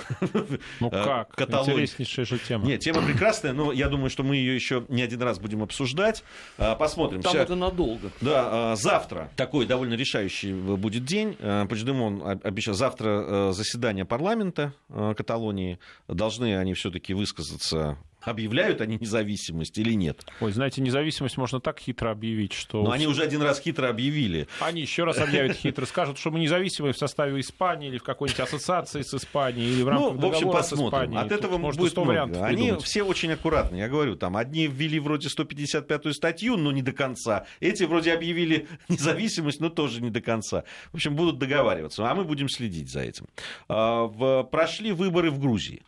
Ну 0.80 0.90
э, 0.90 1.04
как? 1.04 1.30
Каталонию. 1.30 1.82
Интереснейшая 1.82 2.26
же 2.26 2.38
тема. 2.38 2.66
Нет, 2.66 2.82
тема 2.82 3.02
прекрасная, 3.02 3.52
но 3.52 3.72
я 3.72 3.90
думаю, 3.90 4.12
что 4.12 4.22
мы 4.22 4.36
ее 4.36 4.54
еще 4.54 4.86
не 4.88 5.02
один 5.02 5.22
раз 5.24 5.40
будем 5.40 5.64
обсуждать. 5.64 6.24
Э, 6.60 6.76
посмотрим. 6.76 7.24
Там 7.24 7.34
Сейчас... 7.34 7.46
это 7.46 7.56
надолго. 7.56 8.12
Да, 8.22 8.74
э, 8.74 8.76
завтра 8.76 9.32
такой 9.36 9.66
довольно 9.66 9.96
решающий 9.96 10.54
будет 10.54 11.06
день. 11.06 11.36
Пучдемон 11.68 12.40
обещал 12.44 12.76
завтра 12.76 13.52
заседание 13.52 14.06
парламента 14.06 14.74
Каталонии. 14.90 15.80
Должны 16.08 16.56
они 16.58 16.76
все-таки 16.76 17.16
высказаться 17.16 17.98
объявляют 18.26 18.82
они 18.82 18.98
независимость 19.00 19.78
или 19.78 19.94
нет. 19.94 20.26
Ой, 20.40 20.52
знаете, 20.52 20.82
независимость 20.82 21.38
можно 21.38 21.60
так 21.60 21.80
хитро 21.80 22.12
объявить, 22.12 22.54
что... 22.54 22.84
Но 22.84 22.92
они 22.92 23.08
уже 23.08 23.24
один 23.24 23.42
раз 23.42 23.60
хитро 23.60 23.90
объявили. 23.90 24.48
Они 24.60 24.82
еще 24.82 25.04
раз 25.04 25.18
объявят 25.18 25.56
хитро, 25.58 25.86
скажут, 25.86 26.18
что 26.18 26.32
мы 26.32 26.40
независимы 26.40 26.94
в 26.94 26.98
составе 26.98 27.40
Испании 27.40 27.90
или 27.90 27.98
в 27.98 28.04
какой-нибудь 28.04 28.40
ассоциации 28.40 29.02
с 29.02 29.14
Испанией 29.14 29.72
или 29.72 29.84
в 29.84 29.88
рамках 29.88 30.14
ну, 30.16 30.20
в 30.20 30.26
общем, 30.32 30.52
посмотрим. 30.52 31.18
От 31.18 31.32
этого 31.32 31.60
Тут, 31.60 31.78
будет 31.78 31.98
много. 31.98 32.46
Они 32.46 32.74
все 32.84 33.04
очень 33.04 33.32
аккуратны. 33.32 33.78
Я 33.78 33.90
говорю, 33.90 34.16
там 34.16 34.38
одни 34.38 34.68
ввели 34.68 35.00
вроде 35.00 35.30
155-ю 35.30 36.14
статью, 36.14 36.58
но 36.58 36.72
не 36.72 36.82
до 36.82 36.92
конца. 36.92 37.46
Эти 37.60 37.84
вроде 37.84 38.14
объявили 38.14 38.68
независимость, 38.90 39.60
но 39.60 39.70
тоже 39.70 40.02
не 40.02 40.10
до 40.10 40.22
конца. 40.22 40.64
В 40.92 40.96
общем, 40.96 41.16
будут 41.16 41.40
договариваться. 41.40 42.10
А 42.10 42.16
мы 42.16 42.24
будем 42.24 42.50
следить 42.50 42.90
за 42.90 43.02
этим. 43.02 43.26
А, 43.68 44.44
прошли 44.44 44.92
выборы 44.92 45.32
в 45.32 45.40
Грузии. 45.40 45.82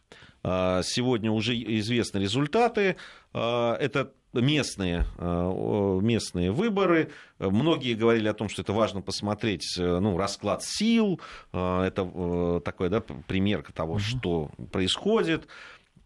А, 0.48 0.84
сегодня 0.84 1.32
уже 1.32 1.56
известны 1.56 2.20
результаты. 2.20 2.98
А, 3.34 3.76
это 3.78 4.12
местные, 4.32 5.06
а, 5.18 6.00
местные 6.00 6.52
выборы. 6.52 7.10
Многие 7.40 7.96
говорили 7.96 8.28
о 8.28 8.34
том, 8.36 8.48
что 8.48 8.62
это 8.62 8.72
важно 8.72 9.02
посмотреть 9.02 9.74
ну, 9.78 10.18
расклад 10.18 10.64
сил. 10.64 11.20
Это 11.52 12.10
э, 12.14 12.62
такой 12.64 12.90
да, 12.90 13.02
пример 13.02 13.64
того, 13.74 13.98
что 13.98 14.52
происходит. 14.72 15.48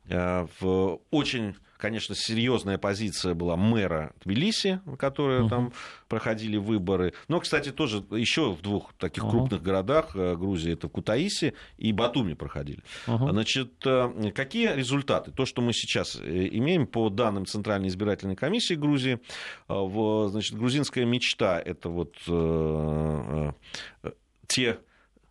В 0.05 1.01
очень 1.11 1.55
конечно, 1.79 2.13
серьезная 2.13 2.77
позиция 2.77 3.33
была 3.33 3.55
мэра 3.55 4.13
Тбилиси, 4.23 4.81
в 4.85 4.97
которой 4.97 5.41
uh-huh. 5.41 5.49
там 5.49 5.73
проходили 6.07 6.57
выборы. 6.57 7.13
Но, 7.29 7.39
кстати, 7.39 7.71
тоже 7.71 8.03
еще 8.11 8.51
в 8.51 8.61
двух 8.61 8.93
таких 8.93 9.23
uh-huh. 9.23 9.29
крупных 9.29 9.63
городах 9.63 10.15
э, 10.15 10.35
Грузии, 10.35 10.73
это 10.73 10.89
Кутаиси 10.89 11.53
и 11.77 11.93
Батуми 11.93 12.33
проходили. 12.33 12.83
Uh-huh. 13.07 13.31
Значит, 13.31 13.71
э, 13.85 14.31
какие 14.35 14.75
результаты? 14.75 15.31
То, 15.31 15.45
что 15.45 15.61
мы 15.61 15.71
сейчас 15.73 16.17
э, 16.21 16.49
имеем 16.51 16.85
по 16.85 17.09
данным 17.09 17.45
Центральной 17.45 17.87
избирательной 17.87 18.35
комиссии 18.35 18.73
Грузии, 18.73 19.19
значит, 19.67 20.57
грузинская 20.57 21.05
мечта, 21.05 21.59
это 21.59 21.89
вот 21.89 22.15
те 24.47 24.79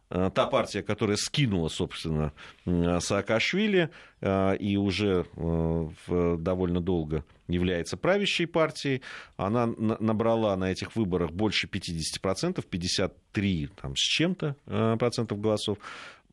та 0.09 0.47
партия, 0.47 0.83
которая 0.83 1.17
скинула, 1.17 1.69
собственно, 1.69 2.33
Саакашвили 2.65 3.91
э, 4.21 4.57
и 4.57 4.77
уже 4.77 5.27
э, 5.37 6.37
довольно 6.39 6.81
долго 6.81 7.25
является 7.47 7.97
правящей 7.97 8.47
партией, 8.47 9.03
она 9.37 9.67
набрала 9.67 10.57
на 10.57 10.71
этих 10.71 10.97
выборах 10.97 11.31
больше 11.31 11.67
50%, 11.67 12.65
53 12.67 13.69
там, 13.81 13.97
с 13.97 14.01
чем-то 14.01 14.57
процентов 14.99 15.41
голосов 15.41 15.79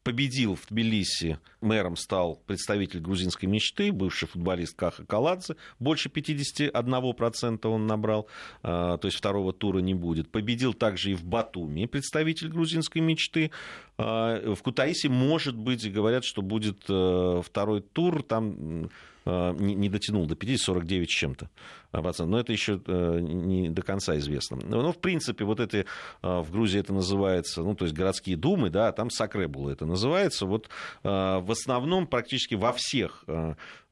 победил 0.05 0.53
в 0.53 0.67
Тбилиси, 0.69 1.39
мэром 1.61 1.97
стал 1.97 2.39
представитель 2.45 2.99
грузинской 2.99 3.49
мечты, 3.49 3.91
бывший 3.91 4.27
футболист 4.27 4.77
Каха 4.77 5.03
Каладзе, 5.03 5.55
больше 5.79 6.09
51% 6.09 7.65
он 7.65 7.87
набрал, 7.87 8.27
а, 8.61 8.97
то 8.97 9.07
есть 9.07 9.17
второго 9.17 9.51
тура 9.51 9.79
не 9.79 9.95
будет. 9.95 10.29
Победил 10.29 10.75
также 10.75 11.11
и 11.11 11.13
в 11.15 11.25
Батуми 11.25 11.87
представитель 11.87 12.49
грузинской 12.49 13.01
мечты. 13.01 13.49
А, 13.97 14.53
в 14.53 14.61
Кутаиси, 14.61 15.07
может 15.07 15.55
быть, 15.55 15.91
говорят, 15.91 16.23
что 16.23 16.43
будет 16.43 16.83
э, 16.87 17.41
второй 17.43 17.81
тур, 17.81 18.21
там 18.21 18.91
не 19.25 19.89
дотянул 19.89 20.27
до 20.27 20.35
50, 20.35 20.61
49 20.61 21.09
с 21.09 21.13
чем-то 21.13 21.49
процентов. 21.91 22.27
Но 22.27 22.39
это 22.39 22.51
еще 22.51 22.79
э, 22.85 23.19
не 23.21 23.69
до 23.69 23.81
конца 23.81 24.17
известно. 24.17 24.57
Но, 24.57 24.91
в 24.91 24.99
принципе, 24.99 25.45
вот 25.45 25.59
это 25.59 25.79
э, 25.79 25.83
в 26.21 26.51
Грузии 26.51 26.79
это 26.79 26.93
называется, 26.93 27.61
ну, 27.63 27.75
то 27.75 27.85
есть 27.85 27.95
городские 27.95 28.37
думы, 28.37 28.69
да, 28.69 28.91
там 28.91 29.09
Сакребула 29.09 29.71
это 29.71 29.85
называется. 29.85 30.45
Вот 30.45 30.69
в 31.03 31.51
основном 31.51 32.07
практически 32.07 32.55
во 32.55 32.71
всех 32.73 33.23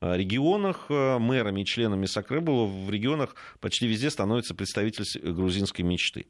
регионах 0.02 0.90
мэрами 0.90 1.62
и 1.62 1.66
членами 1.66 2.06
Сакребула 2.06 2.66
в 2.66 2.90
регионах 2.90 3.36
почти 3.60 3.88
везде 3.88 4.10
становится 4.10 4.54
представитель 4.56 5.06
грузинской 5.32 5.86
мечты. 5.86 6.26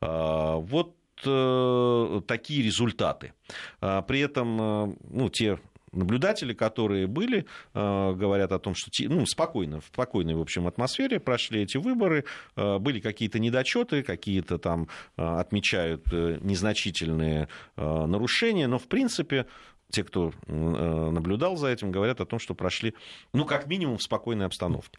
Вот 0.00 0.94
такие 1.20 2.62
результаты. 2.62 3.32
При 3.80 4.20
этом 4.20 4.96
ну, 5.10 5.28
те 5.30 5.58
наблюдатели, 5.92 6.52
которые 6.52 7.06
были, 7.06 7.46
э, 7.74 8.12
говорят 8.14 8.52
о 8.52 8.58
том, 8.58 8.74
что 8.74 8.90
ну, 9.08 9.26
спокойно, 9.26 9.80
в 9.80 9.86
спокойной, 9.86 10.34
в 10.34 10.40
общем, 10.40 10.66
атмосфере 10.66 11.20
прошли 11.20 11.62
эти 11.62 11.76
выборы, 11.76 12.24
э, 12.56 12.78
были 12.78 13.00
какие-то 13.00 13.38
недочеты, 13.38 14.02
какие-то 14.02 14.58
там 14.58 14.88
э, 15.16 15.22
отмечают 15.22 16.06
незначительные 16.12 17.48
нарушения, 17.76 18.66
но, 18.66 18.78
в 18.78 18.86
принципе, 18.88 19.46
те, 19.90 20.04
кто 20.04 20.32
э, 20.46 20.52
наблюдал 20.52 21.56
за 21.56 21.68
этим, 21.68 21.90
говорят 21.90 22.20
о 22.20 22.26
том, 22.26 22.38
что 22.38 22.54
прошли, 22.54 22.94
ну, 23.32 23.46
как 23.46 23.66
минимум, 23.66 23.96
в 23.96 24.02
спокойной 24.02 24.44
обстановке. 24.44 24.98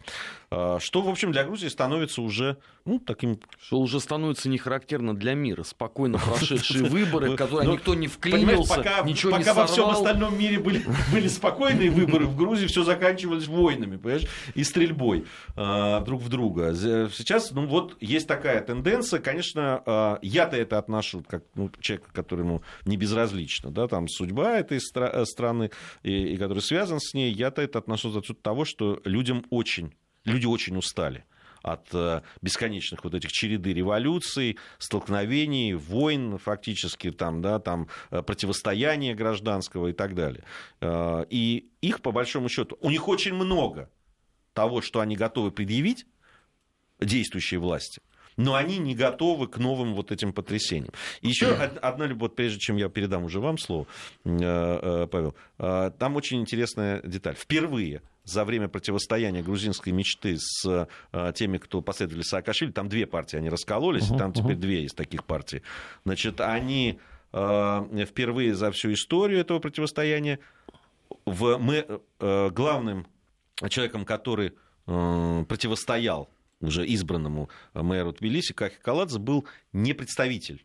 А, 0.50 0.80
что, 0.80 1.00
в 1.02 1.08
общем, 1.08 1.30
для 1.30 1.44
Грузии 1.44 1.68
становится 1.68 2.22
уже, 2.22 2.56
ну, 2.84 2.98
таким... 2.98 3.38
Что 3.62 3.78
уже 3.78 4.00
становится 4.00 4.48
не 4.48 4.58
характерно 4.58 5.14
для 5.14 5.34
мира. 5.34 5.62
Спокойно 5.62 6.18
прошедшие 6.38 6.84
выборы, 6.84 7.30
в 7.30 7.36
которые 7.36 7.68
ну, 7.68 7.74
никто 7.74 7.94
не 7.94 8.08
вклинился, 8.08 8.82
ничего 9.04 9.32
не 9.32 9.44
Пока 9.44 9.54
во 9.54 9.66
всем 9.66 9.90
остальном 9.90 10.36
мире 10.36 10.58
были, 10.58 10.84
были 11.12 11.28
спокойные 11.28 11.90
выборы, 11.90 12.26
в 12.26 12.36
Грузии 12.36 12.66
все 12.66 12.82
заканчивалось 12.82 13.46
войнами, 13.46 13.96
понимаешь, 13.96 14.26
и 14.54 14.64
стрельбой 14.64 15.24
а, 15.54 16.00
друг 16.00 16.20
в 16.20 16.28
друга. 16.28 16.74
Сейчас, 16.74 17.52
ну, 17.52 17.66
вот 17.66 17.96
есть 18.00 18.26
такая 18.26 18.60
тенденция. 18.60 19.20
Конечно, 19.20 19.82
а, 19.86 20.18
я-то 20.20 20.56
это 20.56 20.78
отношу, 20.78 21.22
как 21.28 21.44
ну, 21.54 21.70
человек, 21.78 22.08
которому 22.12 22.62
не 22.86 22.96
безразлично, 22.96 23.70
да, 23.70 23.86
там, 23.86 24.08
судьба 24.08 24.58
этой 24.58 24.79
стра- 24.80 25.10
э, 25.12 25.24
страны, 25.24 25.70
и, 26.02 26.34
и 26.34 26.36
который 26.36 26.60
связан 26.60 27.00
с 27.00 27.14
ней, 27.14 27.32
я-то 27.32 27.62
это 27.62 27.78
отношу 27.78 28.10
за 28.10 28.22
счет 28.22 28.42
того, 28.42 28.64
что 28.64 29.00
людям 29.04 29.44
очень, 29.50 29.94
люди 30.24 30.46
очень 30.46 30.76
устали 30.76 31.24
от 31.62 31.88
э, 31.92 32.22
бесконечных 32.40 33.04
вот 33.04 33.14
этих 33.14 33.32
череды 33.32 33.72
революций, 33.72 34.58
столкновений, 34.78 35.74
войн 35.74 36.38
фактически, 36.38 37.10
там, 37.10 37.42
да, 37.42 37.58
там, 37.58 37.88
э, 38.10 38.22
противостояния 38.22 39.14
гражданского 39.14 39.88
и 39.88 39.92
так 39.92 40.14
далее. 40.14 40.44
И 41.28 41.70
их, 41.82 42.00
по 42.00 42.12
большому 42.12 42.48
счету, 42.48 42.78
у 42.80 42.90
них 42.90 43.08
очень 43.08 43.34
много 43.34 43.90
того, 44.54 44.80
что 44.80 45.00
они 45.00 45.16
готовы 45.16 45.50
предъявить 45.50 46.06
действующей 46.98 47.58
власти 47.58 48.00
но 48.40 48.54
они 48.54 48.78
не 48.78 48.94
готовы 48.94 49.48
к 49.48 49.58
новым 49.58 49.94
вот 49.94 50.10
этим 50.10 50.32
потрясениям. 50.32 50.92
Еще 51.20 51.52
одна, 51.52 52.08
вот 52.14 52.36
прежде 52.36 52.58
чем 52.58 52.76
я 52.76 52.88
передам 52.88 53.24
уже 53.24 53.38
вам 53.38 53.58
слово, 53.58 53.86
э, 54.24 54.30
э, 54.32 55.06
Павел, 55.08 55.34
э, 55.58 55.90
там 55.98 56.16
очень 56.16 56.40
интересная 56.40 57.02
деталь. 57.02 57.34
Впервые 57.34 58.00
за 58.24 58.46
время 58.46 58.68
противостояния 58.68 59.42
грузинской 59.42 59.92
мечты 59.92 60.36
с 60.38 60.88
теми, 61.34 61.58
кто 61.58 61.82
последовали 61.82 62.22
Саакашвили, 62.22 62.70
там 62.70 62.88
две 62.88 63.06
партии, 63.06 63.36
они 63.36 63.48
раскололись, 63.48 64.10
uh-huh, 64.10 64.18
там 64.18 64.30
uh-huh. 64.30 64.42
теперь 64.42 64.56
две 64.56 64.84
из 64.84 64.92
таких 64.92 65.24
партий. 65.24 65.62
Значит, 66.04 66.40
они 66.40 66.98
впервые 67.32 68.54
за 68.54 68.70
всю 68.70 68.92
историю 68.92 69.40
этого 69.40 69.58
противостояния 69.58 70.38
в, 71.24 71.58
мы, 71.58 72.00
главным 72.20 73.06
человеком, 73.68 74.04
который 74.04 74.52
противостоял 74.84 76.28
уже 76.60 76.86
избранному 76.86 77.48
мэру 77.74 78.12
Тбилиси, 78.12 78.52
как 78.52 78.80
Каладзе, 78.80 79.18
был 79.18 79.46
не 79.72 79.92
представитель 79.92 80.64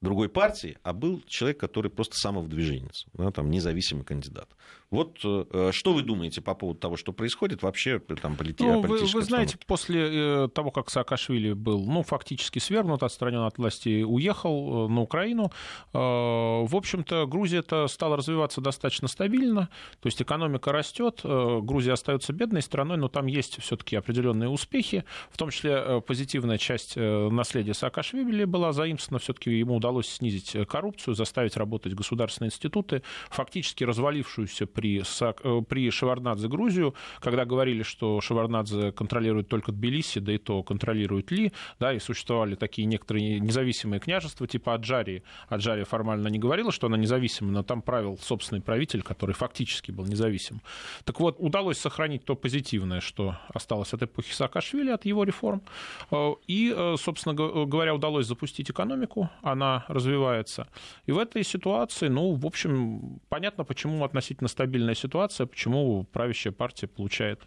другой 0.00 0.28
партии, 0.28 0.78
а 0.82 0.92
был 0.92 1.22
человек, 1.26 1.60
который 1.60 1.90
просто 1.90 2.16
самовдвиженец, 2.16 3.06
да, 3.12 3.30
там, 3.30 3.50
независимый 3.50 4.04
кандидат. 4.04 4.48
Вот 4.92 5.20
э, 5.24 5.70
что 5.72 5.94
вы 5.94 6.02
думаете 6.02 6.42
по 6.42 6.54
поводу 6.54 6.78
того, 6.78 6.98
что 6.98 7.14
происходит 7.14 7.62
вообще 7.62 7.98
там 7.98 8.36
полити... 8.36 8.62
ну, 8.62 8.82
вы, 8.82 8.98
вы 9.06 9.22
знаете, 9.22 9.56
после 9.66 10.44
э, 10.44 10.48
того, 10.54 10.70
как 10.70 10.90
Саакашвили 10.90 11.54
был 11.54 11.82
ну, 11.86 12.02
фактически 12.02 12.58
свергнут, 12.58 13.02
отстранен 13.02 13.40
от 13.40 13.56
власти, 13.56 14.02
уехал 14.02 14.86
э, 14.86 14.92
на 14.92 15.00
Украину, 15.00 15.50
в 15.92 16.76
общем-то, 16.76 17.26
Грузия-то 17.26 17.86
стала 17.88 18.16
развиваться 18.16 18.60
достаточно 18.60 19.08
стабильно, 19.08 19.70
то 20.00 20.08
есть 20.08 20.20
экономика 20.20 20.72
растет, 20.72 21.20
Грузия 21.22 21.92
остается 21.92 22.32
бедной 22.32 22.60
страной, 22.60 22.98
но 22.98 23.08
там 23.08 23.26
есть 23.26 23.60
все-таки 23.62 23.96
определенные 23.96 24.50
успехи, 24.50 25.04
в 25.30 25.38
том 25.38 25.50
числе 25.50 26.02
позитивная 26.02 26.58
часть 26.58 26.96
наследия 26.96 27.72
Саакашвили 27.74 28.44
была 28.44 28.72
заимствована, 28.72 29.20
все-таки 29.20 29.50
ему 29.50 29.76
удалось 29.76 30.08
снизить 30.08 30.54
коррупцию, 30.68 31.14
заставить 31.14 31.56
работать 31.56 31.94
государственные 31.94 32.48
институты, 32.48 33.02
фактически 33.30 33.84
развалившуюся 33.84 34.66
при, 34.82 35.00
э, 35.00 35.62
при 35.62 35.90
Шеварднадзе 35.90 36.48
Грузию, 36.48 36.94
когда 37.20 37.44
говорили, 37.44 37.82
что 37.84 38.20
Шеварднадзе 38.20 38.90
контролирует 38.92 39.48
только 39.48 39.70
Тбилиси, 39.70 40.18
да 40.18 40.32
и 40.32 40.38
то 40.38 40.62
контролирует 40.62 41.30
Ли, 41.30 41.52
да, 41.78 41.92
и 41.92 42.00
существовали 42.00 42.56
такие 42.56 42.86
некоторые 42.86 43.38
независимые 43.38 44.00
княжества, 44.00 44.46
типа 44.46 44.74
Аджарии. 44.74 45.22
Аджария 45.48 45.84
формально 45.84 46.28
не 46.28 46.38
говорила, 46.38 46.72
что 46.72 46.88
она 46.88 46.96
независима, 46.96 47.52
но 47.52 47.62
там 47.62 47.80
правил 47.82 48.18
собственный 48.20 48.60
правитель, 48.60 49.02
который 49.02 49.34
фактически 49.34 49.92
был 49.92 50.04
независим. 50.06 50.60
Так 51.04 51.20
вот, 51.20 51.36
удалось 51.38 51.78
сохранить 51.78 52.24
то 52.24 52.34
позитивное, 52.34 53.00
что 53.00 53.36
осталось 53.54 53.94
от 53.94 54.02
эпохи 54.02 54.32
Саакашвили, 54.32 54.90
от 54.90 55.04
его 55.04 55.24
реформ. 55.24 55.62
Э, 56.10 56.32
и, 56.48 56.74
э, 56.76 56.96
собственно 56.98 57.34
говоря, 57.34 57.94
удалось 57.94 58.26
запустить 58.26 58.70
экономику, 58.70 59.30
она 59.42 59.84
развивается. 59.88 60.66
И 61.06 61.12
в 61.12 61.18
этой 61.18 61.44
ситуации, 61.44 62.08
ну, 62.08 62.34
в 62.34 62.46
общем, 62.46 63.20
понятно, 63.28 63.64
почему 63.64 64.04
относительно 64.04 64.48
стабильно 64.48 64.71
стабильная 64.72 64.94
ситуация, 64.94 65.46
почему 65.46 66.04
правящая 66.12 66.52
партия 66.52 66.86
получает, 66.86 67.40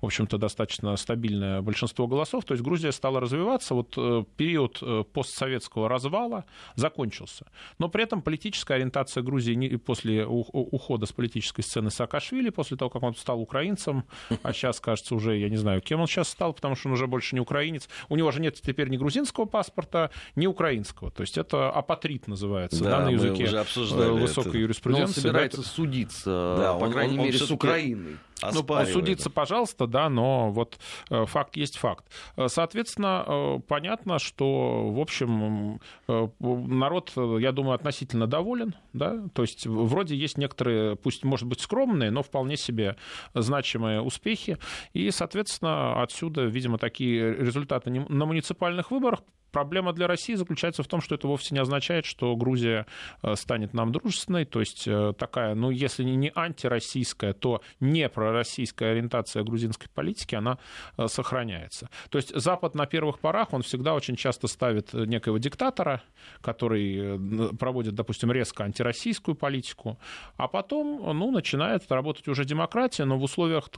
в 0.00 0.06
общем-то, 0.06 0.36
достаточно 0.36 0.96
стабильное 0.96 1.62
большинство 1.62 2.08
голосов. 2.08 2.44
То 2.44 2.54
есть 2.54 2.64
Грузия 2.64 2.90
стала 2.90 3.20
развиваться, 3.20 3.74
вот 3.74 3.94
э, 3.96 4.24
период 4.36 4.78
э, 4.82 5.04
постсоветского 5.12 5.88
развала 5.88 6.44
закончился. 6.74 7.46
Но 7.78 7.88
при 7.88 8.02
этом 8.02 8.20
политическая 8.20 8.74
ориентация 8.74 9.22
Грузии 9.22 9.76
после 9.76 10.26
ухода 10.26 11.06
с 11.06 11.12
политической 11.12 11.62
сцены 11.62 11.90
Саакашвили, 11.90 12.50
после 12.50 12.76
того, 12.76 12.90
как 12.90 13.04
он 13.04 13.14
стал 13.14 13.40
украинцем, 13.40 14.04
а 14.42 14.52
сейчас, 14.52 14.80
кажется, 14.80 15.14
уже, 15.14 15.38
я 15.38 15.48
не 15.48 15.56
знаю, 15.56 15.80
кем 15.82 16.00
он 16.00 16.08
сейчас 16.08 16.30
стал, 16.30 16.52
потому 16.52 16.74
что 16.74 16.88
он 16.88 16.94
уже 16.94 17.06
больше 17.06 17.36
не 17.36 17.40
украинец. 17.40 17.88
У 18.08 18.16
него 18.16 18.32
же 18.32 18.40
нет 18.40 18.60
теперь 18.60 18.88
ни 18.88 18.96
грузинского 18.96 19.44
паспорта, 19.44 20.10
ни 20.34 20.48
украинского. 20.48 21.12
То 21.12 21.20
есть 21.20 21.38
это 21.38 21.70
апатрит 21.70 22.26
называется 22.26 22.82
да, 22.82 22.98
да, 22.98 23.04
на 23.04 23.10
языке 23.10 23.44
уже 23.44 23.60
обсуждали 23.60 24.10
высокой 24.10 24.48
это. 24.48 24.58
юриспруденции. 24.58 25.02
Но 25.02 25.08
он 25.08 25.14
собирается 25.14 25.62
да, 25.62 25.68
судиться, 25.68 26.56
да, 26.58 26.71
по 26.78 26.84
он, 26.84 26.92
крайней 26.92 27.18
он, 27.18 27.24
мере, 27.26 27.38
он 27.40 27.46
с 27.46 27.50
Украиной. 27.50 28.16
Ну, 28.42 28.86
судиться, 28.86 29.30
пожалуйста, 29.30 29.86
да, 29.86 30.08
но 30.08 30.50
вот 30.50 30.78
э, 31.10 31.26
факт 31.26 31.56
есть 31.56 31.78
факт. 31.78 32.06
Э, 32.36 32.48
соответственно, 32.48 33.24
э, 33.26 33.60
понятно, 33.68 34.18
что, 34.18 34.90
в 34.90 34.98
общем, 34.98 35.80
народ, 36.08 37.12
я 37.16 37.52
думаю, 37.52 37.74
относительно 37.74 38.26
доволен, 38.26 38.74
да, 38.92 39.22
то 39.32 39.42
есть 39.42 39.66
вроде 39.66 40.16
есть 40.16 40.38
некоторые, 40.38 40.96
пусть, 40.96 41.24
может 41.24 41.46
быть, 41.46 41.60
скромные, 41.60 42.10
но 42.10 42.22
вполне 42.22 42.56
себе 42.56 42.96
значимые 43.34 44.00
успехи, 44.00 44.58
и, 44.92 45.10
соответственно, 45.10 46.02
отсюда, 46.02 46.42
видимо, 46.42 46.78
такие 46.78 47.34
результаты 47.34 47.90
на 47.90 48.26
муниципальных 48.26 48.90
выборах 48.90 49.20
Проблема 49.52 49.92
для 49.92 50.06
России 50.06 50.34
заключается 50.34 50.82
в 50.82 50.86
том, 50.86 51.02
что 51.02 51.14
это 51.14 51.28
вовсе 51.28 51.54
не 51.54 51.60
означает, 51.60 52.06
что 52.06 52.34
Грузия 52.36 52.86
э, 53.22 53.36
станет 53.36 53.74
нам 53.74 53.92
дружественной, 53.92 54.46
то 54.46 54.60
есть 54.60 54.88
э, 54.88 55.12
такая, 55.18 55.54
ну, 55.54 55.70
если 55.70 56.04
не 56.04 56.32
антироссийская, 56.34 57.34
то 57.34 57.60
не 57.78 58.08
пророссийская 58.08 58.92
ориентация 58.92 59.42
грузинской 59.44 59.88
политики, 59.94 60.34
она 60.34 60.58
э, 60.96 61.06
сохраняется. 61.06 61.90
То 62.08 62.16
есть 62.16 62.34
Запад 62.34 62.74
на 62.74 62.86
первых 62.86 63.18
порах, 63.18 63.52
он 63.52 63.62
всегда 63.62 63.94
очень 63.94 64.16
часто 64.16 64.48
ставит 64.48 64.94
некого 64.94 65.38
диктатора, 65.38 66.02
который 66.40 67.18
проводит, 67.58 67.94
допустим, 67.94 68.32
резко 68.32 68.64
антироссийскую 68.64 69.34
политику, 69.34 69.98
а 70.38 70.48
потом, 70.48 71.18
ну, 71.18 71.30
начинает 71.30 71.92
работать 71.92 72.26
уже 72.26 72.46
демократия, 72.46 73.04
но 73.04 73.18
в 73.18 73.22
условиях 73.22 73.68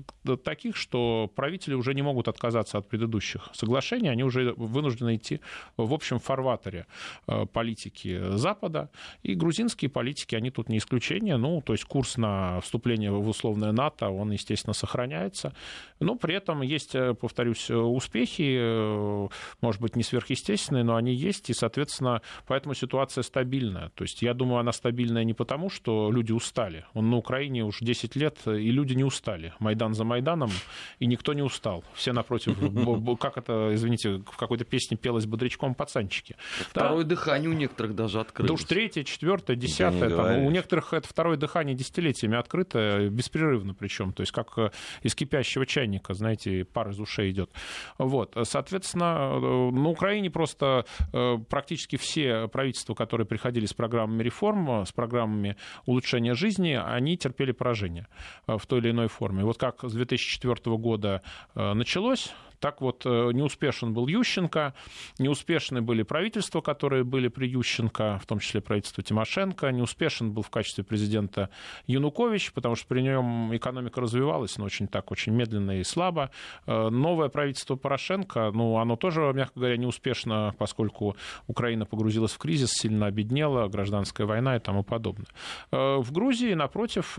таких, 0.45 0.77
что 0.77 1.29
правители 1.35 1.75
уже 1.75 1.95
не 1.95 2.03
могут 2.03 2.29
отказаться 2.29 2.79
от 2.79 2.89
предыдущих 2.89 3.49
соглашений, 3.53 4.09
они 4.09 4.23
уже 4.23 4.53
вынуждены 4.57 5.17
идти 5.17 5.41
в 5.77 5.93
общем 5.93 6.19
фарватере 6.19 6.87
э, 7.27 7.47
политики 7.47 8.37
Запада. 8.37 8.91
И 9.23 9.35
грузинские 9.35 9.91
политики, 9.91 10.35
они 10.35 10.51
тут 10.51 10.69
не 10.69 10.79
исключение. 10.79 11.37
Ну, 11.37 11.63
то 11.63 11.73
есть 11.73 11.85
курс 11.85 12.17
на 12.17 12.61
вступление 12.61 13.11
в 13.11 13.29
условное 13.29 13.73
НАТО, 13.73 14.09
он, 14.09 14.31
естественно, 14.31 14.75
сохраняется. 14.75 15.55
Но 16.01 16.17
при 16.17 16.35
этом 16.35 16.63
есть, 16.63 16.95
э, 16.95 17.15
повторюсь, 17.15 17.71
успехи, 17.71 18.57
э, 18.59 19.29
может 19.61 19.81
быть, 19.81 19.97
не 19.97 20.03
сверхъестественные, 20.03 20.85
но 20.85 20.97
они 20.97 21.15
есть. 21.15 21.51
И, 21.51 21.55
соответственно, 21.55 22.23
поэтому 22.47 22.75
ситуация 22.75 23.23
стабильная. 23.23 23.91
То 23.95 24.05
есть 24.05 24.23
я 24.23 24.35
думаю, 24.35 24.61
она 24.61 24.73
стабильная 24.73 25.25
не 25.25 25.35
потому, 25.35 25.71
что 25.71 26.11
люди 26.11 26.33
устали. 26.33 26.85
Он 26.95 27.11
на 27.11 27.17
Украине 27.17 27.65
уже 27.65 27.85
10 27.85 28.17
лет, 28.17 28.39
и 28.47 28.71
люди 28.71 28.95
не 28.95 29.05
устали. 29.05 29.53
Майдан 29.59 29.95
за 29.95 30.05
Майданом, 30.05 30.51
и 30.99 31.07
никто 31.07 31.33
не 31.33 31.43
устал. 31.43 31.85
Все 31.95 32.13
напротив, 32.13 32.57
как 33.21 33.39
это, 33.39 33.71
извините, 33.73 34.23
в 34.31 34.37
какой-то 34.37 34.65
песне 34.65 34.97
пелось 34.97 35.27
бодрячком, 35.27 35.54
старичком 35.55 35.75
пацанчики. 35.75 36.37
Второе 36.59 37.05
да. 37.05 37.11
дыхание 37.11 37.49
у 37.49 37.53
некоторых 37.53 37.95
даже 37.95 38.21
открыто. 38.21 38.49
Да 38.49 38.55
уж 38.55 38.65
третье, 38.65 39.05
четвертое, 39.05 39.57
десятое. 39.57 40.11
Там, 40.11 40.45
у 40.45 40.51
некоторых 40.51 40.93
это 40.93 41.09
второе 41.09 41.37
дыхание 41.37 41.75
десятилетиями 41.75 42.37
открыто, 42.37 43.09
беспрерывно 43.11 43.75
причем. 43.75 44.13
То 44.13 44.23
есть 44.23 44.33
как 44.33 44.59
э, 44.59 44.71
из 45.03 45.15
кипящего 45.15 45.67
чайника, 45.67 46.15
знаете, 46.15 46.65
пар 46.65 46.91
из 46.91 47.01
ушей 47.01 47.31
идет. 47.31 47.51
Вот. 47.99 48.37
Соответственно, 48.43 49.31
э, 49.33 49.71
на 49.71 49.89
Украине 49.89 50.31
просто 50.31 50.87
э, 51.13 51.37
практически 51.49 51.97
все 51.97 52.49
правительства, 52.49 52.95
которые 52.95 53.27
приходили 53.27 53.67
с 53.67 53.75
программами 53.75 54.23
реформ, 54.23 54.85
с 54.85 54.93
программами 54.93 55.57
улучшения 55.87 56.35
жизни, 56.35 56.79
они 56.83 57.17
терпели 57.17 57.53
поражение 57.53 58.09
в 58.47 58.67
той 58.67 58.81
или 58.81 58.91
иной 58.91 59.09
форме. 59.09 59.45
Вот 59.45 59.59
как 59.59 59.85
с 59.85 59.93
2004 59.93 60.77
года 60.77 61.23
началось, 61.55 62.33
так 62.61 62.81
вот, 62.81 63.03
э, 63.05 63.31
неуспешен 63.33 63.93
был 63.93 64.07
Ющенко, 64.07 64.75
неуспешны 65.19 65.83
были 65.83 66.03
правительства, 66.03 66.61
которые 66.61 67.05
были 67.05 67.29
при 67.29 67.47
Ющенко, 67.47 68.19
в 68.23 68.27
том 68.27 68.39
числе 68.39 68.61
правительство 68.61 69.03
Тимошенко, 69.03 69.71
неуспешен 69.71 70.33
был 70.33 70.43
в 70.43 70.51
качестве 70.51 70.85
президента 70.85 71.51
Янукович, 71.87 72.53
потому 72.53 72.77
что 72.77 72.87
при 72.87 73.01
нем 73.01 73.55
экономика 73.55 74.01
развивалась, 74.01 74.57
но 74.59 74.65
очень 74.65 74.89
так, 74.89 75.11
очень 75.11 75.33
медленно 75.33 75.81
и 75.81 75.85
слабо. 75.85 76.31
Э, 76.67 76.89
новое 76.89 77.29
правительство 77.29 77.77
Порошенко, 77.77 78.51
ну, 78.53 78.79
оно 78.79 78.97
тоже, 78.97 79.33
мягко 79.35 79.61
говоря, 79.61 79.77
неуспешно, 79.77 80.55
поскольку 80.59 81.17
Украина 81.47 81.87
погрузилась 81.87 82.33
в 82.33 82.39
кризис, 82.39 82.73
сильно 82.73 83.07
обеднела, 83.07 83.69
гражданская 83.69 84.27
война 84.27 84.57
и 84.57 84.61
тому 84.61 84.83
подобное. 84.83 85.29
Э, 85.71 85.97
в 85.99 86.13
Грузии, 86.13 86.55
напротив, 86.55 87.19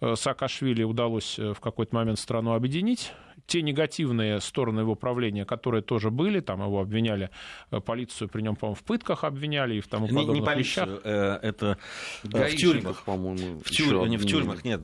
Саакашвили 0.00 0.82
удалось 0.82 1.38
в 1.38 1.56
какой-то 1.60 1.94
момент 1.94 2.18
страну 2.18 2.54
объединить, 2.54 3.12
те 3.46 3.62
негативные 3.62 4.40
стороны 4.40 4.80
его 4.80 4.94
правления, 4.94 5.44
которые 5.44 5.82
тоже 5.82 6.10
были, 6.10 6.40
там 6.40 6.60
его 6.62 6.80
обвиняли, 6.80 7.30
э, 7.70 7.80
полицию 7.80 8.28
при 8.28 8.42
нем, 8.42 8.56
по-моему, 8.56 8.76
в 8.76 8.84
пытках 8.84 9.24
обвиняли 9.24 9.76
и 9.76 9.80
в 9.80 9.88
тому 9.88 10.08
подобных 10.08 10.34
не, 10.34 10.40
не 10.40 10.46
полицию, 10.46 10.86
вещах. 10.86 11.00
Э, 11.04 11.38
это 11.42 11.78
э, 12.24 12.48
в 12.48 12.56
тюрьмах, 12.56 13.02
по-моему. 13.04 13.60
В 13.60 13.70
тюрьмах, 13.70 14.08
не 14.08 14.16
в 14.16 14.26
тюрьмах, 14.26 14.64
нет, 14.64 14.82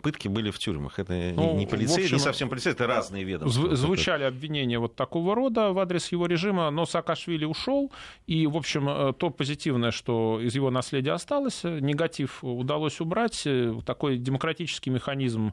пытки 0.00 0.28
были 0.28 0.50
в 0.50 0.58
тюрьмах. 0.58 0.98
Это 0.98 1.12
ну, 1.34 1.56
не 1.56 1.66
полицейские, 1.66 2.04
общем, 2.04 2.16
не 2.16 2.22
совсем 2.22 2.48
полицейские, 2.48 2.84
это 2.84 2.86
разные 2.86 3.24
ведомства. 3.24 3.76
Звучали 3.76 4.24
обвинения 4.24 4.78
вот 4.78 4.96
такого 4.96 5.34
рода 5.34 5.72
в 5.72 5.78
адрес 5.78 6.10
его 6.12 6.26
режима, 6.26 6.70
но 6.70 6.86
Саакашвили 6.86 7.44
ушел, 7.44 7.92
и, 8.26 8.46
в 8.46 8.56
общем, 8.56 9.14
то 9.14 9.30
позитивное, 9.30 9.90
что 9.90 10.40
из 10.40 10.54
его 10.54 10.70
наследия 10.70 11.12
осталось, 11.12 11.64
негатив 11.64 12.42
удалось 12.42 13.00
убрать, 13.00 13.46
такой 13.84 14.18
демократический 14.18 14.90
механизм 14.90 15.52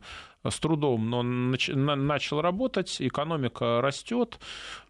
с 0.50 0.60
трудом, 0.60 1.10
но 1.10 1.24
начал 1.24 2.42
работать, 2.42 2.98
экономика 3.00 3.82
растет, 3.82 4.40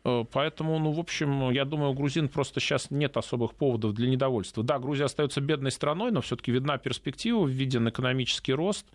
э, 0.03 0.23
поэтому, 0.31 0.77
ну, 0.79 0.91
в 0.91 0.99
общем, 0.99 1.49
я 1.51 1.65
думаю, 1.65 1.91
у 1.91 1.93
грузин 1.93 2.27
просто 2.27 2.59
сейчас 2.59 2.91
нет 2.91 3.17
особых 3.17 3.53
поводов 3.53 3.93
для 3.93 4.09
недовольства. 4.09 4.63
Да, 4.63 4.79
Грузия 4.79 5.05
остается 5.05 5.41
бедной 5.41 5.71
страной, 5.71 6.11
но 6.11 6.21
все-таки 6.21 6.51
видна 6.51 6.77
перспектива, 6.77 7.47
виден 7.47 7.87
экономический 7.87 8.53
рост, 8.53 8.85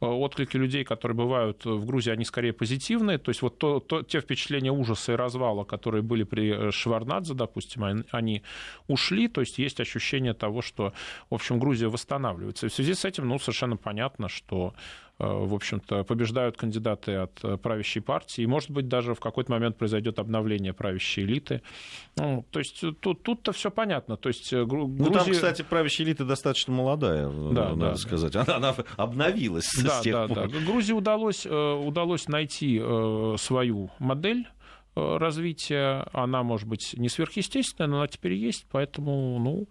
э, 0.00 0.06
отклики 0.06 0.56
людей, 0.56 0.84
которые 0.84 1.16
бывают 1.16 1.64
в 1.64 1.84
Грузии, 1.86 2.10
они 2.10 2.24
скорее 2.24 2.52
позитивные, 2.52 3.18
то 3.18 3.30
есть 3.30 3.42
вот 3.42 3.58
то, 3.58 3.80
то, 3.80 4.02
те 4.02 4.20
впечатления 4.20 4.72
ужаса 4.72 5.12
и 5.12 5.16
развала, 5.16 5.64
которые 5.64 6.02
были 6.02 6.24
при 6.24 6.70
Шварнадзе, 6.70 7.34
допустим, 7.34 8.04
они 8.10 8.42
ушли, 8.88 9.28
то 9.28 9.40
есть 9.40 9.58
есть 9.58 9.80
ощущение 9.80 10.34
того, 10.34 10.62
что, 10.62 10.92
в 11.30 11.34
общем, 11.34 11.58
Грузия 11.58 11.88
восстанавливается. 11.88 12.66
И 12.66 12.68
в 12.68 12.74
связи 12.74 12.94
с 12.94 13.04
этим, 13.04 13.28
ну, 13.28 13.38
совершенно 13.38 13.76
понятно, 13.76 14.28
что 14.28 14.74
Э, 14.78 15.07
в 15.18 15.54
общем-то, 15.54 16.04
побеждают 16.04 16.56
кандидаты 16.56 17.14
от 17.14 17.42
э, 17.42 17.56
правящей 17.56 18.00
партии, 18.00 18.42
и, 18.42 18.46
может 18.46 18.70
быть, 18.70 18.86
даже 18.86 19.14
в 19.14 19.20
какой-то 19.20 19.50
момент 19.50 19.76
произойдет 19.76 20.20
обновление 20.20 20.72
правящей 20.72 21.24
элиты. 21.24 21.60
Ну, 22.16 22.44
то 22.50 22.60
есть 22.60 22.84
тут, 23.00 23.22
тут-то 23.24 23.52
все 23.52 23.70
понятно. 23.70 24.16
То 24.16 24.28
есть, 24.28 24.52
Грузия... 24.52 25.02
Ну, 25.02 25.10
там, 25.10 25.30
кстати, 25.30 25.62
правящая 25.62 26.06
элита 26.06 26.24
достаточно 26.24 26.72
молодая, 26.72 27.28
да, 27.28 27.70
надо 27.70 27.76
да, 27.76 27.94
сказать. 27.96 28.36
Она, 28.36 28.56
она 28.56 28.74
обновилась 28.96 29.68
да, 29.82 29.98
с 29.98 30.02
тех 30.02 30.14
да, 30.14 30.28
пор. 30.28 30.48
Да. 30.50 30.58
Грузии 30.60 30.92
удалось, 30.92 31.46
удалось 31.46 32.28
найти 32.28 32.80
свою 33.38 33.90
модель 33.98 34.46
развития. 34.94 36.06
Она, 36.12 36.42
может 36.42 36.68
быть, 36.68 36.94
не 36.96 37.08
сверхъестественная, 37.08 37.88
но 37.88 37.96
она 37.98 38.06
теперь 38.08 38.34
есть, 38.34 38.66
поэтому, 38.70 39.38
ну, 39.38 39.68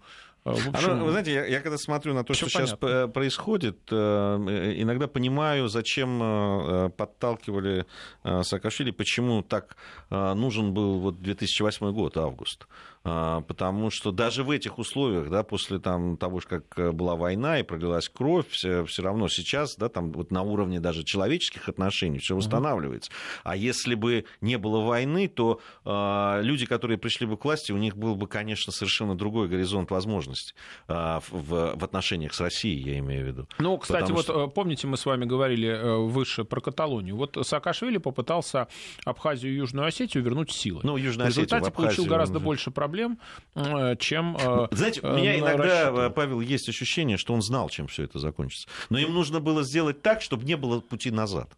а, 0.48 0.68
общем... 0.68 0.90
Оно, 0.90 1.04
вы 1.04 1.10
знаете, 1.10 1.32
я, 1.32 1.46
я 1.46 1.60
когда 1.60 1.78
смотрю 1.78 2.14
на 2.14 2.24
то, 2.24 2.34
что 2.34 2.46
понятно. 2.52 2.76
сейчас 2.76 3.12
происходит, 3.12 3.78
э, 3.90 4.74
иногда 4.76 5.06
понимаю, 5.06 5.68
зачем 5.68 6.22
э, 6.22 6.90
подталкивали 6.90 7.86
э, 8.24 8.42
Саакашвили, 8.42 8.90
почему 8.90 9.42
так 9.42 9.76
нужен 10.10 10.72
был 10.72 11.00
вот 11.00 11.20
2008 11.20 11.92
год, 11.92 12.16
август. 12.16 12.66
А, 13.10 13.40
потому 13.42 13.90
что 13.90 14.12
даже 14.12 14.44
в 14.44 14.50
этих 14.50 14.78
условиях, 14.78 15.30
да, 15.30 15.42
после 15.42 15.78
там, 15.78 16.18
того, 16.18 16.40
как 16.46 16.78
э, 16.78 16.92
была 16.92 17.16
война 17.16 17.58
и 17.58 17.62
пролилась 17.62 18.08
кровь, 18.08 18.48
все, 18.50 18.84
все 18.84 19.02
равно 19.02 19.28
сейчас, 19.28 19.76
да, 19.76 19.88
там 19.88 20.12
вот 20.12 20.30
на 20.30 20.42
уровне 20.42 20.78
даже 20.78 21.04
человеческих 21.04 21.70
отношений 21.70 22.18
все 22.18 22.36
восстанавливается. 22.36 23.10
Mm-hmm. 23.10 23.40
А 23.44 23.56
если 23.56 23.94
бы 23.94 24.26
не 24.42 24.58
было 24.58 24.80
войны, 24.80 25.28
то 25.28 25.60
э, 25.86 26.40
люди, 26.42 26.66
которые 26.66 26.98
пришли 26.98 27.26
бы 27.26 27.38
к 27.38 27.44
власти, 27.44 27.72
у 27.72 27.78
них 27.78 27.96
был 27.96 28.14
бы, 28.14 28.26
конечно, 28.26 28.72
совершенно 28.72 29.16
другой 29.16 29.48
горизонт 29.48 29.90
возможностей 29.90 30.54
э, 30.88 31.20
в, 31.30 31.76
в 31.76 31.84
отношениях 31.84 32.34
с 32.34 32.40
Россией, 32.40 32.82
я 32.90 32.98
имею 32.98 33.24
в 33.24 33.28
виду. 33.28 33.48
Ну, 33.58 33.78
кстати, 33.78 34.02
Потому 34.02 34.16
вот 34.16 34.24
что... 34.24 34.44
Э, 34.44 34.48
помните, 34.48 34.86
мы 34.86 34.98
с 34.98 35.06
вами 35.06 35.24
говорили 35.24 35.68
э, 35.68 35.96
выше 35.96 36.44
про 36.44 36.60
Каталонию. 36.60 37.16
Вот 37.16 37.38
Саакашвили 37.40 37.96
попытался 37.96 38.68
Абхазию 39.06 39.54
и 39.54 39.56
Южную 39.56 39.86
Осетию 39.86 40.22
вернуть 40.22 40.52
силой. 40.52 40.82
Ну, 40.84 40.98
Южную 40.98 41.28
Осетию, 41.28 41.46
в 41.46 41.46
результате 41.46 41.68
Абхазию, 41.68 41.96
получил 41.96 42.04
гораздо 42.04 42.38
больше 42.38 42.70
проблем 42.70 42.97
проблем, 42.98 43.18
э, 43.54 43.96
чем... 43.96 44.36
Э, 44.36 44.68
Знаете, 44.70 45.00
у 45.02 45.12
меня 45.12 45.38
иногда, 45.38 46.10
Павел, 46.10 46.40
есть 46.40 46.68
ощущение, 46.68 47.16
что 47.16 47.34
он 47.34 47.42
знал, 47.42 47.68
чем 47.68 47.86
все 47.86 48.04
это 48.04 48.18
закончится. 48.18 48.68
Но 48.90 48.98
им 48.98 49.14
нужно 49.14 49.40
было 49.40 49.62
сделать 49.62 50.02
так, 50.02 50.22
чтобы 50.22 50.44
не 50.44 50.56
было 50.56 50.80
пути 50.80 51.10
назад 51.10 51.50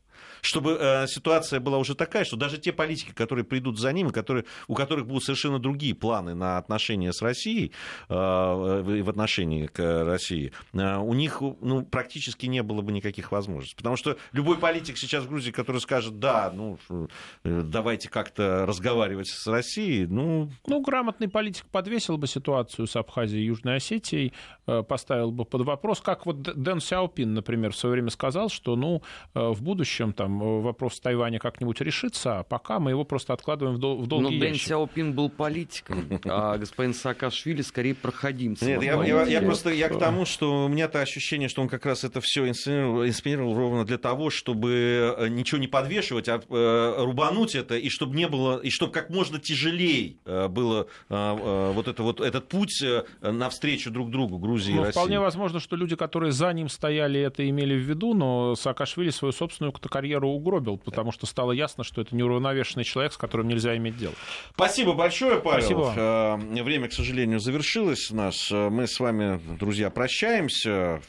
чтобы 0.43 0.77
э, 0.81 1.07
ситуация 1.07 1.61
была 1.61 1.79
уже 1.79 1.95
такая, 1.95 2.25
что 2.25 2.37
даже 2.37 2.59
те 2.59 2.73
политики, 2.73 3.13
которые 3.13 3.45
придут 3.45 3.79
за 3.79 3.93
ним, 3.93 4.11
которые, 4.11 4.45
у 4.69 4.75
которых 4.75 5.07
будут 5.07 5.25
совершенно 5.25 5.59
другие 5.59 5.95
планы 5.95 6.35
на 6.35 6.59
отношения 6.59 7.13
с 7.13 7.23
Россией, 7.23 7.73
э, 8.09 8.15
в 8.15 9.09
отношении 9.09 9.67
к 9.67 10.05
России, 10.05 10.53
э, 10.73 10.97
у 10.97 11.15
них 11.15 11.41
ну, 11.61 11.85
практически 11.85 12.47
не 12.47 12.63
было 12.63 12.83
бы 12.83 12.93
никаких 12.93 13.33
возможностей. 13.33 13.77
Потому 13.77 13.97
что 13.97 14.17
любой 14.33 14.59
политик 14.59 14.97
сейчас 14.99 15.25
в 15.25 15.29
Грузии, 15.29 15.51
который 15.51 15.81
скажет, 15.81 16.19
да, 16.19 16.53
ну, 16.55 16.79
э, 16.89 17.07
давайте 17.45 18.09
как-то 18.09 18.65
разговаривать 18.67 19.29
с 19.29 19.47
Россией, 19.47 20.07
ну... 20.07 20.51
Ну, 20.67 20.81
грамотный 20.81 21.29
политик 21.29 21.67
подвесил 21.67 22.19
бы 22.19 22.27
ситуацию 22.27 22.87
с 22.87 22.97
Абхазией 22.97 23.43
и 23.43 23.47
Южной 23.47 23.77
Осетией, 23.77 24.33
э, 24.67 24.83
поставил 24.83 25.31
бы 25.31 25.45
под 25.45 25.63
вопрос, 25.63 26.01
как 26.01 26.27
вот 26.27 26.43
Дэн 26.43 26.81
Сяопин, 26.81 27.35
например, 27.35 27.73
в 27.73 27.77
свое 27.77 27.95
время 27.95 28.11
сказал, 28.11 28.49
что, 28.49 28.77
ну, 28.77 29.03
э, 29.35 29.49
в 29.49 29.63
будущем 29.63 30.13
там 30.13 30.30
там 30.31 30.43
э, 30.43 30.61
вопрос 30.61 31.01
Тайваня 31.01 31.39
как-нибудь 31.39 31.81
решится, 31.81 32.41
а 32.41 32.43
пока 32.43 32.79
мы 32.79 32.91
его 32.91 33.05
просто 33.05 33.33
откладываем 33.33 33.77
в, 33.77 33.81
дол- 33.81 34.01
в 34.01 34.07
долгий 34.07 34.39
Но 34.39 34.45
ящик. 34.45 34.51
Дэн 34.51 34.69
Сяопин 34.69 35.13
был 35.13 35.29
политиком, 35.29 36.05
а 36.25 36.57
господин 36.59 36.95
Саакашвили 36.95 37.63
скорее 37.63 37.95
проходимцем. 37.95 38.69
Нет, 38.69 38.83
я, 38.83 39.03
я, 39.05 39.25
я 39.25 39.43
просто 39.43 39.71
я 39.71 39.89
к 39.89 39.99
тому, 39.99 40.25
что 40.25 40.67
у 40.67 40.69
меня-то 40.69 41.01
ощущение, 41.01 41.49
что 41.49 41.63
он 41.63 41.69
как 41.69 41.87
раз 41.87 42.05
это 42.05 42.21
все 42.21 42.49
инсценировал, 42.49 43.07
инсценировал 43.07 43.55
ровно 43.55 43.85
для 43.85 43.99
того, 43.99 44.31
чтобы 44.31 45.15
э, 45.19 45.29
ничего 45.29 45.59
не 45.59 45.69
подвешивать, 45.69 46.29
а 46.29 46.41
э, 46.49 46.95
рубануть 47.05 47.55
это, 47.55 47.77
и 47.77 47.89
чтобы 47.89 48.17
не 48.17 48.29
было, 48.29 48.59
и 48.59 48.71
чтобы 48.71 48.93
как 48.93 49.11
можно 49.11 49.39
тяжелее 49.39 50.17
было 50.49 50.87
вот, 51.09 51.89
это, 51.89 52.03
вот 52.03 52.21
этот 52.21 52.49
путь 52.49 52.83
навстречу 53.21 53.91
друг 53.91 54.11
другу 54.11 54.39
Грузии 54.39 54.73
ну, 54.73 54.83
и 54.83 54.85
России. 54.87 54.93
Вполне 54.93 55.21
возможно, 55.21 55.61
что 55.61 55.77
люди, 55.77 55.97
которые 55.97 56.33
за 56.33 56.53
ним 56.53 56.69
стояли, 56.69 57.21
это 57.21 57.49
имели 57.49 57.75
в 57.75 57.81
виду, 57.81 58.15
но 58.15 58.55
Саакашвили 58.55 59.11
свою 59.11 59.33
собственную 59.33 59.73
карьеру 59.73 60.20
карьеру 60.21 60.29
угробил, 60.29 60.77
потому 60.79 61.13
что 61.13 61.27
стало 61.27 61.53
ясно, 61.53 61.85
что 61.85 62.01
это 62.01 62.15
неуравновешенный 62.15 62.85
человек, 62.85 63.13
с 63.13 63.17
которым 63.17 63.49
нельзя 63.49 63.77
иметь 63.77 63.97
дело. 63.97 64.15
Спасибо 64.55 64.93
большое, 64.93 65.41
Павел. 65.41 65.61
Спасибо. 65.61 65.95
Э, 65.97 66.63
время, 66.63 66.89
к 66.89 66.93
сожалению, 66.93 67.41
завершилось 67.41 68.11
у 68.11 68.17
нас. 68.17 68.51
Э, 68.53 68.69
мы 68.69 68.87
с 68.87 69.01
вами, 69.01 69.41
друзья, 69.59 69.91
прощаемся 69.91 71.01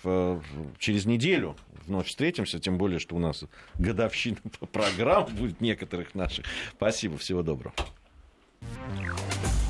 через 0.80 1.06
неделю 1.06 1.56
вновь 1.88 2.08
встретимся, 2.08 2.60
тем 2.60 2.78
более, 2.78 3.00
что 3.00 3.16
у 3.16 3.20
нас 3.20 3.44
годовщина 3.78 4.38
программ 4.72 5.26
будет 5.26 5.62
некоторых 5.62 6.16
наших. 6.16 6.46
Спасибо, 6.76 7.18
всего 7.18 7.42
доброго. 7.44 7.74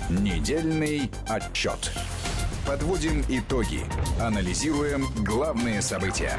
Недельный 0.10 1.10
отчет. 1.28 1.92
Подводим 2.68 3.24
итоги. 3.30 3.82
Анализируем 4.20 5.06
главные 5.24 5.82
события. 5.82 6.38